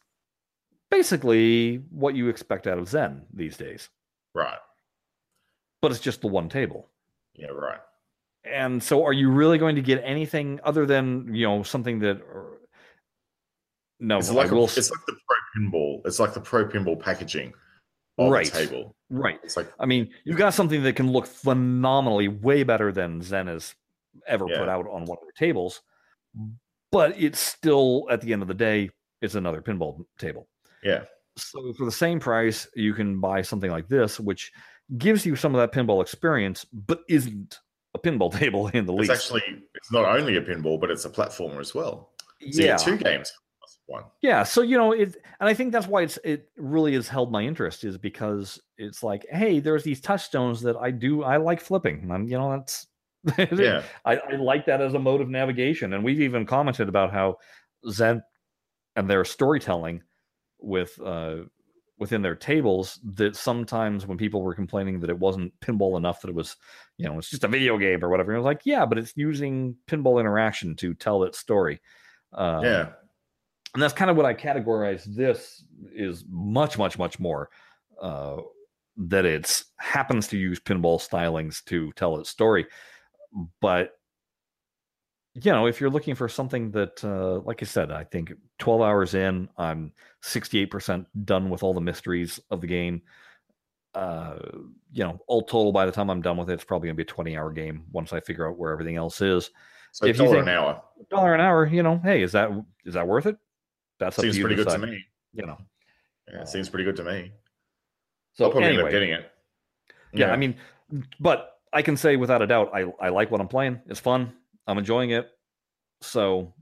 basically 0.90 1.84
what 1.90 2.16
you 2.16 2.30
expect 2.30 2.68
out 2.68 2.78
of 2.78 2.88
Zen 2.88 3.24
these 3.34 3.58
days, 3.58 3.90
Right. 4.36 4.58
but 5.82 5.92
it's 5.92 6.00
just 6.00 6.22
the 6.22 6.28
one 6.28 6.50
table. 6.50 6.90
Yeah. 7.36 7.48
Right. 7.48 7.80
And 8.46 8.82
so, 8.84 9.04
are 9.06 9.14
you 9.14 9.30
really 9.32 9.58
going 9.58 9.76
to 9.76 9.82
get 9.82 10.02
anything 10.04 10.60
other 10.64 10.86
than 10.86 11.34
you 11.34 11.46
know 11.48 11.64
something 11.64 12.00
that? 12.00 12.18
Or, 12.22 12.58
no, 14.00 14.18
It's 14.18 14.32
like 14.32 14.52
will. 14.52 14.66
it's 14.66 14.92
like 14.92 15.06
the 15.08 15.14
pro 15.14 15.62
pinball. 15.62 16.02
It's 16.06 16.20
like 16.20 16.34
the 16.34 16.42
pro 16.42 16.66
pinball 16.68 17.00
packaging 17.00 17.54
on 18.18 18.30
Right. 18.32 18.46
the 18.52 18.66
table. 18.66 18.96
right. 19.10 19.40
It's 19.44 19.56
like 19.56 19.72
I 19.80 19.86
mean, 19.86 20.10
you've 20.26 20.38
got 20.38 20.54
something 20.54 20.84
that 20.84 20.96
can 20.96 21.12
look 21.12 21.26
phenomenally 21.26 22.28
way 22.28 22.64
better 22.64 22.92
than 22.92 23.22
Zen 23.22 23.48
has 23.48 23.76
ever 24.28 24.46
put 24.46 24.68
out 24.70 24.88
on 24.88 25.06
one 25.06 25.18
of 25.18 25.24
their 25.24 25.32
tables, 25.48 25.82
but 26.92 27.18
it's 27.20 27.40
still 27.40 28.06
at 28.12 28.22
the 28.22 28.34
end 28.34 28.42
of 28.42 28.48
the 28.48 28.54
day, 28.54 28.90
it's 29.22 29.36
another 29.36 29.62
pinball 29.62 30.06
table. 30.20 30.48
yeah. 30.84 31.04
So 31.38 31.74
for 31.74 31.86
the 31.86 31.92
same 31.92 32.20
price, 32.20 32.68
you 32.76 32.94
can 32.94 33.20
buy 33.20 33.42
something 33.42 33.72
like 33.72 33.88
this, 33.88 34.20
which 34.20 34.52
gives 34.98 35.26
you 35.26 35.36
some 35.36 35.56
of 35.56 35.62
that 35.62 35.72
pinball 35.78 36.02
experience, 36.02 36.66
but 36.72 37.02
isn't 37.10 37.60
a 37.96 38.00
pinball 38.00 38.32
table 38.38 38.68
in 38.70 38.86
the 38.86 38.94
It's 38.94 39.10
least. 39.10 39.12
actually 39.12 39.64
it's 39.76 39.92
not 39.92 40.06
only 40.06 40.38
a 40.38 40.42
pinball, 40.42 40.80
but 40.80 40.92
it's 40.92 41.06
a 41.06 41.10
platformer 41.10 41.60
as 41.60 41.74
well. 41.74 42.12
So 42.52 42.62
yeah, 42.62 42.78
two 42.78 42.98
games 42.98 43.32
one. 43.88 44.04
yeah. 44.22 44.44
So 44.44 44.62
you 44.62 44.78
know 44.78 44.92
it, 44.92 45.16
and 45.40 45.50
I 45.50 45.54
think 45.54 45.72
that's 45.72 45.88
why 45.88 46.04
it's 46.04 46.18
it 46.24 46.50
really 46.58 46.94
has 46.94 47.08
held 47.08 47.32
my 47.32 47.42
interest 47.42 47.84
is 47.84 47.98
because 47.98 48.62
it's 48.78 49.04
like, 49.04 49.26
hey, 49.32 49.60
there's 49.60 49.84
these 49.84 50.02
touchstones 50.02 50.62
that 50.62 50.76
I 50.78 50.92
do 50.92 51.24
I 51.24 51.38
like 51.38 51.62
flipping, 51.62 52.10
and 52.12 52.30
you 52.30 52.38
know 52.38 52.52
that's 52.52 52.88
Yeah. 53.58 53.84
I, 54.06 54.18
I 54.18 54.36
like 54.36 54.66
that 54.66 54.82
as 54.82 54.94
a 54.94 55.00
mode 55.00 55.22
of 55.22 55.30
navigation. 55.30 55.94
And 55.94 56.04
we've 56.04 56.22
even 56.22 56.46
commented 56.46 56.90
about 56.90 57.12
how 57.14 57.38
Zen 57.90 58.22
and 58.96 59.10
their 59.10 59.24
storytelling 59.26 60.02
with 60.64 61.00
uh, 61.02 61.44
within 62.00 62.22
their 62.22 62.36
tables 62.36 63.00
that 63.04 63.36
sometimes 63.36 64.08
when 64.08 64.18
people 64.18 64.42
were 64.42 64.56
complaining 64.56 65.00
that 65.00 65.10
it 65.10 65.20
wasn't 65.20 65.54
pinball 65.60 65.98
enough 65.98 66.22
that 66.22 66.30
it 66.30 66.36
was 66.36 66.56
you 66.98 67.08
know 67.08 67.18
it's 67.18 67.30
just 67.30 67.44
a 67.44 67.48
video 67.48 67.78
game 67.78 68.04
or 68.04 68.10
whatever 68.10 68.34
it 68.34 68.38
was 68.38 68.46
like 68.46 68.62
yeah 68.66 68.86
but 68.86 68.98
it's 68.98 69.14
using 69.16 69.76
pinball 69.88 70.20
interaction 70.20 70.76
to 70.76 70.94
tell 70.96 71.24
its 71.24 71.38
story 71.38 71.80
uh, 72.34 72.62
yeah. 72.64 72.90
and 73.74 73.84
that's 73.84 73.94
kind 73.94 74.10
of 74.10 74.18
what 74.18 74.26
I 74.26 74.34
categorize 74.34 75.04
this 75.06 75.64
is 75.94 76.26
much, 76.30 76.78
much, 76.78 76.98
much 76.98 77.20
more. 77.20 77.50
Uh, 78.02 78.38
that 78.96 79.26
it's 79.26 79.66
happens 79.80 80.28
to 80.28 80.38
use 80.38 80.60
pinball 80.60 81.00
stylings 81.00 81.64
to 81.66 81.92
tell 81.94 82.20
its 82.20 82.30
story, 82.30 82.68
but 83.60 83.92
you 85.34 85.52
know, 85.52 85.66
if 85.66 85.82
you're 85.82 85.90
looking 85.90 86.14
for 86.14 86.30
something 86.30 86.70
that, 86.72 87.04
uh, 87.04 87.40
like 87.40 87.64
I 87.64 87.66
said, 87.66 87.92
I 87.92 88.04
think 88.04 88.34
12 88.64 88.82
hours 88.82 89.14
in, 89.14 89.50
I'm 89.58 89.92
68% 90.24 91.06
done 91.26 91.50
with 91.50 91.64
all 91.64 91.74
the 91.74 91.82
mysteries 91.82 92.40
of 92.50 92.62
the 92.62 92.68
game. 92.68 93.02
Uh, 93.94 94.38
you 94.92 95.04
know, 95.04 95.20
all 95.28 95.42
total, 95.44 95.72
by 95.74 95.86
the 95.86 95.92
time 95.92 96.10
I'm 96.10 96.22
done 96.22 96.38
with 96.38 96.50
it, 96.50 96.54
it's 96.54 96.64
probably 96.64 96.88
gonna 96.88 96.96
be 96.96 97.04
a 97.04 97.06
20 97.06 97.38
hour 97.38 97.52
game 97.52 97.84
once 97.92 98.14
I 98.14 98.22
figure 98.22 98.50
out 98.50 98.58
where 98.58 98.72
everything 98.72 98.96
else 98.96 99.22
is. 99.22 99.52
So 99.92 100.06
If 100.08 100.18
you 100.18 100.24
dollar 100.24 100.38
think- 100.38 100.48
an 100.48 100.54
hour 100.56 100.82
Dollar 101.10 101.34
an 101.36 101.42
hour, 101.42 101.66
you 101.68 101.84
know, 101.84 102.00
hey, 102.04 102.24
is 102.24 102.32
that 102.32 102.50
is 102.86 102.94
that 102.96 103.08
worth 103.08 103.26
it? 103.26 103.36
That's 104.00 104.18
up 104.18 104.24
seems 104.24 104.36
to 104.36 104.40
you 104.40 104.46
pretty 104.48 104.64
good 104.64 104.72
to 104.72 104.78
me. 104.80 105.06
You 105.34 105.46
know, 105.46 105.58
Yeah, 106.32 106.42
it 106.42 106.48
seems 106.48 106.70
pretty 106.70 106.86
good 106.86 106.96
to 106.96 107.04
me. 107.04 107.34
so 108.34 108.46
I'll 108.46 108.52
probably 108.52 108.70
anyway, 108.70 108.80
end 108.84 108.88
up 108.88 108.92
getting 108.92 109.10
it. 109.12 109.32
yeah, 110.14 110.32
I 110.32 110.38
mean, 110.38 110.56
but 111.20 111.60
I 111.74 111.82
can 111.82 111.98
say 111.98 112.16
without 112.16 112.42
a 112.42 112.48
doubt, 112.48 112.72
I 112.74 112.92
I 113.02 113.10
like 113.10 113.30
what 113.30 113.42
I'm 113.42 113.48
playing. 113.50 113.82
It's 113.88 114.00
fun. 114.00 114.34
I'm 114.66 114.78
enjoying 114.78 115.10
it. 115.12 115.30
So 116.02 116.54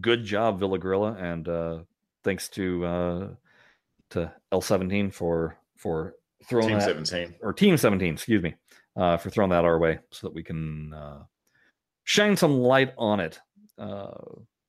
good 0.00 0.24
job, 0.24 0.58
Villa 0.58 0.78
Gorilla, 0.78 1.12
and 1.14 1.48
uh, 1.48 1.78
thanks 2.24 2.48
to 2.50 2.84
uh, 2.84 3.28
to 4.10 4.32
L17 4.52 5.12
for 5.12 5.56
for 5.76 6.14
throwing 6.48 6.68
Team 6.68 6.78
that 6.78 7.06
17. 7.06 7.36
or 7.42 7.52
Team 7.52 7.76
17, 7.76 8.14
excuse 8.14 8.42
me, 8.42 8.54
uh, 8.96 9.16
for 9.16 9.30
throwing 9.30 9.50
that 9.50 9.64
our 9.64 9.78
way 9.78 9.98
so 10.10 10.26
that 10.26 10.34
we 10.34 10.42
can 10.42 10.92
uh, 10.92 11.22
shine 12.04 12.36
some 12.36 12.58
light 12.58 12.92
on 12.98 13.20
it. 13.20 13.40
Uh, 13.78 14.10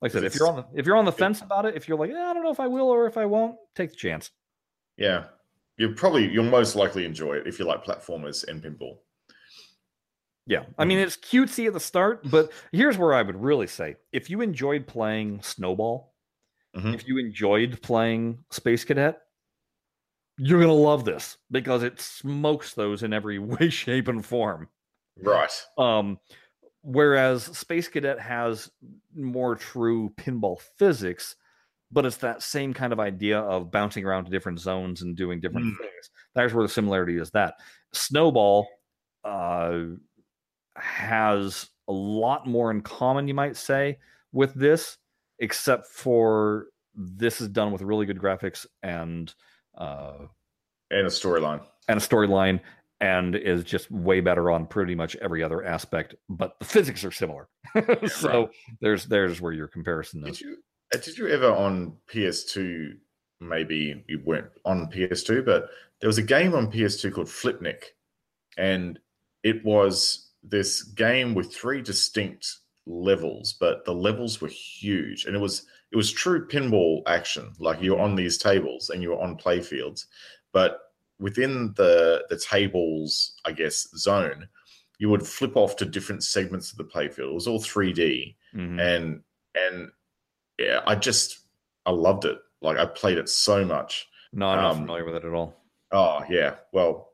like 0.01 0.11
I 0.11 0.13
said, 0.13 0.23
if 0.25 0.35
you're 0.35 0.47
on 0.47 0.57
the 0.57 0.65
if 0.73 0.85
you're 0.85 0.97
on 0.97 1.05
the 1.05 1.11
fence 1.11 1.41
about 1.41 1.65
it, 1.65 1.75
if 1.75 1.87
you're 1.87 1.97
like, 1.97 2.11
"Eh, 2.11 2.13
I 2.13 2.33
don't 2.33 2.43
know 2.43 2.51
if 2.51 2.59
I 2.59 2.67
will 2.67 2.87
or 2.87 3.07
if 3.07 3.17
I 3.17 3.25
won't, 3.25 3.55
take 3.75 3.89
the 3.89 3.95
chance. 3.95 4.31
Yeah. 4.97 5.25
You 5.77 5.93
probably 5.93 6.27
you'll 6.27 6.45
most 6.45 6.75
likely 6.75 7.05
enjoy 7.05 7.35
it 7.35 7.47
if 7.47 7.59
you 7.59 7.65
like 7.65 7.83
platformers 7.83 8.47
and 8.47 8.61
pinball. 8.61 8.97
Yeah, 10.47 10.63
I 10.77 10.85
mean 10.85 10.97
it's 10.97 11.17
cutesy 11.17 11.67
at 11.67 11.73
the 11.73 11.79
start, 11.79 12.21
but 12.29 12.51
here's 12.71 12.97
where 12.97 13.13
I 13.13 13.21
would 13.21 13.35
really 13.41 13.67
say: 13.67 13.97
if 14.13 14.29
you 14.29 14.41
enjoyed 14.41 14.87
playing 14.87 15.41
Snowball, 15.41 16.13
Mhm. 16.75 16.93
if 16.95 17.07
you 17.07 17.17
enjoyed 17.17 17.81
playing 17.81 18.43
Space 18.51 18.85
Cadet, 18.85 19.21
you're 20.37 20.59
gonna 20.61 20.71
love 20.73 21.03
this 21.05 21.37
because 21.51 21.83
it 21.83 21.99
smokes 21.99 22.73
those 22.73 23.03
in 23.03 23.11
every 23.13 23.39
way, 23.61 23.69
shape, 23.69 24.07
and 24.07 24.25
form. 24.25 24.69
Right. 25.21 25.51
Um, 25.77 26.19
whereas 26.81 27.43
Space 27.57 27.87
Cadet 27.89 28.19
has 28.19 28.71
more 29.15 29.55
true 29.55 30.11
pinball 30.15 30.61
physics, 30.77 31.35
but 31.91 32.05
it's 32.05 32.17
that 32.17 32.41
same 32.43 32.73
kind 32.73 32.93
of 32.93 32.99
idea 32.99 33.39
of 33.39 33.71
bouncing 33.71 34.05
around 34.05 34.25
to 34.25 34.31
different 34.31 34.59
zones 34.59 35.01
and 35.01 35.15
doing 35.17 35.41
different 35.41 35.65
Mm. 35.67 35.77
things. 35.79 36.09
That's 36.35 36.53
where 36.53 36.63
the 36.63 36.69
similarity 36.71 37.17
is. 37.17 37.31
That 37.31 37.55
Snowball 37.93 38.67
uh, 39.23 39.79
has 40.77 41.69
a 41.87 41.93
lot 41.93 42.47
more 42.47 42.71
in 42.71 42.81
common, 42.81 43.27
you 43.27 43.33
might 43.33 43.55
say, 43.55 43.97
with 44.31 44.53
this, 44.53 44.97
except 45.39 45.87
for 45.87 46.67
this 46.95 47.41
is 47.41 47.47
done 47.49 47.71
with 47.71 47.81
really 47.81 48.05
good 48.05 48.19
graphics 48.19 48.65
and 48.83 49.33
uh, 49.77 50.17
and 50.89 51.05
a 51.05 51.09
storyline. 51.09 51.61
and 51.87 51.97
a 51.97 52.01
storyline 52.01 52.59
and 52.99 53.35
is 53.35 53.63
just 53.63 53.91
way 53.91 54.19
better 54.21 54.49
on 54.49 54.65
pretty 54.65 54.95
much 54.95 55.15
every 55.17 55.43
other 55.43 55.63
aspect 55.63 56.15
but 56.29 56.57
the 56.57 56.65
physics 56.65 57.05
are 57.05 57.11
similar 57.11 57.47
so 58.07 58.39
right. 58.39 58.49
there's 58.81 59.05
there's 59.05 59.39
where 59.39 59.51
your 59.53 59.67
comparison 59.67 60.21
Did 60.21 60.31
is 60.31 60.41
you 60.41 60.57
uh, 60.93 60.97
did 60.99 61.17
you 61.17 61.27
ever 61.27 61.51
on 61.51 61.97
PS2? 62.11 62.93
Maybe 63.39 64.03
you 64.07 64.21
weren't 64.25 64.49
on 64.65 64.89
PS2, 64.91 65.45
but 65.45 65.69
there 65.99 66.07
was 66.07 66.17
a 66.17 66.23
game 66.23 66.53
on 66.53 66.71
PS2 66.71 67.13
called 67.13 67.27
Flipnic, 67.27 67.83
and 68.57 68.99
it 69.43 69.63
was 69.63 70.26
this 70.49 70.83
game 70.83 71.33
with 71.33 71.53
three 71.53 71.81
distinct 71.81 72.57
levels, 72.85 73.53
but 73.59 73.83
the 73.85 73.93
levels 73.93 74.39
were 74.41 74.47
huge, 74.47 75.25
and 75.25 75.35
it 75.35 75.39
was 75.39 75.65
it 75.91 75.95
was 75.97 76.11
true 76.11 76.47
pinball 76.47 77.01
action. 77.07 77.53
Like 77.59 77.81
you're 77.81 77.99
on 77.99 78.15
these 78.15 78.37
tables 78.37 78.89
and 78.89 79.01
you're 79.01 79.21
on 79.21 79.37
playfields, 79.37 80.05
but 80.53 80.79
within 81.19 81.73
the 81.75 82.25
the 82.29 82.37
tables, 82.37 83.33
I 83.45 83.51
guess 83.51 83.87
zone, 83.97 84.47
you 84.99 85.09
would 85.09 85.25
flip 85.25 85.55
off 85.55 85.75
to 85.77 85.85
different 85.85 86.23
segments 86.23 86.71
of 86.71 86.77
the 86.77 86.83
playfield. 86.83 87.29
It 87.31 87.33
was 87.33 87.47
all 87.47 87.59
3D 87.59 88.35
Mhm. 88.55 88.79
and 88.79 89.21
and 89.55 89.89
yeah, 90.59 90.81
I 90.85 90.95
just 90.95 91.39
I 91.85 91.91
loved 91.91 92.25
it. 92.25 92.37
Like 92.61 92.77
I 92.77 92.85
played 92.85 93.17
it 93.17 93.29
so 93.29 93.63
much. 93.65 94.07
no 94.33 94.47
i'm 94.49 94.57
not 94.61 94.71
um, 94.71 94.77
familiar 94.79 95.05
with 95.05 95.15
it 95.15 95.25
at 95.25 95.33
all 95.33 95.55
Oh 95.91 96.21
yeah, 96.29 96.55
well, 96.73 97.11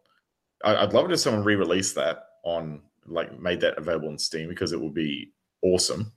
I, 0.63 0.77
I'd 0.77 0.93
love 0.93 1.05
it 1.05 1.11
if 1.13 1.19
someone 1.19 1.43
re-released 1.43 1.93
that 1.95 2.25
on 2.43 2.81
like 3.07 3.39
made 3.39 3.61
that 3.61 3.77
available 3.77 4.09
on 4.09 4.17
Steam 4.17 4.49
because 4.49 4.71
it 4.71 4.81
would 4.81 4.93
be 4.93 5.31
awesome. 5.61 6.11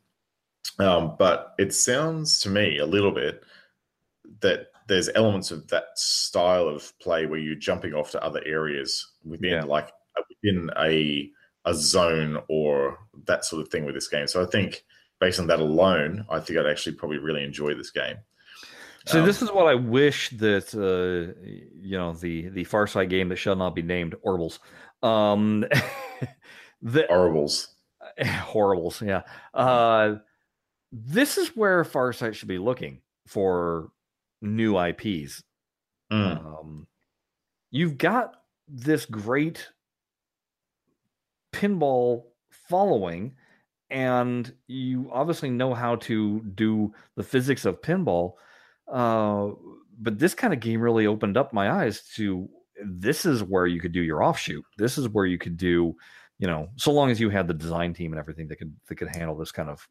Um, 0.78 1.14
but 1.18 1.54
it 1.58 1.72
sounds 1.74 2.40
to 2.40 2.48
me 2.50 2.78
a 2.78 2.86
little 2.86 3.12
bit 3.12 3.42
that 4.40 4.66
there's 4.88 5.08
elements 5.14 5.50
of 5.50 5.66
that 5.68 5.86
style 5.96 6.68
of 6.68 6.92
play 7.00 7.26
where 7.26 7.38
you're 7.38 7.54
jumping 7.54 7.94
off 7.94 8.10
to 8.12 8.22
other 8.22 8.42
areas 8.44 9.14
within 9.24 9.50
Yeah. 9.50 9.62
like 9.64 9.90
within 10.42 10.70
a 10.78 11.30
a 11.64 11.74
zone 11.74 12.38
or 12.48 12.98
that 13.26 13.44
sort 13.44 13.60
of 13.60 13.68
thing 13.68 13.84
with 13.84 13.94
this 13.94 14.06
game. 14.08 14.26
So 14.28 14.40
I 14.42 14.46
think 14.46 14.84
based 15.18 15.40
on 15.40 15.48
that 15.48 15.58
alone, 15.60 16.24
I 16.30 16.38
think 16.38 16.58
I'd 16.58 16.66
actually 16.66 16.94
probably 16.94 17.18
really 17.18 17.42
enjoy 17.42 17.74
this 17.74 17.90
game. 17.90 18.16
so 19.06 19.20
Um, 19.20 19.26
this 19.26 19.40
is 19.42 19.50
what 19.50 19.66
i 19.66 19.74
wish 19.74 20.30
that 20.30 20.74
uh 20.74 21.32
you 21.80 21.96
know 21.98 22.12
the 22.12 22.48
the 22.50 22.64
Farsight 22.64 23.08
game 23.08 23.28
that 23.30 23.36
shall 23.36 23.56
not 23.56 23.74
be 23.74 23.82
named 23.82 24.14
orbles 24.22 24.58
um 25.02 25.64
the 26.82 27.06
Horribles. 27.08 27.68
horribles 28.24 29.02
yeah 29.02 29.22
uh 29.52 30.14
this 30.92 31.36
is 31.38 31.48
where 31.56 31.82
farsight 31.84 32.34
should 32.34 32.48
be 32.48 32.58
looking 32.58 33.00
for 33.26 33.90
new 34.42 34.76
ips 34.78 35.42
Mm. 36.12 36.38
um, 36.46 36.86
you've 37.72 37.98
got 37.98 38.36
this 38.68 39.04
great 39.06 39.68
pinball 41.52 42.24
following 42.68 43.34
and 43.90 44.52
you 44.68 45.10
obviously 45.12 45.50
know 45.50 45.74
how 45.74 45.96
to 45.96 46.40
do 46.54 46.92
the 47.16 47.22
physics 47.22 47.64
of 47.64 47.82
pinball 47.82 48.34
uh, 48.92 49.48
but 49.98 50.18
this 50.18 50.34
kind 50.34 50.52
of 50.52 50.60
game 50.60 50.80
really 50.80 51.06
opened 51.08 51.36
up 51.36 51.52
my 51.52 51.70
eyes 51.82 52.02
to 52.14 52.48
this 52.84 53.24
is 53.26 53.42
where 53.42 53.66
you 53.66 53.80
could 53.80 53.92
do 53.92 54.02
your 54.02 54.22
offshoot 54.22 54.64
this 54.78 54.96
is 54.98 55.08
where 55.08 55.26
you 55.26 55.38
could 55.38 55.56
do 55.56 55.94
you 56.38 56.46
know 56.46 56.68
so 56.76 56.92
long 56.92 57.10
as 57.10 57.20
you 57.20 57.30
had 57.30 57.48
the 57.48 57.54
design 57.54 57.94
team 57.94 58.12
and 58.12 58.18
everything 58.18 58.48
that 58.48 58.56
could 58.56 58.74
that 58.88 58.96
could 58.96 59.08
handle 59.14 59.36
this 59.36 59.52
kind 59.52 59.68
of 59.68 59.86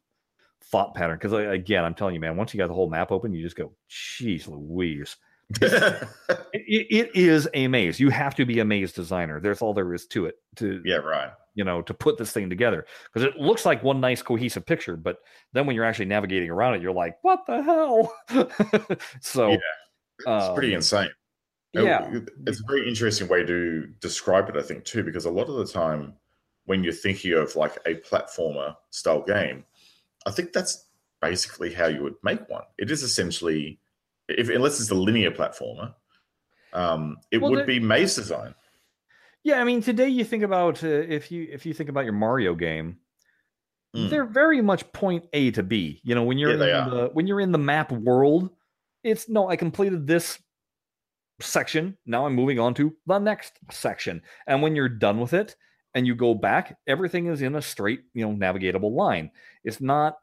thought 0.64 0.94
pattern 0.94 1.16
because 1.20 1.32
again 1.32 1.84
i'm 1.84 1.94
telling 1.94 2.14
you 2.14 2.20
man 2.20 2.36
once 2.36 2.52
you 2.52 2.58
got 2.58 2.66
the 2.66 2.74
whole 2.74 2.90
map 2.90 3.12
open 3.12 3.32
you 3.32 3.42
just 3.42 3.56
go 3.56 3.72
jeez 3.90 4.48
louise 4.48 5.16
it, 5.62 6.08
it- 6.52 7.14
is 7.14 7.48
a 7.54 7.68
maze. 7.68 8.00
You 8.00 8.10
have 8.10 8.34
to 8.34 8.44
be 8.44 8.58
a 8.58 8.64
maze 8.64 8.92
designer. 8.92 9.40
There's 9.40 9.62
all 9.62 9.74
there 9.74 9.94
is 9.94 10.06
to 10.08 10.26
it 10.26 10.34
to 10.56 10.82
yeah, 10.84 10.96
right. 10.96 11.30
you 11.54 11.62
know 11.62 11.82
to 11.82 11.94
put 11.94 12.18
this 12.18 12.32
thing 12.32 12.50
together 12.50 12.84
because 13.04 13.22
it 13.22 13.36
looks 13.40 13.64
like 13.64 13.82
one 13.84 14.00
nice 14.00 14.22
cohesive 14.22 14.66
picture, 14.66 14.96
but 14.96 15.18
then 15.52 15.64
when 15.64 15.76
you're 15.76 15.84
actually 15.84 16.06
navigating 16.06 16.50
around 16.50 16.74
it, 16.74 16.82
you're 16.82 16.92
like, 16.92 17.16
what 17.22 17.46
the 17.46 17.62
hell? 17.62 18.12
so 19.20 19.50
Yeah. 19.50 19.58
It's 20.26 20.54
pretty 20.54 20.72
um, 20.72 20.78
insane. 20.78 21.10
Yeah, 21.74 22.10
It's 22.46 22.60
a 22.60 22.64
very 22.66 22.88
interesting 22.88 23.28
way 23.28 23.44
to 23.44 23.86
describe 24.00 24.48
it, 24.48 24.56
I 24.56 24.62
think, 24.62 24.84
too, 24.84 25.04
because 25.04 25.26
a 25.26 25.30
lot 25.30 25.48
of 25.48 25.56
the 25.56 25.66
time 25.66 26.14
when 26.66 26.84
you're 26.84 26.92
thinking 26.92 27.32
of 27.32 27.56
like 27.56 27.76
a 27.86 27.94
platformer 27.96 28.76
style 28.90 29.22
game, 29.22 29.64
I 30.26 30.30
think 30.30 30.52
that's 30.52 30.86
basically 31.22 31.72
how 31.72 31.86
you 31.86 32.02
would 32.02 32.16
make 32.22 32.48
one. 32.48 32.64
It 32.78 32.90
is 32.90 33.02
essentially, 33.02 33.80
if 34.28 34.48
unless 34.50 34.80
it's 34.80 34.90
a 34.90 34.94
linear 34.94 35.30
platformer, 35.30 35.94
um, 36.72 37.16
it 37.30 37.38
Well, 37.38 37.52
would 37.52 37.66
be 37.66 37.80
maze 37.80 38.14
design. 38.16 38.54
yeah. 39.44 39.60
I 39.60 39.64
mean, 39.64 39.80
today 39.80 40.08
you 40.08 40.24
think 40.24 40.42
about 40.42 40.82
uh, 40.84 40.88
if 40.88 41.30
you 41.32 41.48
if 41.50 41.64
you 41.64 41.72
think 41.72 41.88
about 41.88 42.04
your 42.04 42.12
Mario 42.14 42.54
game, 42.54 42.98
Mm. 43.94 44.10
they're 44.10 44.26
very 44.26 44.60
much 44.60 44.90
point 44.92 45.24
A 45.32 45.50
to 45.52 45.62
B. 45.62 46.00
You 46.04 46.14
know, 46.14 46.24
when 46.24 46.36
you're 46.36 46.50
Yeah, 46.58 46.84
in 46.84 46.88
are. 46.88 46.90
the 46.90 47.08
when 47.14 47.26
you're 47.26 47.40
in 47.40 47.52
the 47.52 47.58
map 47.58 47.92
world, 47.92 48.50
it's 49.04 49.28
no, 49.28 49.48
I 49.48 49.56
completed 49.56 50.06
this 50.06 50.38
section. 51.40 51.96
Now 52.04 52.26
I'm 52.26 52.34
moving 52.34 52.58
on 52.58 52.74
to 52.74 52.94
the 53.06 53.18
next 53.18 53.54
section. 53.70 54.20
And 54.46 54.60
when 54.60 54.76
you're 54.76 54.88
done 54.90 55.18
with 55.20 55.32
it 55.32 55.56
and 55.96 56.06
you 56.06 56.14
go 56.14 56.34
back, 56.34 56.78
everything 56.86 57.26
is 57.26 57.40
in 57.42 57.56
a 57.56 57.62
straight, 57.62 58.02
you 58.14 58.24
know, 58.28 58.34
navigatable 58.34 58.92
line. 58.92 59.30
It's 59.64 59.80
not 59.80 60.18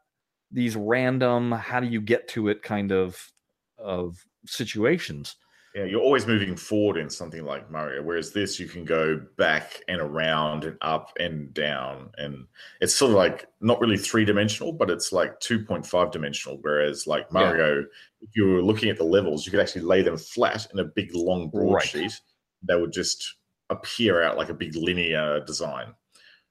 these 0.52 0.76
random 0.76 1.50
how 1.50 1.80
do 1.80 1.88
you 1.88 2.00
get 2.00 2.28
to 2.28 2.48
it 2.48 2.62
kind 2.62 2.92
of 2.92 3.32
of 3.76 4.24
situations. 4.46 5.36
Yeah, 5.74 5.86
you're 5.86 6.00
always 6.00 6.28
moving 6.28 6.54
forward 6.54 6.96
in 6.96 7.10
something 7.10 7.44
like 7.44 7.68
Mario, 7.68 8.00
whereas 8.04 8.30
this 8.30 8.60
you 8.60 8.68
can 8.68 8.84
go 8.84 9.20
back 9.36 9.82
and 9.88 10.00
around 10.00 10.62
and 10.62 10.78
up 10.82 11.10
and 11.18 11.52
down, 11.52 12.12
and 12.18 12.46
it's 12.80 12.94
sort 12.94 13.10
of 13.10 13.16
like 13.16 13.48
not 13.60 13.80
really 13.80 13.96
three 13.98 14.24
dimensional, 14.24 14.72
but 14.72 14.88
it's 14.88 15.10
like 15.12 15.40
two 15.40 15.64
point 15.64 15.84
five 15.84 16.12
dimensional. 16.12 16.58
Whereas 16.60 17.08
like 17.08 17.24
Yeah. 17.24 17.40
Mario, 17.40 17.84
if 18.20 18.36
you 18.36 18.46
were 18.46 18.62
looking 18.62 18.88
at 18.90 18.96
the 18.98 19.02
levels, 19.04 19.44
you 19.44 19.50
could 19.50 19.58
actually 19.58 19.82
lay 19.82 20.02
them 20.02 20.16
flat 20.16 20.68
in 20.72 20.78
a 20.78 20.84
big 20.84 21.12
long 21.12 21.50
Right. 21.52 21.52
broadsheet. 21.52 22.20
They 22.62 22.76
would 22.80 22.92
just 22.92 23.34
appear 23.74 24.22
out 24.22 24.36
like 24.36 24.48
a 24.48 24.54
big 24.54 24.74
linear 24.74 25.40
design. 25.44 25.94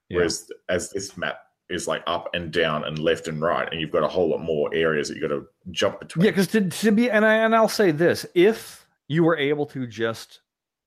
Yeah. 0.08 0.18
Whereas 0.18 0.50
as 0.68 0.90
this 0.90 1.16
map 1.16 1.38
is 1.70 1.88
like 1.88 2.02
up 2.06 2.28
and 2.34 2.52
down 2.52 2.84
and 2.84 2.98
left 2.98 3.26
and 3.28 3.40
right, 3.40 3.68
and 3.70 3.80
you've 3.80 3.90
got 3.90 4.02
a 4.02 4.08
whole 4.08 4.30
lot 4.30 4.42
more 4.42 4.72
areas 4.74 5.08
that 5.08 5.16
you 5.16 5.22
got 5.22 5.34
to 5.34 5.46
jump 5.70 6.00
between. 6.00 6.24
Yeah, 6.24 6.30
because 6.30 6.48
to, 6.48 6.68
to 6.68 6.92
be 6.92 7.10
and 7.10 7.24
I 7.24 7.34
and 7.36 7.54
I'll 7.54 7.68
say 7.68 7.90
this: 7.90 8.26
if 8.34 8.86
you 9.08 9.24
were 9.24 9.36
able 9.36 9.66
to 9.66 9.86
just 9.86 10.40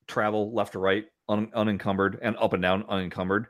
travel 0.08 0.54
left 0.54 0.74
to 0.74 0.80
right 0.80 1.06
un, 1.30 1.50
unencumbered 1.54 2.20
and 2.22 2.38
up 2.38 2.54
and 2.54 2.62
down 2.62 2.86
unencumbered, 2.88 3.48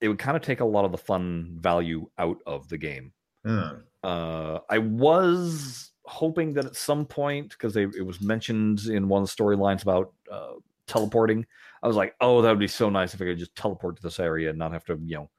it 0.00 0.08
would 0.08 0.18
kind 0.18 0.36
of 0.36 0.42
take 0.42 0.60
a 0.60 0.64
lot 0.64 0.84
of 0.84 0.92
the 0.92 0.98
fun 0.98 1.56
value 1.60 2.08
out 2.18 2.38
of 2.46 2.68
the 2.68 2.78
game. 2.78 3.12
Hmm. 3.44 3.80
Uh, 4.02 4.58
I 4.70 4.78
was 4.78 5.92
hoping 6.04 6.54
that 6.54 6.64
at 6.64 6.76
some 6.76 7.04
point, 7.04 7.50
because 7.50 7.76
it 7.76 8.04
was 8.04 8.20
mentioned 8.20 8.86
in 8.86 9.08
one 9.08 9.22
of 9.22 9.28
the 9.28 9.42
storylines 9.42 9.82
about 9.82 10.12
uh, 10.30 10.54
teleporting, 10.86 11.46
I 11.82 11.86
was 11.86 11.96
like, 11.96 12.14
"Oh, 12.20 12.42
that 12.42 12.50
would 12.50 12.58
be 12.58 12.68
so 12.68 12.90
nice 12.90 13.14
if 13.14 13.22
I 13.22 13.24
could 13.24 13.38
just 13.38 13.54
teleport 13.54 13.96
to 13.96 14.02
this 14.02 14.20
area 14.20 14.50
and 14.50 14.58
not 14.58 14.72
have 14.72 14.84
to, 14.86 14.98
you 15.04 15.16
know, 15.16 15.30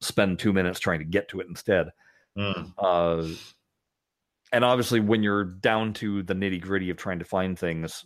spend 0.00 0.38
two 0.38 0.52
minutes 0.52 0.80
trying 0.80 0.98
to 1.00 1.04
get 1.04 1.28
to 1.30 1.40
it 1.40 1.46
instead." 1.48 1.88
Hmm. 2.36 2.64
Uh, 2.78 3.26
and 4.52 4.64
obviously, 4.64 5.00
when 5.00 5.22
you're 5.22 5.44
down 5.44 5.92
to 5.94 6.22
the 6.22 6.34
nitty 6.34 6.60
gritty 6.60 6.90
of 6.90 6.96
trying 6.96 7.18
to 7.18 7.24
find 7.24 7.58
things, 7.58 8.04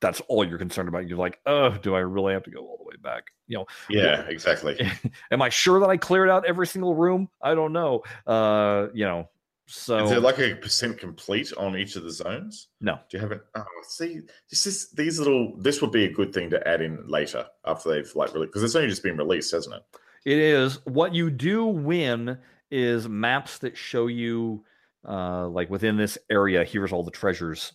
that's 0.00 0.20
all 0.28 0.44
you're 0.44 0.58
concerned 0.58 0.88
about. 0.88 1.08
You're 1.08 1.18
like, 1.18 1.40
oh, 1.46 1.70
do 1.70 1.94
I 1.94 2.00
really 2.00 2.32
have 2.32 2.44
to 2.44 2.50
go 2.50 2.60
all 2.60 2.78
the 2.78 2.84
way 2.84 2.96
back? 3.02 3.24
You 3.46 3.58
know, 3.58 3.66
Yeah, 3.88 4.22
exactly. 4.28 4.78
am 5.30 5.42
I 5.42 5.48
sure 5.48 5.80
that 5.80 5.88
I 5.88 5.96
cleared 5.96 6.30
out 6.30 6.44
every 6.46 6.66
single 6.66 6.94
room? 6.94 7.28
I 7.42 7.54
don't 7.54 7.72
know. 7.72 8.02
Uh, 8.26 8.88
you 8.94 9.04
know, 9.04 9.28
so 9.68 10.04
Is 10.04 10.10
there 10.10 10.20
like 10.20 10.38
a 10.38 10.54
percent 10.54 10.98
complete 10.98 11.52
on 11.56 11.76
each 11.76 11.96
of 11.96 12.02
the 12.02 12.10
zones? 12.10 12.68
no, 12.80 12.98
Do 13.10 13.16
you 13.16 13.20
have 13.20 13.32
it? 13.32 13.42
Oh, 13.54 13.64
see, 13.88 14.20
this 14.50 14.66
is 14.66 14.90
these 14.92 15.18
little. 15.18 15.54
This 15.58 15.80
would 15.82 15.92
be 15.92 16.04
a 16.04 16.12
good 16.12 16.32
thing 16.32 16.50
to 16.50 16.68
add 16.68 16.80
in 16.80 17.06
later 17.06 17.46
after 17.64 17.90
they've 17.90 18.10
like 18.14 18.32
really 18.34 18.46
because 18.46 18.62
it's 18.62 18.74
only 18.74 18.88
just 18.88 19.02
been 19.02 19.16
released, 19.16 19.52
hasn't 19.52 19.74
it? 19.74 19.82
it 20.24 20.38
is 20.38 20.84
what 20.84 21.14
you 21.14 21.30
do 21.30 21.64
win 21.66 22.38
is 22.70 23.08
maps 23.08 23.58
that 23.58 23.76
show 23.76 24.08
you, 24.08 24.64
uh, 25.08 25.46
like 25.48 25.70
within 25.70 25.96
this 25.96 26.18
area, 26.28 26.64
here's 26.64 26.92
all 26.92 27.04
the 27.04 27.10
treasures 27.10 27.72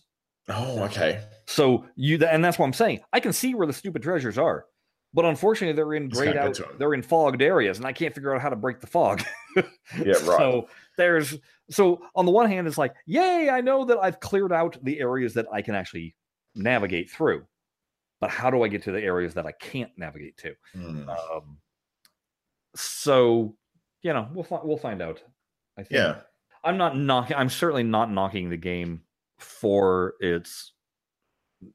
Oh, 0.48 0.82
okay. 0.84 1.22
So 1.46 1.86
you 1.96 2.22
and 2.24 2.44
that's 2.44 2.58
what 2.58 2.66
I'm 2.66 2.72
saying. 2.72 3.00
I 3.12 3.20
can 3.20 3.32
see 3.32 3.54
where 3.54 3.66
the 3.66 3.72
stupid 3.72 4.02
treasures 4.02 4.36
are, 4.36 4.66
but 5.14 5.24
unfortunately 5.24 5.74
they're 5.74 5.94
in 5.94 6.08
grayed 6.08 6.36
out. 6.36 6.60
They're 6.78 6.94
in 6.94 7.02
fogged 7.02 7.40
areas, 7.42 7.78
and 7.78 7.86
I 7.86 7.92
can't 7.92 8.14
figure 8.14 8.34
out 8.34 8.42
how 8.42 8.50
to 8.50 8.56
break 8.56 8.80
the 8.80 8.86
fog. 8.86 9.22
Yeah, 9.56 9.64
right. 9.96 10.22
So 10.22 10.68
there's 10.98 11.38
so 11.70 12.02
on 12.14 12.26
the 12.26 12.32
one 12.32 12.48
hand, 12.48 12.66
it's 12.66 12.78
like, 12.78 12.94
yay, 13.06 13.48
I 13.50 13.60
know 13.60 13.84
that 13.84 13.98
I've 13.98 14.20
cleared 14.20 14.52
out 14.52 14.76
the 14.82 15.00
areas 15.00 15.34
that 15.34 15.46
I 15.52 15.62
can 15.62 15.74
actually 15.74 16.14
navigate 16.54 17.10
through. 17.10 17.44
But 18.20 18.30
how 18.30 18.50
do 18.50 18.62
I 18.62 18.68
get 18.68 18.82
to 18.84 18.92
the 18.92 19.02
areas 19.02 19.34
that 19.34 19.46
I 19.46 19.52
can't 19.52 19.90
navigate 19.96 20.36
to? 20.38 20.54
Hmm. 20.72 21.08
Um, 21.08 21.58
so 22.74 23.56
you 24.02 24.12
know, 24.12 24.28
we'll 24.32 24.44
fi- 24.44 24.60
we'll 24.62 24.76
find 24.76 25.02
out. 25.02 25.22
I 25.76 25.82
think. 25.82 25.92
Yeah. 25.92 26.20
I'm 26.62 26.76
not 26.78 26.96
knocking. 26.96 27.36
I'm 27.36 27.50
certainly 27.50 27.82
not 27.82 28.10
knocking 28.10 28.48
the 28.48 28.56
game 28.56 29.02
for 29.38 30.14
its 30.20 30.72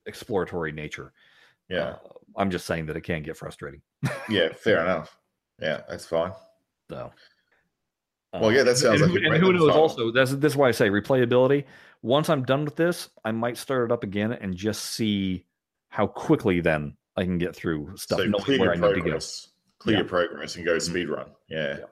exploratory 0.05 0.71
nature. 0.71 1.13
Yeah. 1.69 1.79
Uh, 1.79 1.97
I'm 2.37 2.49
just 2.49 2.65
saying 2.65 2.85
that 2.87 2.95
it 2.97 3.01
can 3.01 3.21
get 3.21 3.37
frustrating. 3.37 3.81
Yeah. 4.29 4.53
Fair 4.53 4.81
enough. 4.83 5.17
Yeah, 5.61 5.81
that's 5.89 6.05
fine. 6.05 6.31
So, 6.89 7.11
Well, 8.33 8.51
yeah, 8.51 8.63
that 8.63 8.77
sounds 8.77 9.01
and 9.01 9.11
like 9.11 9.21
who, 9.23 9.29
a 9.29 9.33
and 9.33 9.43
who 9.43 9.53
knows? 9.53 9.69
Also, 9.75 10.11
that's 10.11 10.31
this 10.35 10.53
is 10.53 10.57
why 10.57 10.67
I 10.67 10.71
say 10.71 10.89
replayability. 10.89 11.63
Once 12.01 12.29
I'm 12.29 12.43
done 12.43 12.63
with 12.63 12.75
this, 12.75 13.09
I 13.25 13.31
might 13.31 13.57
start 13.57 13.89
it 13.89 13.93
up 13.93 14.03
again 14.03 14.33
and 14.33 14.55
just 14.55 14.93
see 14.93 15.45
how 15.89 16.05
quickly 16.07 16.61
then 16.61 16.95
I 17.17 17.23
can 17.23 17.37
get 17.39 17.55
through 17.55 17.91
stuff, 17.97 18.19
So 18.19 18.31
clear 18.33 18.59
where 18.59 18.75
your 18.75 18.85
I 18.85 18.87
need 18.89 18.93
to 18.93 18.99
go. 18.99 19.01
progress. 19.01 19.47
Clear 19.79 19.95
Yeah. 19.95 19.99
your 20.01 20.07
progress 20.09 20.55
and 20.55 20.65
go 20.65 20.75
Mhm. 20.77 20.81
speed 20.81 21.09
run. 21.09 21.31
Yeah. 21.49 21.77
Yeah. 21.79 21.85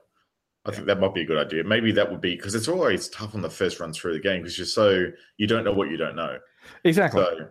I 0.65 0.71
think 0.71 0.85
that 0.88 0.99
might 0.99 1.13
be 1.13 1.21
a 1.21 1.25
good 1.25 1.38
idea. 1.38 1.63
Maybe 1.63 1.91
that 1.93 2.11
would 2.11 2.21
be 2.21 2.35
because 2.35 2.53
it's 2.53 2.67
always 2.67 3.07
tough 3.09 3.33
on 3.33 3.41
the 3.41 3.49
first 3.49 3.79
run 3.79 3.93
through 3.93 4.13
the 4.13 4.19
game 4.19 4.41
because 4.43 4.57
you're 4.57 4.65
so 4.67 5.07
you 5.38 5.47
don't 5.47 5.63
know 5.63 5.71
what 5.73 5.89
you 5.89 5.97
don't 5.97 6.15
know. 6.15 6.38
Exactly. 6.83 7.21
So, 7.23 7.47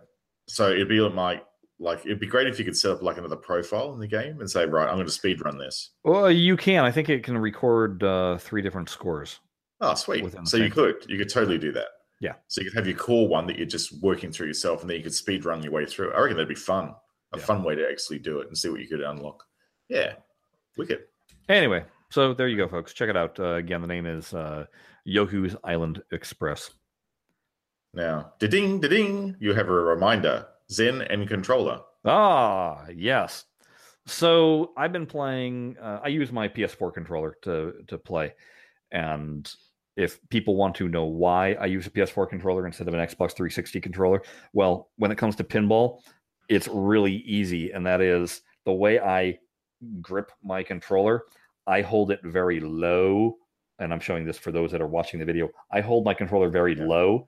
so 0.47 0.71
it'd 0.71 0.87
be 0.87 1.01
like 1.01 1.43
like 1.79 1.99
it'd 2.05 2.19
be 2.19 2.27
great 2.27 2.47
if 2.47 2.57
you 2.59 2.65
could 2.65 2.75
set 2.77 2.91
up 2.91 3.01
like 3.03 3.17
another 3.17 3.35
profile 3.35 3.93
in 3.93 3.99
the 3.99 4.07
game 4.07 4.39
and 4.39 4.49
say, 4.49 4.65
right, 4.65 4.87
I'm 4.87 4.95
going 4.95 5.05
to 5.05 5.11
speed 5.11 5.43
run 5.45 5.57
this. 5.57 5.91
well, 6.03 6.31
you 6.31 6.57
can. 6.57 6.83
I 6.83 6.91
think 6.91 7.09
it 7.09 7.23
can 7.23 7.37
record 7.37 8.03
uh, 8.03 8.37
three 8.37 8.61
different 8.61 8.89
scores. 8.89 9.39
Oh, 9.79 9.93
sweet. 9.93 10.25
So 10.45 10.57
you 10.57 10.71
could 10.71 10.95
you 11.07 11.17
could 11.19 11.29
totally 11.29 11.57
do 11.59 11.71
that. 11.73 11.85
Yeah. 12.19 12.33
So 12.47 12.61
you 12.61 12.69
could 12.71 12.77
have 12.77 12.87
your 12.87 12.97
core 12.97 13.27
one 13.27 13.45
that 13.45 13.57
you're 13.57 13.67
just 13.67 14.01
working 14.01 14.31
through 14.31 14.47
yourself, 14.47 14.81
and 14.81 14.89
then 14.89 14.97
you 14.97 15.03
could 15.03 15.13
speed 15.13 15.45
run 15.45 15.61
your 15.61 15.71
way 15.71 15.85
through. 15.85 16.13
I 16.13 16.19
reckon 16.21 16.37
that'd 16.37 16.49
be 16.49 16.55
fun. 16.55 16.95
A 17.33 17.37
Yeah. 17.37 17.43
fun 17.45 17.63
way 17.63 17.75
to 17.75 17.87
actually 17.87 18.19
do 18.19 18.39
it 18.39 18.47
and 18.47 18.57
see 18.57 18.69
what 18.69 18.79
you 18.79 18.87
could 18.87 19.01
unlock. 19.01 19.43
Yeah. 19.87 20.13
Wicked. 20.77 21.01
Anyway, 21.47 21.85
so 22.09 22.33
there 22.33 22.47
you 22.47 22.57
go, 22.57 22.67
folks. 22.67 22.91
Check 22.93 23.09
it 23.09 23.17
out. 23.17 23.39
Uh, 23.39 23.53
again, 23.55 23.81
the 23.81 23.87
name 23.87 24.05
is 24.07 24.33
uh, 24.33 24.65
Yoku's 25.07 25.55
Island 25.63 26.01
Express. 26.11 26.71
Now, 27.93 28.33
ding, 28.39 28.79
ding, 28.79 29.35
you 29.39 29.53
have 29.53 29.69
a 29.69 29.71
reminder. 29.73 30.47
Zen 30.71 31.01
and 31.03 31.27
controller. 31.27 31.81
Ah, 32.05 32.85
yes. 32.93 33.45
So 34.05 34.71
I've 34.77 34.91
been 34.93 35.05
playing. 35.05 35.77
Uh, 35.81 35.99
I 36.03 36.07
use 36.07 36.31
my 36.31 36.47
PS4 36.47 36.93
controller 36.93 37.37
to 37.43 37.73
to 37.87 37.97
play, 37.97 38.33
and 38.91 39.51
if 39.97 40.19
people 40.29 40.55
want 40.55 40.75
to 40.75 40.87
know 40.87 41.05
why 41.05 41.53
I 41.53 41.65
use 41.65 41.87
a 41.87 41.89
PS4 41.89 42.29
controller 42.29 42.65
instead 42.67 42.87
of 42.87 42.93
an 42.93 42.99
Xbox 42.99 43.33
360 43.35 43.81
controller, 43.81 44.21
well, 44.53 44.91
when 44.97 45.11
it 45.11 45.17
comes 45.17 45.35
to 45.37 45.43
pinball, 45.43 46.01
it's 46.49 46.67
really 46.71 47.15
easy, 47.17 47.71
and 47.71 47.85
that 47.85 47.99
is 47.99 48.41
the 48.65 48.71
way 48.73 48.99
I 48.99 49.39
grip 50.01 50.31
my 50.43 50.63
controller. 50.63 51.23
I 51.65 51.81
hold 51.81 52.11
it 52.11 52.19
very 52.23 52.59
low, 52.61 53.37
and 53.79 53.91
I'm 53.91 53.99
showing 53.99 54.25
this 54.25 54.37
for 54.37 54.51
those 54.51 54.71
that 54.71 54.81
are 54.81 54.87
watching 54.87 55.19
the 55.19 55.25
video. 55.25 55.49
I 55.71 55.81
hold 55.81 56.05
my 56.05 56.13
controller 56.13 56.49
very 56.49 56.75
Yeah. 56.77 56.85
low, 56.85 57.27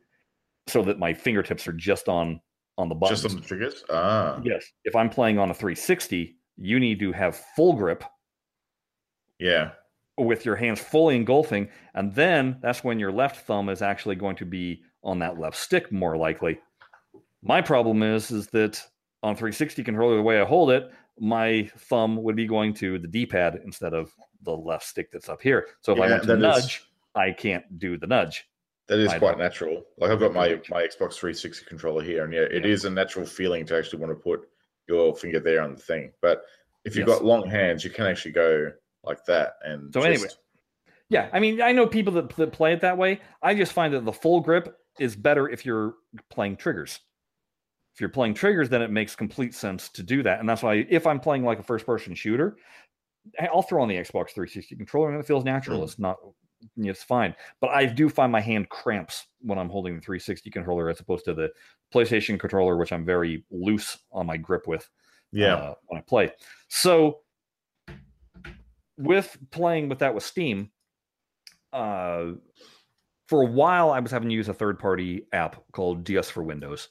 so 0.68 0.82
that 0.84 1.00
my 1.00 1.14
fingertips 1.14 1.68
are 1.68 1.74
just 1.74 2.08
on 2.08 2.40
on 2.80 2.88
the 2.90 2.96
buttons. 2.96 3.22
Just 3.22 3.36
on 3.36 3.42
the 3.42 3.46
triggers? 3.48 3.84
Ah. 3.90 4.40
Yes. 4.44 4.66
If 4.86 4.96
I'm 4.96 5.10
playing 5.10 5.38
on 5.38 5.52
a 5.52 5.54
360, 5.54 6.38
you 6.58 6.80
need 6.80 7.00
to 7.00 7.12
have 7.12 7.36
full 7.56 7.74
grip 7.74 8.04
Yeah. 9.38 9.72
with 10.18 10.46
your 10.46 10.56
hands 10.56 10.80
fully 10.80 11.16
engulfing. 11.16 11.70
And 11.94 12.14
then 12.16 12.58
that's 12.62 12.84
when 12.84 12.98
your 12.98 13.12
left 13.12 13.46
thumb 13.46 13.70
is 13.70 13.82
actually 13.82 14.16
going 14.16 14.38
to 14.38 14.46
be 14.46 14.82
on 15.04 15.20
that 15.20 15.38
left 15.38 15.58
stick 15.58 15.92
more 15.92 16.18
likely. 16.18 16.60
My 17.44 17.62
problem 17.62 18.02
is, 18.02 18.32
is 18.32 18.48
that 18.48 18.82
on 19.24 19.36
360 19.36 19.84
controller, 19.84 20.16
the 20.16 20.22
way 20.22 20.42
I 20.42 20.46
hold 20.46 20.72
it, 20.72 20.90
my 21.20 21.70
thumb 21.78 22.22
would 22.24 22.36
be 22.38 22.48
going 22.48 22.74
to 22.76 22.98
the 22.98 23.08
D-pad 23.08 23.60
instead 23.66 23.94
of 23.94 24.12
the 24.44 24.56
left 24.56 24.86
stick 24.86 25.12
that's 25.12 25.28
up 25.28 25.42
here. 25.42 25.68
So 25.82 25.92
if 25.94 26.00
I 26.00 26.06
Yeah, 26.06 26.12
want 26.12 26.24
to 26.24 26.28
that 26.28 26.38
is- 26.38 26.42
nudge, 26.42 26.84
I 27.16 27.32
can't 27.32 27.78
do 27.78 27.98
the 27.98 28.08
nudge. 28.08 28.46
That 28.90 29.00
is 29.00 29.14
quite 29.14 29.38
natural. 29.38 29.84
Like 29.98 30.12
I've 30.12 30.20
got 30.20 30.34
my, 30.34 30.60
my 30.70 30.82
Xbox 30.82 31.14
360 31.14 31.66
controller 31.66 32.04
here, 32.04 32.24
and 32.26 32.34
yeah, 32.34 32.42
it 32.42 32.66
Yeah. 32.66 32.72
is 32.72 32.86
a 32.86 32.90
natural 32.90 33.26
feeling 33.26 33.66
to 33.68 33.78
actually 33.78 34.00
want 34.00 34.12
to 34.12 34.16
put 34.22 34.50
your 34.88 35.16
finger 35.16 35.40
there 35.40 35.62
on 35.62 35.76
the 35.76 35.80
thing. 35.80 36.12
But 36.22 36.42
if 36.84 36.96
you've 36.96 37.08
Yes. 37.08 37.20
got 37.20 37.26
long 37.26 37.48
hands, 37.50 37.84
you 37.84 37.92
can 37.92 38.08
actually 38.08 38.32
go 38.32 38.72
like 39.04 39.24
that. 39.26 39.54
And 39.64 39.94
So 39.94 40.02
just, 40.02 40.08
anyway, 40.08 40.34
Yeah, 41.10 41.30
I 41.32 41.40
mean, 41.40 41.62
I 41.62 41.72
know 41.72 41.86
people 41.88 42.14
that, 42.14 42.30
that 42.36 42.52
play 42.52 42.74
it 42.74 42.82
that 42.82 42.98
way. 42.98 43.22
I 43.42 43.54
just 43.56 43.74
find 43.74 43.94
that 43.94 44.06
the 44.06 44.12
full 44.14 44.42
grip 44.42 44.76
is 45.00 45.16
better 45.16 45.48
if 45.48 45.66
you're 45.66 45.94
playing 46.30 46.58
triggers. 46.58 47.00
If 47.96 48.02
you're 48.02 48.10
playing 48.10 48.34
triggers, 48.34 48.70
then 48.70 48.82
it 48.82 48.92
makes 48.92 49.16
complete 49.16 49.54
sense 49.54 49.90
to 49.90 50.04
do 50.04 50.24
that. 50.24 50.40
And 50.40 50.48
that's 50.50 50.64
why 50.64 50.86
if 50.90 51.06
I'm 51.06 51.20
playing 51.20 51.44
like 51.44 51.60
a 51.60 51.64
first 51.64 51.86
person 51.86 52.16
shooter, 52.16 52.58
I- 53.40 53.48
I'll 53.48 53.62
throw 53.62 53.82
on 53.84 53.88
the 53.88 53.96
Xbox 53.96 54.32
360 54.32 54.76
controller 54.76 55.12
and 55.12 55.20
it 55.20 55.26
feels 55.28 55.44
natural. 55.44 55.82
Mm. 55.82 55.84
It's 55.84 56.00
not, 56.00 56.18
it's 56.78 57.04
fine. 57.04 57.36
But 57.62 57.72
I 57.72 57.86
do 57.86 58.10
find 58.10 58.32
my 58.32 58.42
hand 58.42 58.70
cramps 58.70 59.28
when 59.42 59.58
I'm 59.58 59.70
holding 59.70 59.96
the 59.96 60.02
360 60.02 60.50
controller 60.50 60.90
as 60.90 61.00
opposed 61.00 61.26
to 61.26 61.34
the 61.34 61.50
PlayStation 61.94 62.40
controller, 62.40 62.78
which 62.78 62.92
I'm 62.92 63.06
very 63.06 63.44
loose 63.52 63.98
on 64.12 64.26
my 64.26 64.38
grip 64.38 64.68
with 64.68 64.90
yeah, 65.32 65.56
uh, 65.56 65.76
when 65.88 66.00
I 66.00 66.02
play. 66.02 66.32
So 66.68 67.20
with 68.98 69.38
playing 69.52 69.90
with 69.90 70.00
that 70.00 70.14
with 70.14 70.24
Steam, 70.24 70.72
uh, 71.72 72.32
for 73.28 73.44
a 73.44 73.46
while 73.46 73.92
I 73.92 74.00
was 74.00 74.12
having 74.12 74.30
to 74.30 74.36
use 74.36 74.50
a 74.50 74.54
third 74.54 74.80
party 74.80 75.28
app 75.34 75.62
called 75.72 76.04
DS4Windows 76.04 76.88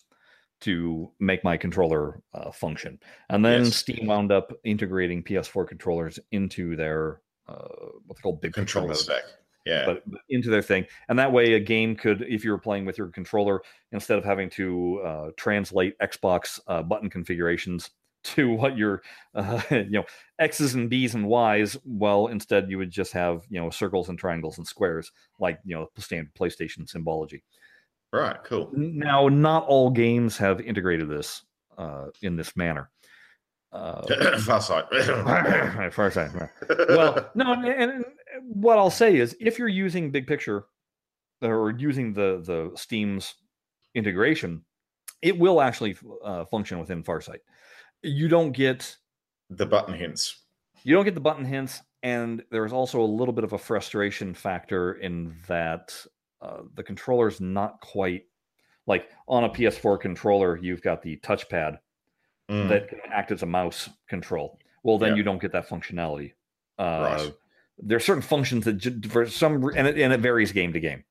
to 0.60 1.10
make 1.20 1.44
my 1.44 1.56
controller 1.56 2.20
uh, 2.34 2.50
function. 2.50 2.98
And 3.28 3.44
then 3.44 3.64
Yes. 3.64 3.76
Steam 3.76 4.06
wound 4.06 4.32
up 4.32 4.52
integrating 4.64 5.22
PS4 5.22 5.68
controllers 5.68 6.18
into 6.32 6.76
their 6.76 7.20
uh, 7.48 7.68
what's 8.06 8.20
called 8.20 8.40
big 8.40 8.50
picture 8.52 8.60
controller 8.60 8.88
mode 8.88 8.96
stack. 8.96 9.22
Yeah, 9.68 9.84
but 9.84 10.02
into 10.30 10.48
their 10.48 10.62
thing. 10.62 10.86
And 11.08 11.18
that 11.18 11.30
way, 11.30 11.52
a 11.52 11.60
game 11.60 11.94
could, 11.94 12.22
if 12.22 12.42
you 12.42 12.50
were 12.50 12.58
playing 12.58 12.86
with 12.86 12.96
your 12.96 13.08
controller, 13.08 13.60
instead 13.92 14.18
of 14.18 14.24
having 14.24 14.48
to 14.50 15.00
uh, 15.04 15.30
translate 15.36 15.98
Xbox 15.98 16.58
uh, 16.68 16.82
button 16.82 17.10
configurations 17.10 17.90
to 18.24 18.50
what 18.50 18.78
your, 18.78 19.02
uh, 19.34 19.60
you 19.70 19.90
know, 19.90 20.04
X's 20.38 20.74
and 20.74 20.88
B's 20.88 21.14
and 21.14 21.26
Y's, 21.26 21.76
well, 21.84 22.28
instead 22.28 22.70
you 22.70 22.78
would 22.78 22.90
just 22.90 23.12
have, 23.12 23.44
you 23.50 23.60
know, 23.60 23.68
circles 23.68 24.08
and 24.08 24.18
triangles 24.18 24.56
and 24.56 24.66
squares, 24.66 25.12
like, 25.38 25.58
you 25.64 25.74
know, 25.74 25.88
standard 25.98 26.32
PlayStation 26.34 26.88
symbology. 26.88 27.44
right, 28.20 28.42
cool. 28.44 28.70
Now, 28.74 29.28
not 29.28 29.66
all 29.66 29.90
games 29.90 30.38
have 30.38 30.62
integrated 30.62 31.10
this 31.10 31.42
uh, 31.76 32.06
in 32.22 32.36
this 32.36 32.56
manner. 32.56 32.90
Uh, 33.70 34.00
Farsight. 34.02 34.90
as 34.92 35.94
far 35.94 36.50
well, 36.88 37.30
no, 37.34 37.52
and, 37.52 37.66
and 37.66 38.04
what 38.40 38.78
I'll 38.78 38.90
say 38.90 39.16
is, 39.16 39.36
if 39.40 39.58
you're 39.58 39.68
using 39.68 40.10
Big 40.10 40.26
Picture 40.26 40.64
or 41.42 41.70
using 41.70 42.12
the 42.14 42.42
the 42.44 42.72
Steam's 42.76 43.34
integration, 43.94 44.64
it 45.22 45.38
will 45.38 45.60
actually 45.60 45.96
uh, 46.24 46.44
function 46.46 46.78
within 46.78 47.02
Farsight. 47.02 47.40
You 48.02 48.28
don't 48.28 48.52
get 48.52 48.96
the 49.50 49.66
button 49.66 49.94
hints. 49.94 50.44
you 50.82 50.94
don't 50.94 51.04
get 51.04 51.14
the 51.14 51.20
button 51.20 51.44
hints, 51.44 51.82
and 52.02 52.42
there's 52.50 52.72
also 52.72 53.00
a 53.00 53.02
little 53.02 53.34
bit 53.34 53.44
of 53.44 53.52
a 53.52 53.58
frustration 53.58 54.32
factor 54.32 54.94
in 54.94 55.36
that 55.46 55.94
uh, 56.40 56.62
the 56.74 56.82
controller's 56.82 57.40
not 57.40 57.80
quite 57.80 58.22
like 58.86 59.10
on 59.26 59.44
a 59.44 59.50
PS4 59.50 60.00
controller. 60.00 60.56
You've 60.56 60.82
got 60.82 61.02
the 61.02 61.18
touchpad 61.18 61.78
Mm, 62.50 62.68
that 62.70 62.88
can 62.88 63.00
act 63.12 63.30
as 63.30 63.42
a 63.42 63.46
mouse 63.46 63.88
control. 64.08 64.58
Well, 64.82 64.98
then 64.98 65.10
Yeah. 65.10 65.16
you 65.16 65.22
don't 65.22 65.40
get 65.40 65.52
that 65.52 65.68
functionality. 65.68 66.32
Uh, 66.78 67.16
Right. 67.18 67.34
There 67.80 67.96
are 67.96 68.00
certain 68.00 68.22
functions 68.22 68.64
that, 68.64 69.06
for 69.10 69.26
some, 69.28 69.62
and 69.76 69.86
it, 69.86 69.98
and 69.98 70.12
it 70.12 70.18
varies 70.20 70.50
game 70.50 70.72
to 70.72 70.80
game. 70.80 71.04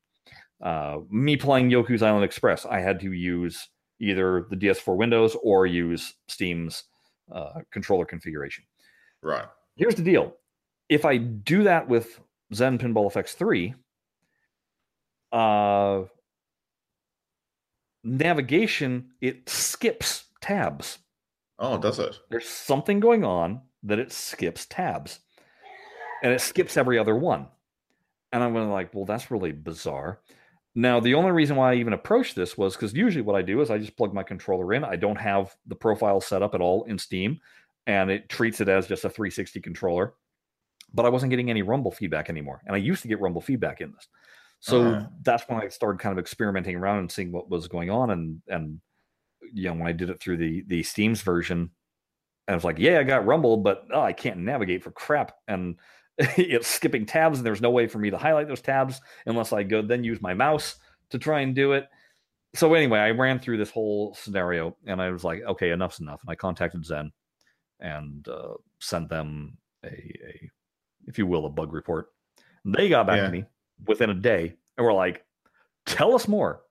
Uh, 0.61 0.99
me 1.09 1.37
playing 1.37 1.69
Yoku's 1.69 2.01
Island 2.01 2.25
Express, 2.25 2.65
I 2.65 2.79
had 2.81 2.99
to 3.01 3.11
use 3.13 3.69
either 3.99 4.45
the 4.49 4.55
DS4Windows 4.57 5.35
or 5.43 5.65
use 5.65 6.13
Steam's 6.27 6.83
uh, 7.31 7.61
controller 7.71 8.05
configuration. 8.05 8.63
right. 9.21 9.45
Here's 9.75 9.95
the 9.95 10.03
deal: 10.03 10.35
if 10.89 11.05
I 11.05 11.17
do 11.17 11.63
that 11.63 11.87
with 11.87 12.19
Zen 12.53 12.79
Pinball 12.79 13.11
FX 13.11 13.33
three, 13.35 13.75
uh, 15.31 16.03
navigation 18.03 19.11
it 19.21 19.47
skips 19.49 20.25
tabs 20.41 20.99
Oh, 21.59 21.77
does 21.77 21.99
it? 21.99 22.19
there's 22.29 22.47
something 22.47 22.99
going 22.99 23.23
on 23.23 23.61
that 23.83 23.99
it 23.99 24.11
skips 24.11 24.65
tabs 24.65 25.19
and 26.23 26.33
it 26.33 26.41
skips 26.41 26.77
every 26.77 26.97
other 26.97 27.15
one 27.15 27.47
and 28.31 28.43
i'm 28.43 28.53
going 28.53 28.69
like 28.69 28.93
well 28.93 29.05
that's 29.05 29.31
really 29.31 29.51
bizarre 29.51 30.21
now 30.75 30.99
the 30.99 31.13
only 31.13 31.31
reason 31.31 31.55
why 31.55 31.71
i 31.71 31.75
even 31.75 31.93
approached 31.93 32.35
this 32.35 32.57
was 32.57 32.75
because 32.75 32.93
usually 32.93 33.21
what 33.21 33.35
i 33.35 33.41
do 33.41 33.61
is 33.61 33.69
i 33.71 33.77
just 33.77 33.95
plug 33.97 34.13
my 34.13 34.23
controller 34.23 34.73
in 34.73 34.83
i 34.83 34.95
don't 34.95 35.19
have 35.19 35.55
the 35.67 35.75
profile 35.75 36.19
set 36.21 36.41
up 36.41 36.53
at 36.55 36.61
all 36.61 36.83
in 36.85 36.97
steam 36.97 37.39
and 37.87 38.11
it 38.11 38.29
treats 38.29 38.61
it 38.61 38.69
as 38.69 38.87
just 38.87 39.05
a 39.05 39.09
360 39.09 39.61
controller 39.61 40.13
but 40.93 41.05
I 41.05 41.09
wasn't 41.09 41.31
getting 41.31 41.49
any 41.49 41.63
rumble 41.63 41.91
feedback 41.91 42.29
anymore. 42.29 42.61
And 42.65 42.73
I 42.73 42.79
used 42.79 43.01
to 43.01 43.09
get 43.09 43.19
rumble 43.19 43.41
feedback 43.41 43.81
in 43.81 43.91
this. 43.91 44.07
So 44.61 44.81
Uh-huh. 44.83 45.07
that's 45.21 45.43
when 45.49 45.61
I 45.61 45.67
started 45.67 45.99
kind 45.99 46.13
of 46.17 46.19
experimenting 46.19 46.77
around 46.77 46.99
and 46.99 47.11
seeing 47.11 47.31
what 47.31 47.49
was 47.49 47.67
going 47.67 47.89
on. 47.89 48.09
And 48.11 48.41
and 48.47 48.79
you 49.53 49.65
know, 49.69 49.73
when 49.73 49.87
I 49.87 49.91
did 49.91 50.09
it 50.09 50.19
through 50.19 50.37
the 50.37 50.63
the 50.67 50.83
Steam's 50.83 51.21
version, 51.21 51.59
and 52.47 52.53
I 52.53 52.55
was 52.55 52.63
like, 52.63 52.79
yeah, 52.79 52.99
I 52.99 53.03
got 53.03 53.25
rumble, 53.25 53.57
but 53.57 53.83
oh, 53.93 54.01
I 54.01 54.13
can't 54.13 54.39
navigate 54.39 54.83
for 54.83 54.91
crap. 54.91 55.33
And 55.47 55.75
it's 56.17 56.67
skipping 56.67 57.05
tabs, 57.05 57.39
and 57.39 57.45
there's 57.45 57.61
no 57.61 57.69
way 57.71 57.87
for 57.87 57.99
me 57.99 58.09
to 58.09 58.17
highlight 58.17 58.47
those 58.47 58.61
tabs 58.61 59.01
unless 59.25 59.53
I 59.53 59.63
go 59.63 59.81
then 59.81 60.03
use 60.03 60.21
my 60.21 60.33
mouse 60.33 60.75
to 61.11 61.19
try 61.19 61.41
and 61.41 61.53
do 61.55 61.73
it. 61.73 61.87
So 62.55 62.73
anyway, 62.73 62.99
I 62.99 63.11
ran 63.11 63.39
through 63.39 63.57
this 63.57 63.69
whole 63.71 64.15
scenario, 64.15 64.75
and 64.85 65.01
I 65.01 65.11
was 65.11 65.23
like, 65.23 65.41
okay, 65.43 65.71
enough's 65.71 65.99
enough. 65.99 66.21
And 66.21 66.31
I 66.31 66.35
contacted 66.35 66.85
Zen 66.85 67.11
and 67.79 68.27
uh, 68.27 68.53
sent 68.79 69.09
them 69.09 69.57
a, 69.83 69.89
a, 69.89 70.49
if 71.05 71.17
you 71.19 71.27
will, 71.27 71.45
a 71.45 71.49
bug 71.49 71.71
report. 71.73 72.07
They 72.65 72.89
got 72.89 73.05
back 73.07 73.17
Yeah. 73.17 73.25
to 73.27 73.31
me 73.31 73.45
within 73.85 74.09
a 74.09 74.15
day, 74.15 74.55
and 74.77 74.85
were 74.85 74.93
like, 74.93 75.23
tell 75.85 76.15
us 76.15 76.27
more. 76.27 76.61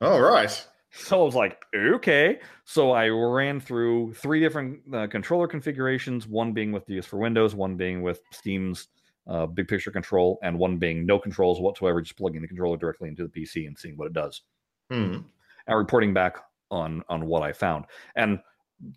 All 0.00 0.20
right. 0.20 0.66
So 0.96 1.20
I 1.20 1.24
was 1.24 1.34
like, 1.34 1.60
okay. 1.74 2.38
So 2.64 2.92
I 2.92 3.08
ran 3.08 3.58
through 3.60 4.14
three 4.14 4.40
different 4.40 4.80
uh, 4.92 5.06
controller 5.08 5.48
configurations, 5.48 6.26
one 6.28 6.52
being 6.52 6.70
with 6.70 6.86
DS4Windows, 6.86 7.54
one 7.54 7.76
being 7.76 8.00
with 8.02 8.20
Steam's 8.32 8.88
uh, 9.26 9.46
big 9.46 9.66
picture 9.66 9.90
control, 9.90 10.38
and 10.42 10.56
one 10.58 10.76
being 10.76 11.04
no 11.04 11.18
controls 11.18 11.60
whatsoever, 11.60 12.00
just 12.00 12.16
plugging 12.16 12.42
the 12.42 12.48
controller 12.48 12.76
directly 12.76 13.08
into 13.08 13.24
the 13.24 13.28
PC 13.28 13.66
and 13.66 13.76
seeing 13.76 13.96
what 13.96 14.06
it 14.06 14.12
does. 14.12 14.42
Hmm. 14.90 15.18
And 15.66 15.78
reporting 15.78 16.14
back 16.14 16.38
on 16.70 17.02
on 17.08 17.26
what 17.26 17.42
I 17.42 17.52
found. 17.52 17.86
And 18.14 18.38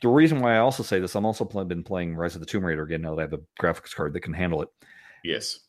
the 0.01 0.09
reason 0.09 0.39
why 0.39 0.55
I 0.55 0.59
also 0.59 0.83
say 0.83 0.99
this, 0.99 1.15
I'm 1.15 1.25
also 1.25 1.45
been 1.45 1.83
playing 1.83 2.15
Rise 2.15 2.35
of 2.35 2.41
the 2.41 2.45
Tomb 2.47 2.65
Raider 2.65 2.83
again 2.83 3.01
now 3.01 3.15
that 3.15 3.19
I 3.19 3.23
have 3.23 3.33
a 3.33 3.41
graphics 3.61 3.93
card 3.93 4.13
that 4.13 4.21
can 4.21 4.33
handle 4.33 4.61
it. 4.61 4.69
Yes. 5.23 5.59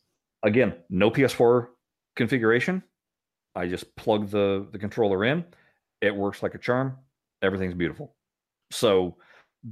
Again, 0.43 0.75
no 0.91 1.11
PS4 1.11 1.69
configuration. 2.17 2.83
I 3.55 3.67
just 3.67 3.95
plug 3.97 4.29
the 4.29 4.67
the 4.73 4.79
controller 4.79 5.25
in. 5.25 5.45
It 6.01 6.15
works 6.15 6.43
like 6.43 6.55
a 6.55 6.59
charm. 6.59 6.97
Everything's 7.43 7.75
beautiful. 7.75 8.15
So 8.71 9.17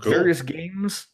Cool. 0.01 0.13
various 0.13 0.43
games, 0.43 1.07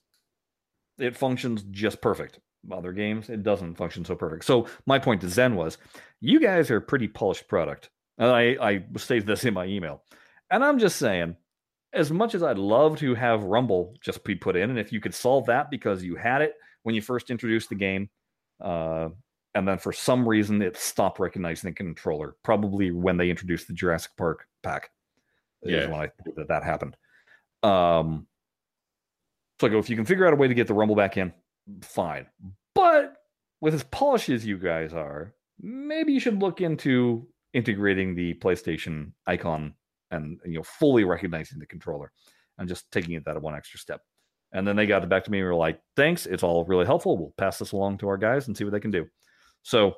it 0.99 1.17
functions 1.17 1.65
just 1.71 2.01
perfect. 2.01 2.41
Other 2.71 2.93
games, 2.93 3.29
it 3.29 3.43
doesn't 3.43 3.75
function 3.75 4.05
so 4.05 4.15
perfect. 4.15 4.45
So 4.45 4.69
my 4.87 4.99
point 4.99 5.21
to 5.23 5.29
Zen 5.29 5.57
was, 5.57 5.79
you 6.21 6.39
guys 6.41 6.71
are 6.71 6.77
a 6.77 6.81
pretty 6.83 7.09
polished 7.09 7.49
product. 7.49 7.91
And 8.19 8.31
I 8.31 8.57
I 8.61 8.85
stated 8.99 9.27
this 9.27 9.45
in 9.45 9.55
my 9.55 9.65
email, 9.67 10.05
and 10.51 10.63
I'm 10.65 10.79
just 10.79 10.97
saying, 10.97 11.35
as 11.93 12.11
much 12.11 12.35
as 12.35 12.43
I'd 12.43 12.59
love 12.59 12.99
to 12.99 13.15
have 13.15 13.43
Rumble 13.45 13.95
just 14.01 14.23
be 14.23 14.35
put 14.35 14.55
in, 14.55 14.71
and 14.71 14.79
if 14.79 14.93
you 14.93 15.01
could 15.01 15.15
solve 15.15 15.47
that 15.47 15.71
because 15.71 16.05
you 16.05 16.15
had 16.15 16.41
it 16.43 16.55
when 16.85 16.95
you 16.95 17.03
first 17.03 17.31
introduced 17.31 17.69
the 17.71 17.75
game, 17.75 18.11
uh, 18.61 19.09
and 19.55 19.67
then 19.67 19.79
for 19.79 19.93
some 19.93 20.29
reason 20.29 20.63
it 20.63 20.77
stopped 20.77 21.19
recognizing 21.19 21.71
the 21.71 21.75
controller, 21.75 22.37
probably 22.45 22.91
when 22.91 23.17
they 23.17 23.31
introduced 23.31 23.67
the 23.67 23.75
Jurassic 23.75 24.13
Park 24.17 24.47
pack. 24.63 24.91
Yeah. 25.65 25.87
when 25.91 26.01
I 26.01 26.09
think 26.25 26.37
that 26.37 26.49
that 26.49 26.65
happened. 26.65 26.97
Um, 27.63 28.27
so 29.61 29.67
I 29.69 29.71
go, 29.71 29.79
if 29.79 29.89
you 29.89 29.97
can 29.97 30.05
figure 30.05 30.27
out 30.27 30.33
a 30.33 30.37
way 30.37 30.49
to 30.49 30.55
get 30.55 30.67
the 30.67 30.75
Rumble 30.75 30.97
back 30.97 31.17
in, 31.17 31.33
fine. 31.83 32.27
But 32.75 33.17
with 33.61 33.75
as 33.75 33.85
polished 33.85 34.29
as 34.29 34.45
you 34.45 34.59
guys 34.59 34.93
are, 34.93 35.35
maybe 35.61 36.13
you 36.13 36.19
should 36.21 36.41
look 36.41 36.61
into 36.61 37.29
integrating 37.55 38.15
the 38.15 38.35
PlayStation 38.35 39.13
icon 39.27 39.75
and 40.11 40.39
you 40.45 40.55
know 40.55 40.63
fully 40.63 41.05
recognizing 41.05 41.59
the 41.59 41.67
controller 41.67 42.11
and 42.59 42.69
just 42.69 42.91
taking 42.91 43.15
it 43.15 43.25
that 43.25 43.41
one 43.41 43.55
extra 43.55 43.79
step. 43.79 44.01
And 44.53 44.67
then 44.67 44.75
they 44.77 44.87
got 44.87 45.03
it 45.03 45.09
back 45.09 45.25
to 45.25 45.31
me 45.31 45.39
and 45.39 45.47
were 45.47 45.55
like, 45.55 45.81
"Thanks, 45.97 46.27
it's 46.27 46.43
all 46.43 46.65
really 46.65 46.85
helpful. 46.85 47.17
We'll 47.17 47.33
pass 47.39 47.59
this 47.59 47.73
along 47.73 47.99
to 47.99 48.09
our 48.09 48.19
guys 48.19 48.49
and 48.49 48.57
see 48.57 48.65
what 48.65 48.73
they 48.73 48.81
can 48.81 48.91
do." 48.91 49.07
So, 49.63 49.95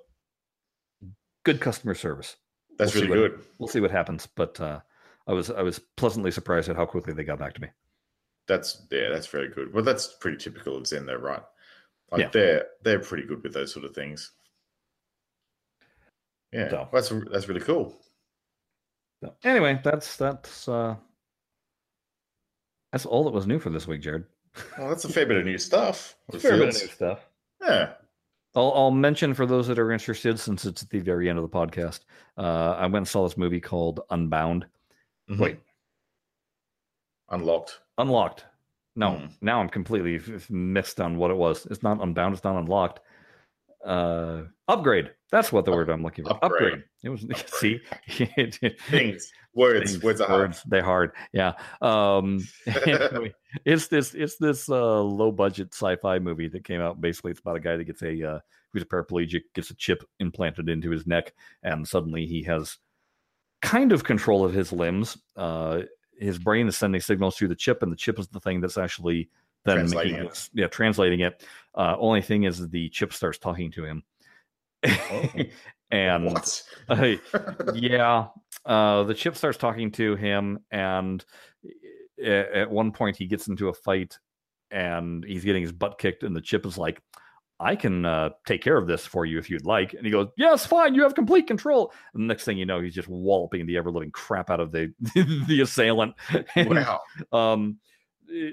good 1.45 1.61
customer 1.61 1.95
service. 1.95 2.37
That's 2.79 2.95
We'll 2.95 3.05
really 3.09 3.21
what- 3.23 3.37
good. 3.37 3.47
We'll 3.59 3.69
see 3.69 3.81
what 3.81 3.91
happens, 3.91 4.29
but 4.37 4.61
uh, 4.61 4.81
I 5.27 5.33
was 5.33 5.51
I 5.51 5.63
was 5.63 5.79
pleasantly 5.97 6.31
surprised 6.31 6.69
at 6.69 6.77
how 6.77 6.87
quickly 6.87 7.13
they 7.15 7.25
got 7.25 7.39
back 7.39 7.55
to 7.55 7.61
me. 7.61 7.69
That's 8.47 8.83
yeah, 8.91 9.09
that's 9.11 9.27
very 9.27 9.49
good. 9.49 9.73
Well, 9.73 9.85
that's 9.85 10.07
pretty 10.21 10.37
typical 10.37 10.77
of 10.77 10.87
Zen, 10.87 11.07
though, 11.07 11.15
right? 11.17 11.43
Like 12.13 12.21
Yeah. 12.21 12.29
they're 12.33 12.67
they're 12.83 13.01
pretty 13.01 13.27
good 13.27 13.43
with 13.43 13.55
those 13.55 13.73
sort 13.73 13.85
of 13.87 13.95
things. 13.95 14.33
Yeah, 16.53 16.69
So- 16.71 16.89
that's 16.93 17.09
that's 17.31 17.49
really 17.49 17.61
cool. 17.61 17.97
So 19.23 19.35
anyway, 19.45 19.81
that's 19.83 20.17
that's 20.17 20.69
uh, 20.69 20.97
that's 22.93 23.07
all 23.07 23.25
that 23.25 23.33
was 23.33 23.47
new 23.47 23.59
for 23.59 23.71
this 23.71 23.87
week, 23.87 24.03
Jared. 24.03 24.25
Well, 24.79 24.89
that's 24.91 25.05
a 25.05 25.09
fair 25.09 25.27
bit 25.27 25.39
of 25.39 25.45
new 25.45 25.59
stuff. 25.59 26.17
Fair 26.39 26.59
bit 26.59 26.69
of 26.69 26.75
new 26.75 26.89
stuff. 26.89 27.27
Yeah. 27.61 27.95
I'll, 28.55 28.73
I'll 28.73 28.91
mention 28.93 29.35
for 29.35 29.47
those 29.47 29.67
that 29.67 29.81
are 29.81 29.91
interested, 29.91 30.39
since 30.39 30.65
it's 30.65 30.85
at 30.85 30.91
the 30.91 31.01
very 31.01 31.29
end 31.29 31.39
of 31.39 31.43
the 31.43 31.49
podcast. 31.57 32.01
Uh, 32.39 32.77
I 32.79 32.83
went 32.83 32.97
and 32.99 33.09
saw 33.09 33.27
this 33.27 33.37
movie 33.37 33.61
called 33.61 34.01
Unbound. 34.11 34.67
Mhm. 35.31 35.39
Wait, 35.39 35.61
Unlocked. 37.31 37.81
Unlocked. 37.99 38.45
No, 38.97 39.13
Hmm. 39.17 39.27
now 39.41 39.61
I'm 39.61 39.69
completely 39.69 40.17
f- 40.17 40.49
mixed 40.51 41.01
on 41.01 41.17
what 41.17 41.31
it 41.31 41.37
was. 41.37 41.67
It's 41.67 41.83
not 41.83 42.01
Unbound. 42.01 42.35
It's 42.35 42.45
not 42.45 42.57
Unlocked. 42.57 43.01
Uh, 43.85 44.45
upgrade. 44.69 45.11
That's 45.31 45.53
what 45.53 45.65
the 45.65 45.73
word 45.73 45.91
I'm 45.91 46.03
looking 46.03 46.25
for. 46.25 46.33
Upgrade. 46.43 46.73
Upgrade. 46.75 46.85
It 47.03 47.09
was. 47.11 47.25
Upgrade. 47.31 47.49
See, 47.49 47.81
Things, 48.89 49.33
words, 49.55 49.91
Things, 49.93 50.03
words 50.03 50.21
are 50.21 50.29
hard. 50.29 50.41
words, 50.41 50.63
They're 50.65 50.83
hard. 50.83 51.13
Yeah. 51.33 51.53
Um, 51.83 52.47
anyway, 52.87 53.35
it's 53.65 53.89
this 53.89 54.15
it's 54.15 54.37
this 54.37 54.69
uh, 54.69 55.03
low 55.03 55.33
budget 55.33 55.75
sci-fi 55.75 56.19
movie 56.19 56.49
that 56.49 56.65
came 56.65 56.81
out. 56.81 57.01
Basically, 57.01 57.33
it's 57.33 57.41
about 57.41 57.57
a 57.57 57.61
guy 57.61 57.77
that 57.77 57.85
gets 57.85 58.03
a 58.03 58.23
uh, 58.23 58.39
who's 58.73 58.83
a 58.83 58.87
paraplegic, 58.87 59.43
gets 59.55 59.71
a 59.71 59.75
chip 59.75 60.03
implanted 60.21 60.69
into 60.69 60.91
his 60.91 61.07
neck, 61.07 61.35
and 61.63 61.87
suddenly 61.87 62.27
he 62.27 62.43
has 62.45 62.79
kind 63.65 63.93
of 63.93 64.05
control 64.05 64.45
of 64.45 64.53
his 64.53 64.73
limbs. 64.73 65.19
Uh, 65.37 65.83
his 66.19 66.39
brain 66.39 66.69
is 66.69 66.77
sending 66.77 67.01
signals 67.01 67.37
through 67.37 67.49
the 67.49 67.57
chip, 67.57 67.83
and 67.83 67.91
the 67.91 67.97
chip 67.97 68.19
is 68.19 68.29
the 68.29 68.41
thing 68.41 68.61
that's 68.61 68.79
actually 68.79 69.29
then 69.65 69.77
Translating 69.79 70.13
making 70.13 70.27
it. 70.29 70.51
yeah, 70.53 70.67
translating 70.67 71.21
it. 71.21 71.43
Uh, 71.75 71.97
only 71.99 72.21
thing 72.21 72.45
is 72.45 72.69
the 72.69 72.89
chip 72.91 73.13
starts 73.13 73.39
talking 73.39 73.71
to 73.73 73.85
him. 73.85 74.03
and 75.91 76.27
What? 76.27 76.63
uh, 76.89 77.15
yeah 77.75 78.27
uh 78.67 79.03
the 79.05 79.15
chip 79.15 79.37
starts 79.37 79.57
talking 79.57 79.91
to 79.93 80.17
him 80.17 80.59
and 80.71 81.25
at 82.23 82.71
one 82.71 82.93
point 82.93 83.17
he 83.17 83.27
gets 83.27 83.49
into 83.49 83.69
a 83.69 83.75
fight 83.75 84.19
and 84.71 85.25
he's 85.25 85.45
getting 85.45 85.63
his 85.63 85.73
butt 85.73 85.99
kicked 85.99 86.23
and 86.23 86.35
the 86.37 86.41
chip 86.41 86.67
is 86.67 86.77
like 86.77 87.01
i 87.65 87.75
can 87.75 88.05
uh, 88.05 88.31
take 88.47 88.63
care 88.63 88.77
of 88.77 88.87
this 88.87 89.05
for 89.07 89.25
you 89.27 89.39
if 89.39 89.49
you'd 89.51 89.65
like 89.65 89.95
and 89.95 90.05
he 90.05 90.11
goes 90.13 90.29
yes 90.37 90.65
fine 90.67 90.95
you 90.95 91.03
have 91.03 91.15
complete 91.15 91.47
control 91.47 91.93
and 92.15 92.23
the 92.23 92.27
next 92.27 92.45
thing 92.45 92.59
you 92.59 92.67
know 92.67 92.81
he's 92.81 92.95
just 92.95 93.09
walloping 93.09 93.67
the 93.67 93.77
ever-living 93.77 94.11
crap 94.11 94.51
out 94.51 94.61
of 94.61 94.71
the 94.71 94.93
the 95.49 95.61
assailant 95.63 96.15
And, 96.55 96.71
wow. 96.71 97.01
um 97.33 97.79
eh, 98.33 98.51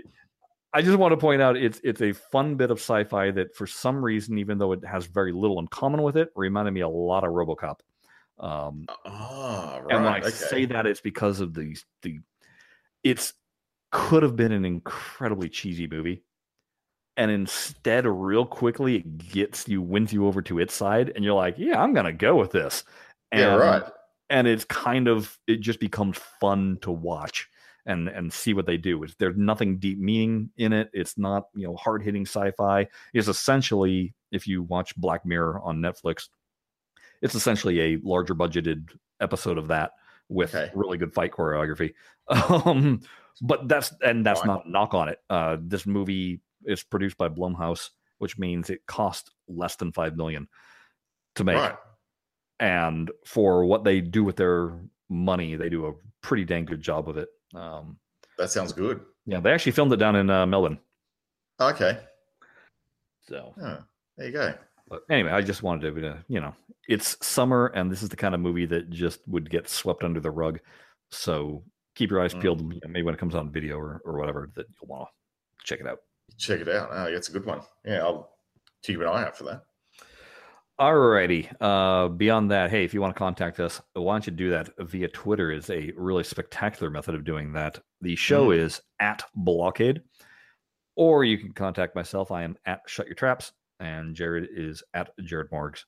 I 0.74 0.82
just 0.82 0.98
want 0.98 1.12
to 1.12 1.18
point 1.18 1.42
out 1.42 1.58
it's 1.58 1.82
it's 1.84 2.02
a 2.02 2.14
fun 2.14 2.56
bit 2.56 2.72
of 2.72 2.78
sci-fi 2.80 3.30
that 3.32 3.54
for 3.56 3.68
some 3.68 4.04
reason, 4.04 4.38
even 4.38 4.58
though 4.58 4.72
it 4.72 4.86
has 4.86 5.06
very 5.06 5.34
little 5.34 5.60
in 5.60 5.68
common 5.68 6.02
with 6.02 6.16
it, 6.16 6.30
reminded 6.34 6.72
me 6.72 6.80
a 6.80 6.88
lot 6.88 7.26
of 7.26 7.32
RoboCop. 7.32 7.80
Um, 8.40 8.86
Ah, 9.06 9.80
right. 9.84 9.94
and 9.94 10.06
when 10.06 10.14
I 10.14 10.20
okay. 10.20 10.30
say 10.30 10.66
that, 10.68 10.86
it's 10.86 11.02
because 11.02 11.42
of 11.42 11.54
the 11.54 11.76
the 12.04 12.20
it's 13.04 13.34
could 13.92 14.24
have 14.24 14.38
been 14.38 14.54
an 14.54 14.64
incredibly 14.64 15.50
cheesy 15.50 15.88
movie, 15.88 16.24
and 17.22 17.30
instead, 17.30 18.08
real 18.08 18.48
quickly, 18.48 18.96
it 18.96 19.18
gets 19.20 19.68
you 19.68 19.80
wins 19.80 20.12
you 20.12 20.26
over 20.26 20.42
to 20.42 20.58
its 20.58 20.74
side, 20.74 21.12
and 21.14 21.24
you're 21.24 21.36
like, 21.36 21.54
yeah, 21.56 21.80
I'm 21.80 21.94
gonna 21.94 22.12
go 22.12 22.36
with 22.36 22.50
this. 22.50 22.84
And, 23.32 23.42
yeah, 23.42 23.56
right. 23.56 23.84
and 24.32 24.48
it's 24.48 24.66
kind 24.66 25.08
of 25.08 25.38
it 25.46 25.58
just 25.60 25.80
becomes 25.80 26.18
fun 26.40 26.80
to 26.82 26.90
watch 26.90 27.48
and 27.86 28.08
and 28.10 28.34
see 28.34 28.56
what 28.56 28.66
they 28.66 28.76
do. 28.76 29.04
It's, 29.04 29.14
there's 29.20 29.38
nothing 29.38 29.78
deep 29.78 30.00
meaning 30.00 30.50
in 30.58 30.74
it. 30.74 30.90
It's 30.94 31.16
not 31.16 31.44
you 31.54 31.68
know 31.68 31.76
hard 31.76 32.02
hitting 32.02 32.26
sci-fi. 32.26 32.88
It's 33.14 33.28
essentially 33.28 34.16
if 34.32 34.48
you 34.48 34.64
watch 34.64 34.96
Black 34.98 35.24
Mirror 35.24 35.62
on 35.64 35.78
Netflix, 35.78 36.30
it's 37.22 37.36
essentially 37.36 37.82
a 37.82 38.00
larger 38.02 38.34
budgeted 38.34 38.90
episode 39.20 39.60
of 39.60 39.68
that 39.68 39.92
with 40.28 40.56
Okay. 40.56 40.72
really 40.74 40.98
good 40.98 41.14
fight 41.14 41.32
choreography. 41.32 41.94
Um, 42.66 43.02
but 43.44 43.68
that's 43.68 43.94
and 44.04 44.26
that's 44.26 44.40
Fine. 44.40 44.48
not 44.48 44.66
a 44.66 44.70
knock 44.72 44.96
on 44.96 45.10
it. 45.10 45.20
Uh, 45.30 45.58
this 45.62 45.86
movie 45.86 46.42
is 46.66 46.84
produced 46.84 47.18
by 47.18 47.30
Blumhouse, 47.30 47.90
which 48.20 48.38
means 48.38 48.70
it 48.70 48.86
cost 48.86 49.32
less 49.48 49.76
than 49.76 49.92
five 49.92 50.16
million 50.18 50.48
to 51.36 51.44
make 51.44 51.58
Right. 51.58 51.76
and 52.60 53.10
for 53.26 53.66
what 53.66 53.84
they 53.84 54.02
do 54.02 54.24
with 54.24 54.36
their 54.36 54.80
money, 55.10 55.56
they 55.56 55.70
do 55.70 55.88
a 55.88 55.94
pretty 56.22 56.46
dang 56.46 56.66
good 56.66 56.82
job 56.82 57.10
of 57.10 57.18
it. 57.18 57.30
Um, 57.54 57.98
That 58.38 58.50
sounds 58.52 58.74
good. 58.74 59.02
yeah, 59.26 59.40
they 59.40 59.52
actually 59.52 59.72
filmed 59.74 59.92
it 59.94 59.98
down 59.98 60.16
in 60.16 60.30
uh, 60.30 60.46
Melbourne. 60.46 60.80
Okay. 61.60 62.00
So, 63.28 63.54
Oh, 63.62 63.78
there 64.18 64.28
you 64.28 64.34
go. 64.34 64.54
but 64.88 65.02
anyway, 65.10 65.32
I 65.32 65.42
just 65.42 65.64
wanted 65.64 65.94
to, 65.96 66.10
uh, 66.12 66.18
you 66.28 66.40
know, 66.42 66.54
it's 66.88 67.18
summer, 67.26 67.68
and 67.68 67.92
this 67.92 68.04
is 68.04 68.10
the 68.10 68.16
kind 68.18 68.34
of 68.36 68.42
movie 68.42 68.66
that 68.66 68.90
just 68.90 69.26
would 69.28 69.50
get 69.50 69.70
swept 69.70 70.04
under 70.04 70.20
the 70.20 70.32
rug. 70.32 70.60
So 71.12 71.64
keep 71.96 72.10
your 72.10 72.22
eyes 72.22 72.34
Mm. 72.34 72.42
peeled. 72.42 72.62
you 72.74 72.80
know, 72.84 72.90
maybe 72.90 73.04
when 73.04 73.14
it 73.14 73.20
comes 73.20 73.36
on 73.36 73.52
video 73.52 73.78
or, 73.78 74.02
or 74.06 74.18
whatever, 74.18 74.50
that 74.56 74.66
you'll 74.70 74.88
want 74.88 75.08
to 75.60 75.66
check 75.66 75.80
it 75.80 75.88
out. 75.88 76.00
Check 76.38 76.62
it 76.62 76.70
out. 76.70 76.90
Oh, 76.92 77.08
yeah, 77.08 77.18
it's 77.18 77.30
a 77.30 77.32
good 77.34 77.46
one. 77.46 77.62
Yeah, 77.86 78.00
I'll 78.04 78.32
keep 78.84 79.00
an 79.00 79.08
eye 79.08 79.24
out 79.24 79.38
for 79.38 79.44
that. 79.46 79.64
Alrighty. 80.80 81.48
Uh, 81.62 82.08
beyond 82.08 82.50
that, 82.50 82.72
hey, 82.72 82.84
if 82.84 82.94
you 82.94 83.02
want 83.02 83.14
to 83.16 83.20
contact 83.20 83.60
us, 83.60 83.80
why 83.94 84.14
don't 84.16 84.26
you 84.26 84.34
do 84.34 84.50
that 84.50 84.70
via 84.80 85.08
Twitter? 85.10 85.52
Is 85.52 85.70
a 85.70 85.92
really 85.96 86.24
spectacular 86.24 86.90
method 86.90 87.14
of 87.14 87.24
doing 87.24 87.54
that. 87.54 87.78
The 88.02 88.16
show 88.16 88.48
Mhm. 88.50 88.58
is 88.58 88.82
at 89.00 89.24
Blockade, 89.36 90.02
or 90.96 91.24
you 91.24 91.38
can 91.38 91.54
contact 91.54 91.96
myself. 91.96 92.32
I 92.32 92.42
am 92.44 92.58
at 92.66 92.82
Shut 92.88 93.06
Your 93.06 93.14
Traps, 93.16 93.52
and 93.80 94.16
Jared 94.16 94.50
is 94.52 94.82
at 94.96 95.12
Jared 95.24 95.52
Morgs. 95.52 95.84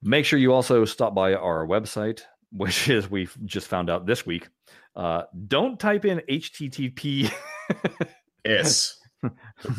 Make 0.00 0.24
sure 0.24 0.38
you 0.38 0.54
also 0.54 0.86
stop 0.86 1.14
by 1.14 1.34
our 1.34 1.66
website, 1.66 2.22
which 2.52 2.88
is 2.88 3.10
we've 3.10 3.36
just 3.44 3.66
found 3.68 3.90
out 3.90 4.06
this 4.06 4.24
week. 4.24 4.48
Uh, 4.96 5.24
don't 5.48 5.78
type 5.78 6.06
in 6.06 6.22
HTTP. 6.30 7.30
Yes, 8.44 8.98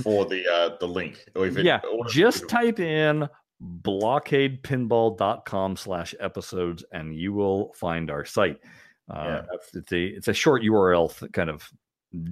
for 0.03 0.25
the 0.25 0.45
uh, 0.47 0.77
the 0.79 0.87
link. 0.87 1.23
Or 1.35 1.45
if 1.47 1.57
it- 1.57 1.65
yeah, 1.65 1.79
just 2.09 2.47
type 2.49 2.79
in 2.79 3.27
blockadepinball.com 3.61 5.75
slash 5.75 6.15
episodes 6.19 6.83
and 6.93 7.13
you 7.15 7.33
will 7.33 7.73
find 7.73 8.09
our 8.09 8.25
site. 8.25 8.59
Uh, 9.09 9.23
Yeah. 9.25 9.41
it's 9.73 9.91
a 9.91 10.05
it's 10.05 10.27
a 10.27 10.33
short 10.33 10.61
URL 10.63 11.31
kind 11.33 11.49
of. 11.49 11.69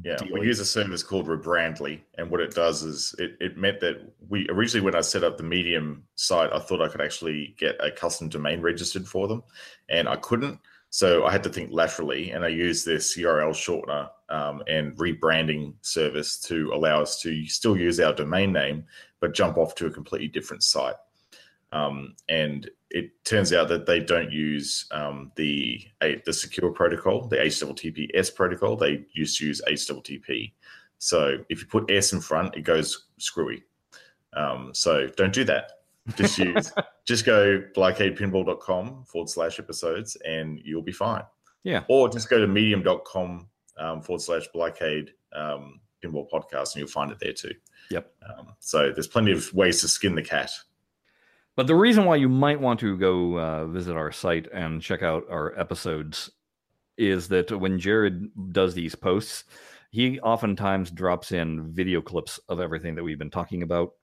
Yeah, 0.03 0.17
we 0.33 0.41
use 0.41 0.59
a 0.59 0.65
service 0.65 1.03
called 1.03 1.27
Rebrandly, 1.27 1.99
and 2.17 2.31
what 2.31 2.41
it 2.41 2.55
does 2.55 2.81
is 2.81 3.13
it, 3.19 3.37
it 3.39 3.57
meant 3.57 3.79
that 3.81 4.11
we 4.27 4.47
originally 4.49 4.83
when 4.83 4.95
I 4.95 5.01
set 5.01 5.23
up 5.23 5.37
the 5.37 5.43
Medium 5.43 6.03
site, 6.15 6.51
I 6.51 6.57
thought 6.57 6.81
I 6.81 6.87
could 6.87 7.01
actually 7.01 7.53
get 7.59 7.75
a 7.79 7.91
custom 7.91 8.27
domain 8.27 8.59
registered 8.61 9.07
for 9.07 9.27
them, 9.27 9.43
and 9.89 10.09
I 10.09 10.15
couldn't. 10.15 10.59
So 10.89 11.25
I 11.25 11.31
had 11.31 11.43
to 11.43 11.49
think 11.49 11.69
laterally, 11.71 12.31
and 12.31 12.43
I 12.43 12.47
used 12.47 12.87
this 12.87 13.15
URL 13.17 13.51
shortener 13.51 14.09
um, 14.29 14.61
and 14.67 14.95
rebranding 14.97 15.73
service 15.81 16.39
to 16.41 16.71
allow 16.73 17.01
us 17.01 17.21
to 17.21 17.45
still 17.47 17.77
use 17.77 17.99
our 17.99 18.13
domain 18.13 18.51
name, 18.51 18.85
but 19.19 19.33
jump 19.33 19.57
off 19.57 19.75
to 19.75 19.87
a 19.87 19.91
completely 19.91 20.27
different 20.27 20.63
site. 20.63 20.95
Um, 21.71 22.15
and 22.29 22.69
it 22.89 23.11
turns 23.25 23.51
out 23.51 23.67
that 23.69 23.85
they 23.85 23.99
don't 23.99 24.31
use 24.31 24.85
um, 24.91 25.31
the 25.35 25.81
a, 26.01 26.21
the 26.25 26.33
secure 26.33 26.71
protocol, 26.71 27.27
the 27.27 27.37
HTTPS 27.37 28.33
protocol. 28.33 28.77
They 28.77 29.05
used 29.13 29.37
to 29.39 29.47
use 29.47 29.61
HTTP. 29.67 30.53
So 30.99 31.37
if 31.49 31.61
you 31.61 31.67
put 31.67 31.91
S 31.91 32.13
in 32.13 32.21
front, 32.21 32.55
it 32.55 32.61
goes 32.61 33.07
screwy. 33.17 33.63
Um, 34.33 34.71
so 34.73 35.07
don't 35.07 35.33
do 35.33 35.43
that. 35.45 35.71
Just 36.15 36.37
use 36.39 36.71
just 37.05 37.25
go 37.25 37.61
blockadepinball.com 37.75 39.05
forward 39.05 39.29
slash 39.29 39.59
episodes 39.59 40.15
and 40.25 40.59
you'll 40.63 40.81
be 40.81 40.91
fine. 40.91 41.23
Yeah. 41.63 41.83
Or 41.89 42.09
just 42.09 42.29
go 42.29 42.39
to 42.39 42.47
medium.com 42.47 43.47
um, 43.77 44.01
forward 44.01 44.21
slash 44.21 44.47
blockade 44.53 45.11
um, 45.33 45.79
pinball 46.03 46.29
podcast 46.29 46.73
and 46.73 46.77
you'll 46.77 46.87
find 46.87 47.11
it 47.11 47.19
there 47.19 47.33
too. 47.33 47.53
Yep. 47.91 48.11
Um, 48.27 48.53
so 48.59 48.91
there's 48.91 49.07
plenty 49.07 49.31
of 49.31 49.53
ways 49.53 49.81
to 49.81 49.87
skin 49.87 50.15
the 50.15 50.23
cat. 50.23 50.51
But 51.55 51.67
the 51.67 51.75
reason 51.75 52.05
why 52.05 52.17
you 52.17 52.29
might 52.29 52.61
want 52.61 52.79
to 52.81 52.97
go 52.97 53.39
uh, 53.39 53.65
visit 53.65 53.95
our 53.95 54.11
site 54.11 54.47
and 54.53 54.81
check 54.81 55.01
out 55.01 55.23
our 55.29 55.57
episodes 55.59 56.29
is 56.97 57.27
that 57.29 57.51
when 57.51 57.79
Jared 57.79 58.29
does 58.51 58.73
these 58.75 58.93
posts, 58.93 59.43
he 59.89 60.19
oftentimes 60.19 60.91
drops 60.91 61.31
in 61.31 61.71
video 61.71 62.01
clips 62.01 62.39
of 62.49 62.59
everything 62.59 62.95
that 62.95 63.03
we've 63.03 63.17
been 63.17 63.31
talking 63.31 63.63
about, 63.63 63.93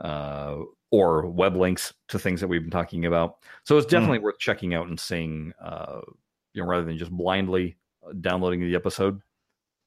uh, 0.00 0.56
or 0.90 1.26
web 1.26 1.56
links 1.56 1.92
to 2.08 2.18
things 2.18 2.40
that 2.40 2.48
we've 2.48 2.62
been 2.62 2.70
talking 2.70 3.04
about. 3.04 3.36
So 3.64 3.76
it's 3.76 3.86
definitely 3.86 4.20
worth 4.20 4.38
checking 4.38 4.74
out 4.74 4.86
and 4.86 4.98
seeing, 4.98 5.52
uh, 5.62 6.00
you 6.52 6.62
know, 6.62 6.68
rather 6.68 6.84
than 6.84 6.96
just 6.96 7.10
blindly 7.10 7.76
downloading 8.20 8.60
the 8.60 8.74
episode. 8.74 9.20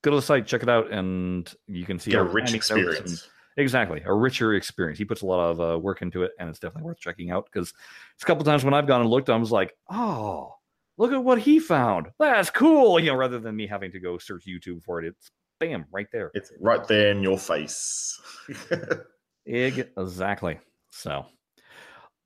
Go 0.04 0.12
to 0.12 0.18
the 0.18 0.22
site, 0.22 0.46
check 0.46 0.64
it 0.64 0.70
out, 0.70 0.92
and 0.92 1.52
you 1.68 1.86
can 1.86 2.00
see 2.00 2.12
Get 2.12 2.22
a 2.22 2.24
rich 2.24 2.54
notes 2.54 2.70
and- 2.72 2.80
experience. 2.82 3.30
Exactly, 3.60 4.04
a 4.06 4.14
richer 4.14 4.54
experience. 4.54 5.00
He 5.00 5.06
puts 5.06 5.24
a 5.24 5.26
lot 5.26 5.40
of 5.50 5.60
uh, 5.60 5.80
work 5.80 6.04
into 6.04 6.22
it, 6.22 6.32
and 6.40 6.48
it's 6.48 6.60
definitely 6.60 6.84
worth 6.86 7.00
checking 7.00 7.32
out. 7.32 7.46
Because 7.52 7.74
it's 8.14 8.22
a 8.22 8.26
couple 8.28 8.46
times 8.46 8.64
when 8.64 8.76
I've 8.76 8.86
gone 8.86 9.02
and 9.02 9.10
looked, 9.10 9.32
I 9.32 9.36
was 9.36 9.52
like, 9.52 9.76
"Oh, 9.90 10.54
look 11.00 11.12
at 11.12 11.24
what 11.24 11.40
he 11.40 11.58
found! 11.58 12.10
That's 12.20 12.52
cool!" 12.52 13.00
You 13.00 13.08
know, 13.08 13.16
rather 13.18 13.40
than 13.40 13.56
me 13.56 13.66
having 13.66 13.92
to 13.94 14.00
go 14.00 14.20
search 14.20 14.46
YouTube 14.48 14.84
for 14.84 15.02
it, 15.02 15.08
it's 15.08 15.32
bam 15.60 15.86
right 15.92 16.06
there. 16.14 16.30
It's 16.36 16.54
right 16.60 16.88
there 16.88 17.10
in 17.10 17.24
your 17.24 17.40
face. 17.40 18.22
Exactly. 19.46 20.60
So, 20.92 21.26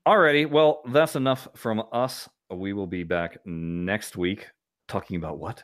alrighty. 0.07 0.49
Well, 0.49 0.81
that's 0.87 1.15
enough 1.15 1.47
from 1.55 1.83
us. 1.91 2.27
We 2.49 2.73
will 2.73 2.87
be 2.87 3.03
back 3.03 3.37
next 3.45 4.17
week 4.17 4.47
talking 4.87 5.17
about 5.17 5.37
what? 5.37 5.63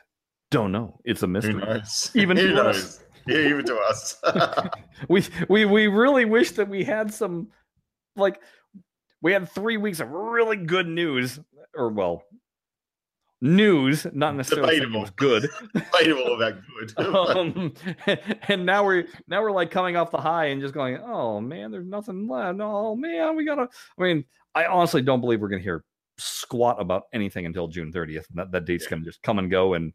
Don't 0.50 0.72
know. 0.72 0.98
It's 1.04 1.22
a 1.22 1.26
mystery. 1.26 1.62
Even 2.14 2.36
Who 2.36 2.48
to 2.48 2.64
us. 2.64 2.76
knows? 2.76 3.00
Yeah, 3.26 3.46
even 3.48 3.66
to 3.66 3.76
us. 3.76 4.16
we 5.08 5.22
we 5.50 5.64
we 5.66 5.86
really 5.86 6.24
wish 6.24 6.52
that 6.52 6.66
we 6.68 6.82
had 6.82 7.12
some 7.12 7.48
like 8.16 8.40
we 9.20 9.32
had 9.34 9.50
three 9.50 9.76
weeks 9.76 10.00
of 10.00 10.08
really 10.10 10.56
good 10.56 10.86
news 10.88 11.38
or 11.74 11.90
well 11.90 12.22
news 13.40 14.04
not 14.14 14.34
necessarily 14.34 14.80
was 14.86 15.10
good 15.10 15.48
Debatable 15.74 16.34
about 16.34 16.54
good. 16.96 16.98
um, 17.06 17.72
and 18.48 18.66
now 18.66 18.84
we're 18.84 19.06
now 19.28 19.40
we're 19.42 19.52
like 19.52 19.70
coming 19.70 19.96
off 19.96 20.10
the 20.10 20.18
high 20.20 20.46
and 20.46 20.60
just 20.60 20.74
going 20.74 20.96
oh 20.98 21.40
man 21.40 21.70
there's 21.70 21.86
nothing 21.86 22.26
left 22.26 22.58
oh 22.60 22.96
man 22.96 23.36
we 23.36 23.44
gotta 23.44 23.68
i 23.96 24.02
mean 24.02 24.24
i 24.56 24.64
honestly 24.64 25.02
don't 25.02 25.20
believe 25.20 25.40
we're 25.40 25.48
gonna 25.48 25.62
hear 25.62 25.84
squat 26.18 26.80
about 26.80 27.04
anything 27.12 27.46
until 27.46 27.68
june 27.68 27.92
30th 27.92 28.24
that, 28.34 28.50
that 28.50 28.64
date's 28.64 28.84
Yeah. 28.84 28.90
gonna 28.90 29.04
just 29.04 29.22
come 29.22 29.38
and 29.38 29.48
go 29.50 29.74
and 29.74 29.92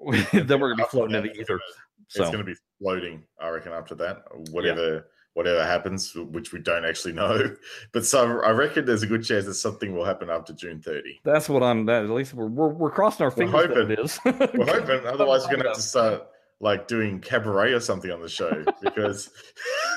then 0.32 0.60
we're 0.60 0.74
gonna 0.74 0.84
be 0.84 0.90
floating 0.90 1.16
in 1.16 1.22
the 1.24 1.32
ether 1.32 1.60
It's 2.06 2.16
so 2.16 2.24
going 2.24 2.38
to 2.38 2.44
be 2.44 2.54
floating, 2.80 3.24
I 3.40 3.48
reckon, 3.48 3.72
after 3.72 3.94
that. 3.96 4.24
Whatever 4.50 5.06
whatever 5.34 5.64
happens, 5.64 6.14
which 6.14 6.52
we 6.52 6.60
don't 6.60 6.84
actually 6.84 7.12
know. 7.20 7.54
But 7.92 8.06
so 8.06 8.40
I 8.40 8.50
reckon 8.50 8.86
there's 8.86 9.02
a 9.02 9.06
good 9.06 9.24
chance 9.24 9.44
that 9.44 9.54
something 9.54 9.94
will 9.94 10.04
happen 10.04 10.30
after 10.30 10.52
June 10.52 10.80
30. 10.80 11.20
That's 11.24 11.48
what 11.48 11.62
I'm. 11.62 11.84
That 11.86 12.04
at 12.04 12.10
least 12.10 12.34
we're 12.34 12.46
we're, 12.46 12.68
we're 12.68 12.90
crossing 12.90 13.24
our 13.24 13.30
fingers. 13.30 13.54
We're 13.54 13.86
fingers 13.86 14.18
that 14.24 14.32
hoping. 14.32 14.48
it 14.48 14.50
is. 14.50 14.58
We're 14.66 14.80
hoping, 14.80 15.06
otherwise, 15.06 15.42
we're 15.42 15.50
going 15.50 15.62
to 15.62 15.68
have 15.68 15.76
to 15.76 15.82
start 15.82 16.26
like 16.60 16.88
doing 16.88 17.20
cabaret 17.20 17.72
or 17.72 17.80
something 17.80 18.10
on 18.10 18.22
the 18.22 18.28
show 18.28 18.64
because 18.80 19.28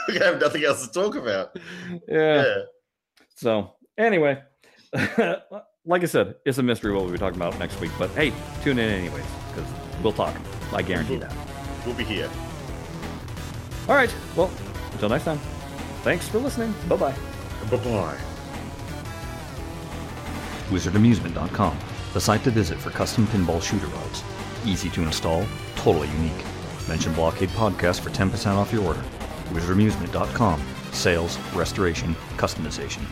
we 0.08 0.18
have 0.18 0.42
nothing 0.42 0.64
else 0.66 0.86
to 0.86 0.94
talk 0.94 1.16
about. 1.16 1.58
yeah. 2.08 2.44
Yeah. 2.44 2.56
So 3.36 3.76
anyway, 3.98 4.42
like 5.86 6.02
I 6.02 6.06
said, 6.06 6.36
it's 6.46 6.58
a 6.58 6.64
mystery 6.64 6.92
what 6.94 7.04
we'll 7.04 7.12
be 7.12 7.20
talking 7.20 7.38
about 7.40 7.58
next 7.60 7.80
week. 7.80 7.92
But 8.00 8.10
hey, 8.12 8.34
tune 8.64 8.80
in 8.80 8.90
anyways 8.90 9.47
we'll 10.04 10.14
talk. 10.14 10.36
I 10.74 10.82
guarantee 10.82 11.18
that. 11.18 11.34
We'll 11.86 11.96
be 11.96 12.04
here. 12.04 12.30
All 13.88 13.96
right. 13.96 14.14
Well, 14.36 14.52
until 14.94 15.10
next 15.10 15.24
time. 15.26 15.40
Thanks 16.04 16.28
for 16.28 16.40
listening. 16.40 16.74
Bye 16.88 16.96
bye. 16.98 17.16
Bye 17.72 17.78
bye. 17.78 18.18
WizardAmusement.com, 20.70 21.78
the 22.14 22.20
site 22.20 22.44
to 22.44 22.52
visit 22.52 22.78
for 22.78 22.90
custom 22.90 23.26
pinball 23.28 23.62
shooter 23.62 23.88
rods. 23.88 24.24
Easy 24.66 24.90
to 24.90 25.04
install, 25.04 25.46
totally 25.76 26.10
unique. 26.10 26.44
Mention 26.90 27.14
Blockade 27.14 27.50
Podcast 27.50 28.02
for 28.02 28.10
10% 28.10 28.56
off 28.56 28.74
your 28.74 28.84
order. 28.84 29.02
WizardAmusement.com, 29.52 30.62
sales, 30.92 31.38
restoration, 31.54 32.16
customization. 32.36 33.04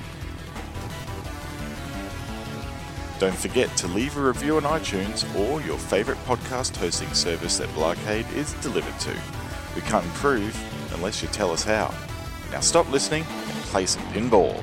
Don't 3.17 3.35
forget 3.35 3.75
to 3.77 3.87
leave 3.87 4.17
a 4.17 4.21
review 4.21 4.57
on 4.57 4.63
iTunes 4.63 5.23
or 5.39 5.61
your 5.61 5.77
favorite 5.77 6.17
podcast 6.25 6.75
hosting 6.75 7.13
service 7.13 7.57
that 7.59 7.73
Blockade 7.73 8.27
is 8.35 8.51
delivered 8.55 8.99
to. 8.99 9.15
We 9.73 9.81
can't 9.81 10.03
improve 10.03 10.53
unless 10.93 11.21
you 11.21 11.29
tell 11.29 11.51
us 11.51 11.63
how. 11.63 11.93
Now 12.51 12.59
stop 12.59 12.91
listening 12.91 13.23
and 13.23 13.57
play 13.63 13.85
some 13.85 14.03
pinball. 14.07 14.61